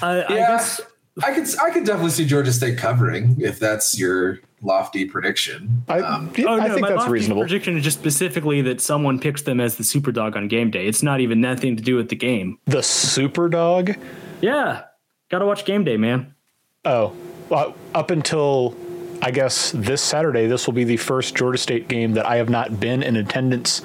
I 0.02 0.24
guess 0.28 0.80
I 1.22 1.32
could 1.32 1.46
I 1.60 1.70
could 1.70 1.84
definitely 1.84 2.10
see 2.10 2.24
Georgia 2.26 2.52
State 2.52 2.78
covering 2.78 3.36
if 3.40 3.58
that's 3.58 3.98
your 3.98 4.40
lofty 4.62 5.04
prediction. 5.04 5.84
I, 5.88 6.00
Um, 6.00 6.30
yeah, 6.36 6.46
Oh 6.48 6.60
I 6.60 6.68
think 6.68 6.80
my 6.80 6.88
that's 6.88 6.98
lofty 7.00 7.12
reasonable. 7.12 7.42
prediction 7.42 7.76
is 7.76 7.84
just 7.84 7.98
specifically 7.98 8.62
that 8.62 8.80
someone 8.80 9.18
picks 9.20 9.42
them 9.42 9.60
as 9.60 9.76
the 9.76 9.84
super 9.84 10.12
dog 10.12 10.36
on 10.36 10.48
game 10.48 10.70
day. 10.70 10.86
It's 10.86 11.02
not 11.02 11.20
even 11.20 11.40
nothing 11.40 11.76
to 11.76 11.82
do 11.82 11.94
with 11.96 12.08
the 12.08 12.16
game. 12.16 12.58
The 12.66 12.82
super 12.82 13.48
dog. 13.48 13.94
Yeah, 14.40 14.84
gotta 15.30 15.46
watch 15.46 15.64
game 15.64 15.84
day, 15.84 15.96
man. 15.96 16.34
Oh, 16.84 17.14
well, 17.48 17.74
up 17.94 18.10
until 18.10 18.76
I 19.22 19.30
guess 19.30 19.72
this 19.72 20.02
Saturday, 20.02 20.46
this 20.46 20.66
will 20.66 20.74
be 20.74 20.84
the 20.84 20.96
first 20.96 21.34
Georgia 21.34 21.58
State 21.58 21.88
game 21.88 22.12
that 22.12 22.26
I 22.26 22.36
have 22.36 22.48
not 22.48 22.78
been 22.78 23.02
in 23.02 23.16
attendance 23.16 23.82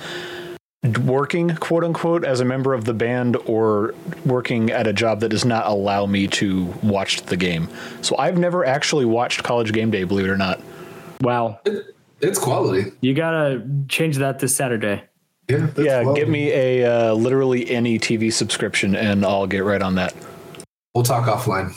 working, 1.03 1.55
quote 1.57 1.83
unquote, 1.83 2.23
as 2.25 2.39
a 2.39 2.45
member 2.45 2.73
of 2.73 2.85
the 2.85 2.93
band 2.93 3.37
or 3.45 3.93
working 4.25 4.71
at 4.71 4.87
a 4.87 4.93
job 4.93 5.19
that 5.19 5.29
does 5.29 5.45
not 5.45 5.67
allow 5.67 6.05
me 6.05 6.27
to 6.27 6.65
watch 6.81 7.21
the 7.23 7.37
game. 7.37 7.69
So 8.01 8.17
I've 8.17 8.37
never 8.37 8.65
actually 8.65 9.05
watched 9.05 9.43
College 9.43 9.73
Game 9.73 9.91
Day, 9.91 10.03
believe 10.03 10.25
it 10.25 10.29
or 10.29 10.37
not. 10.37 10.59
Wow, 11.21 11.59
it's 12.19 12.39
quality. 12.39 12.91
you 13.01 13.13
gotta 13.13 13.63
change 13.89 14.17
that 14.17 14.39
this 14.39 14.55
Saturday. 14.55 15.03
Yeah, 15.47 15.67
that's 15.67 15.79
yeah, 15.79 16.01
quality. 16.01 16.21
get 16.21 16.29
me 16.29 16.51
a 16.51 16.85
uh, 16.85 17.13
literally 17.13 17.69
any 17.69 17.99
TV 17.99 18.33
subscription 18.33 18.95
and 18.95 19.23
I'll 19.23 19.47
get 19.47 19.63
right 19.63 19.81
on 19.81 19.95
that. 19.95 20.15
We'll 20.93 21.03
talk 21.03 21.25
offline. 21.25 21.73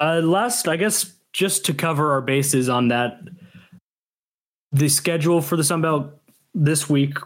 Uh, 0.00 0.20
last, 0.22 0.66
I 0.66 0.76
guess, 0.76 1.12
just 1.32 1.66
to 1.66 1.74
cover 1.74 2.12
our 2.12 2.22
bases 2.22 2.68
on 2.68 2.88
that, 2.88 3.20
the 4.72 4.88
schedule 4.88 5.42
for 5.42 5.56
the 5.56 5.64
Sun 5.64 5.82
Belt 5.82 6.12
this 6.54 6.88
week. 6.88 7.16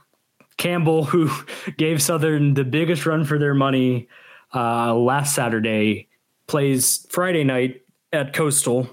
Campbell, 0.57 1.05
who 1.05 1.31
gave 1.77 2.03
Southern 2.03 2.55
the 2.55 2.65
biggest 2.65 3.07
run 3.07 3.25
for 3.25 3.39
their 3.39 3.55
money 3.55 4.09
uh, 4.55 4.95
last 4.95 5.35
Saturday, 5.35 6.09
plays 6.47 7.07
Friday 7.11 7.45
night 7.45 7.83
at 8.13 8.33
Coastal. 8.33 8.89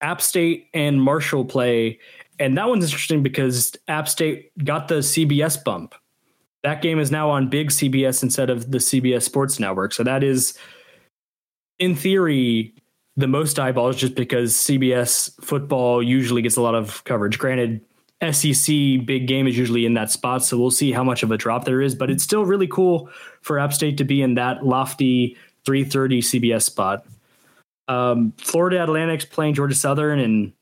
App 0.00 0.22
State 0.22 0.68
and 0.74 1.02
Marshall 1.02 1.44
play, 1.44 1.98
and 2.38 2.56
that 2.56 2.68
one's 2.68 2.84
interesting 2.84 3.20
because 3.22 3.76
App 3.88 4.08
State 4.08 4.52
got 4.64 4.86
the 4.86 4.96
CBS 4.96 5.62
bump. 5.64 5.94
That 6.62 6.82
game 6.82 6.98
is 6.98 7.10
now 7.10 7.30
on 7.30 7.48
big 7.48 7.70
CBS 7.70 8.22
instead 8.22 8.50
of 8.50 8.70
the 8.70 8.78
CBS 8.78 9.22
Sports 9.22 9.60
Network. 9.60 9.92
So 9.92 10.02
that 10.02 10.24
is, 10.24 10.58
in 11.78 11.94
theory, 11.94 12.74
the 13.16 13.28
most 13.28 13.58
eyeballs 13.58 13.96
just 13.96 14.14
because 14.14 14.54
CBS 14.54 15.30
football 15.42 16.02
usually 16.02 16.42
gets 16.42 16.56
a 16.56 16.62
lot 16.62 16.74
of 16.74 17.02
coverage. 17.04 17.38
Granted, 17.38 17.80
SEC 18.32 18.74
big 19.04 19.28
game 19.28 19.46
is 19.46 19.56
usually 19.56 19.86
in 19.86 19.94
that 19.94 20.10
spot, 20.10 20.44
so 20.44 20.58
we'll 20.58 20.70
see 20.70 20.90
how 20.90 21.04
much 21.04 21.22
of 21.22 21.30
a 21.30 21.36
drop 21.36 21.64
there 21.64 21.80
is. 21.80 21.94
But 21.94 22.10
it's 22.10 22.24
still 22.24 22.44
really 22.44 22.66
cool 22.66 23.08
for 23.42 23.58
App 23.58 23.72
State 23.72 23.96
to 23.98 24.04
be 24.04 24.22
in 24.22 24.34
that 24.34 24.66
lofty 24.66 25.36
3:30 25.64 26.20
CBS 26.20 26.62
spot. 26.62 27.04
Um, 27.86 28.32
Florida 28.38 28.82
Atlantic's 28.82 29.24
playing 29.24 29.54
Georgia 29.54 29.74
Southern, 29.74 30.18
and 30.18 30.52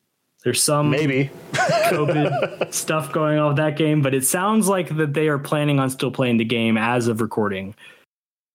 there's 0.47 0.63
some 0.63 0.91
Maybe. 0.91 1.29
COVID 1.55 2.73
stuff 2.73 3.11
going 3.11 3.37
on 3.37 3.49
with 3.49 3.57
that 3.57 3.77
game, 3.77 4.01
but 4.01 4.15
it 4.15 4.25
sounds 4.25 4.69
like 4.69 4.97
that 4.97 5.13
they 5.13 5.27
are 5.27 5.41
planning 5.41 5.81
on 5.81 5.91
still 5.91 6.13
playing 6.13 6.37
the 6.37 6.45
game 6.45 6.79
as 6.79 7.09
of 7.09 7.21
recording. 7.21 7.75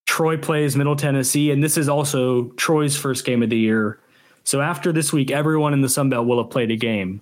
Troy 0.08 0.38
plays 0.38 0.78
Middle 0.78 0.96
Tennessee, 0.96 1.52
and 1.52 1.62
this 1.62 1.76
is 1.76 1.90
also 1.90 2.46
Troy's 2.52 2.96
first 2.96 3.26
game 3.26 3.44
of 3.44 3.50
the 3.50 3.58
year. 3.58 4.00
So 4.46 4.62
after 4.62 4.94
this 4.94 5.12
week, 5.12 5.32
everyone 5.32 5.74
in 5.74 5.82
the 5.82 5.90
Sun 5.90 6.12
Belt 6.12 6.26
will 6.26 6.42
have 6.42 6.50
played 6.50 6.72
a 6.72 6.78
game. 6.78 7.22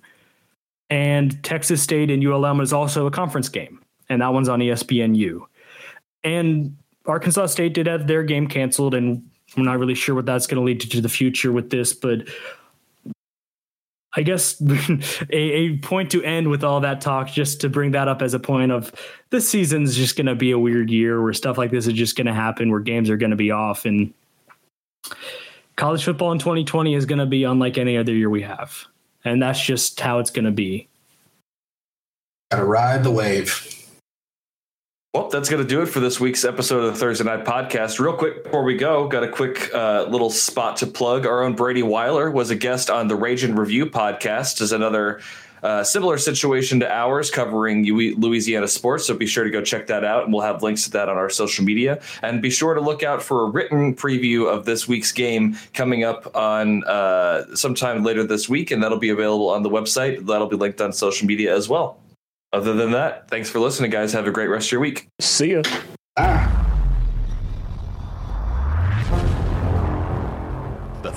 And 0.88 1.42
Texas 1.42 1.82
State 1.82 2.08
and 2.08 2.24
ULM 2.24 2.60
is 2.60 2.72
also 2.72 3.08
a 3.08 3.10
conference 3.10 3.48
game, 3.48 3.82
and 4.08 4.22
that 4.22 4.32
one's 4.32 4.48
on 4.48 4.60
ESPNU. 4.60 5.40
And 6.22 6.76
Arkansas 7.06 7.46
State 7.46 7.74
did 7.74 7.88
have 7.88 8.06
their 8.06 8.22
game 8.22 8.46
canceled, 8.46 8.94
and 8.94 9.28
I'm 9.56 9.64
not 9.64 9.80
really 9.80 9.96
sure 9.96 10.14
what 10.14 10.26
that's 10.26 10.46
going 10.46 10.60
to 10.60 10.64
lead 10.64 10.80
to, 10.82 10.88
to 10.90 11.00
the 11.00 11.08
future 11.08 11.50
with 11.50 11.70
this, 11.70 11.92
but 11.92 12.28
I 14.14 14.22
guess 14.22 14.60
a, 15.30 15.36
a 15.36 15.78
point 15.78 16.10
to 16.12 16.22
end 16.22 16.48
with 16.48 16.64
all 16.64 16.80
that 16.80 17.00
talk, 17.00 17.28
just 17.28 17.60
to 17.60 17.68
bring 17.68 17.92
that 17.92 18.08
up 18.08 18.22
as 18.22 18.34
a 18.34 18.40
point 18.40 18.72
of 18.72 18.92
this 19.30 19.48
season's 19.48 19.96
just 19.96 20.16
going 20.16 20.26
to 20.26 20.34
be 20.34 20.50
a 20.50 20.58
weird 20.58 20.90
year 20.90 21.22
where 21.22 21.32
stuff 21.32 21.58
like 21.58 21.70
this 21.70 21.86
is 21.86 21.94
just 21.94 22.16
going 22.16 22.26
to 22.26 22.34
happen, 22.34 22.70
where 22.70 22.80
games 22.80 23.08
are 23.08 23.16
going 23.16 23.30
to 23.30 23.36
be 23.36 23.50
off, 23.50 23.84
and 23.84 24.12
college 25.76 26.04
football 26.04 26.32
in 26.32 26.38
2020 26.38 26.94
is 26.94 27.06
going 27.06 27.18
to 27.18 27.26
be 27.26 27.44
unlike 27.44 27.78
any 27.78 27.96
other 27.96 28.12
year 28.12 28.30
we 28.30 28.42
have, 28.42 28.86
and 29.24 29.40
that's 29.40 29.60
just 29.64 30.00
how 30.00 30.18
it's 30.18 30.30
going 30.30 30.44
to 30.44 30.50
be. 30.50 30.88
Gotta 32.50 32.64
ride 32.64 33.04
the 33.04 33.12
wave. 33.12 33.79
Well, 35.12 35.28
that's 35.28 35.48
going 35.48 35.60
to 35.60 35.68
do 35.68 35.82
it 35.82 35.86
for 35.86 35.98
this 35.98 36.20
week's 36.20 36.44
episode 36.44 36.84
of 36.84 36.92
the 36.92 37.00
Thursday 37.00 37.24
Night 37.24 37.44
Podcast. 37.44 37.98
Real 37.98 38.12
quick 38.12 38.44
before 38.44 38.62
we 38.62 38.76
go, 38.76 39.08
got 39.08 39.24
a 39.24 39.28
quick 39.28 39.74
uh, 39.74 40.04
little 40.08 40.30
spot 40.30 40.76
to 40.76 40.86
plug. 40.86 41.26
Our 41.26 41.42
own 41.42 41.56
Brady 41.56 41.82
Weiler 41.82 42.30
was 42.30 42.50
a 42.50 42.54
guest 42.54 42.90
on 42.90 43.08
the 43.08 43.16
Rage 43.16 43.42
and 43.42 43.58
Review 43.58 43.86
podcast, 43.86 44.60
is 44.60 44.70
another 44.70 45.20
uh, 45.64 45.82
similar 45.82 46.16
situation 46.16 46.78
to 46.78 46.88
ours 46.88 47.28
covering 47.28 47.84
Louisiana 47.84 48.68
sports. 48.68 49.04
So 49.04 49.14
be 49.14 49.26
sure 49.26 49.42
to 49.42 49.50
go 49.50 49.62
check 49.62 49.88
that 49.88 50.04
out, 50.04 50.26
and 50.26 50.32
we'll 50.32 50.42
have 50.42 50.62
links 50.62 50.84
to 50.84 50.90
that 50.90 51.08
on 51.08 51.16
our 51.16 51.28
social 51.28 51.64
media. 51.64 52.00
And 52.22 52.40
be 52.40 52.50
sure 52.50 52.74
to 52.74 52.80
look 52.80 53.02
out 53.02 53.20
for 53.20 53.42
a 53.42 53.50
written 53.50 53.96
preview 53.96 54.46
of 54.46 54.64
this 54.64 54.86
week's 54.86 55.10
game 55.10 55.56
coming 55.74 56.04
up 56.04 56.36
on 56.36 56.84
uh, 56.84 57.56
sometime 57.56 58.04
later 58.04 58.22
this 58.22 58.48
week, 58.48 58.70
and 58.70 58.80
that'll 58.80 58.96
be 58.96 59.10
available 59.10 59.48
on 59.48 59.64
the 59.64 59.70
website. 59.70 60.24
That'll 60.24 60.46
be 60.46 60.54
linked 60.54 60.80
on 60.80 60.92
social 60.92 61.26
media 61.26 61.52
as 61.52 61.68
well. 61.68 61.98
Other 62.52 62.74
than 62.74 62.92
that, 62.92 63.28
thanks 63.28 63.48
for 63.48 63.60
listening, 63.60 63.90
guys. 63.90 64.12
Have 64.12 64.26
a 64.26 64.32
great 64.32 64.48
rest 64.48 64.68
of 64.68 64.72
your 64.72 64.80
week. 64.80 65.08
See 65.20 65.52
ya. 65.52 65.62
Ah. 66.16 66.49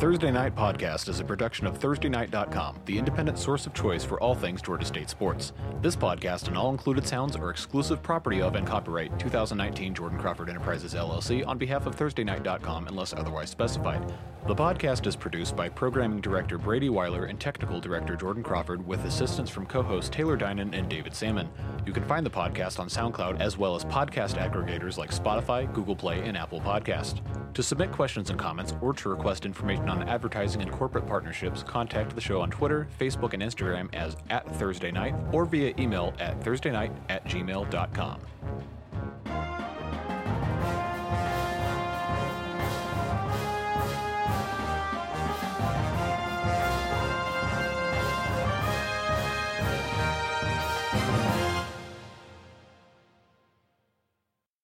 Thursday 0.03 0.31
Night 0.31 0.53
Podcast 0.53 1.07
is 1.07 1.21
a 1.21 1.23
production 1.23 1.65
of 1.65 1.79
ThursdayNight.com, 1.79 2.81
the 2.83 2.97
independent 2.97 3.39
source 3.39 3.65
of 3.65 3.73
choice 3.73 4.03
for 4.03 4.19
all 4.19 4.35
things 4.35 4.61
Georgia 4.61 4.83
State 4.83 5.09
sports. 5.09 5.53
This 5.81 5.95
podcast 5.95 6.49
and 6.49 6.57
all 6.57 6.71
included 6.71 7.07
sounds 7.07 7.37
are 7.37 7.49
exclusive 7.49 8.03
property 8.03 8.41
of 8.41 8.55
and 8.55 8.67
copyright 8.67 9.17
2019 9.17 9.93
Jordan 9.93 10.19
Crawford 10.19 10.49
Enterprises 10.49 10.93
LLC 10.93 11.47
on 11.47 11.57
behalf 11.57 11.85
of 11.85 11.95
ThursdayNight.com 11.95 12.89
unless 12.89 13.13
otherwise 13.13 13.49
specified. 13.49 14.13
The 14.45 14.53
podcast 14.53 15.07
is 15.07 15.15
produced 15.15 15.55
by 15.55 15.69
Programming 15.69 16.19
Director 16.19 16.57
Brady 16.57 16.89
Weiler 16.89 17.27
and 17.27 17.39
Technical 17.39 17.79
Director 17.79 18.17
Jordan 18.17 18.43
Crawford 18.43 18.85
with 18.85 19.05
assistance 19.05 19.49
from 19.49 19.65
co 19.65 19.81
hosts 19.81 20.09
Taylor 20.09 20.35
Dinan 20.35 20.73
and 20.73 20.89
David 20.89 21.15
Salmon. 21.15 21.47
You 21.85 21.93
can 21.93 22.03
find 22.03 22.25
the 22.25 22.29
podcast 22.29 22.77
on 22.77 22.89
SoundCloud 22.89 23.39
as 23.39 23.57
well 23.57 23.73
as 23.73 23.85
podcast 23.85 24.35
aggregators 24.35 24.97
like 24.97 25.11
Spotify, 25.11 25.73
Google 25.73 25.95
Play, 25.95 26.27
and 26.27 26.35
Apple 26.35 26.59
Podcast. 26.59 27.21
To 27.53 27.63
submit 27.63 27.93
questions 27.93 28.31
and 28.31 28.37
comments 28.37 28.73
or 28.81 28.93
to 28.93 29.09
request 29.09 29.45
information 29.45 29.87
on 29.93 30.09
advertising 30.09 30.61
and 30.61 30.71
corporate 30.71 31.07
partnerships, 31.07 31.63
contact 31.63 32.15
the 32.15 32.21
show 32.21 32.41
on 32.41 32.49
Twitter, 32.49 32.87
Facebook, 32.99 33.33
and 33.33 33.41
Instagram 33.41 33.93
as 33.93 34.15
at 34.29 34.49
Thursday 34.55 34.91
Night 34.91 35.15
or 35.31 35.45
via 35.45 35.73
email 35.79 36.13
at 36.19 36.39
thursdaynight 36.41 36.91
at 37.09 37.25
gmail.com. 37.25 38.19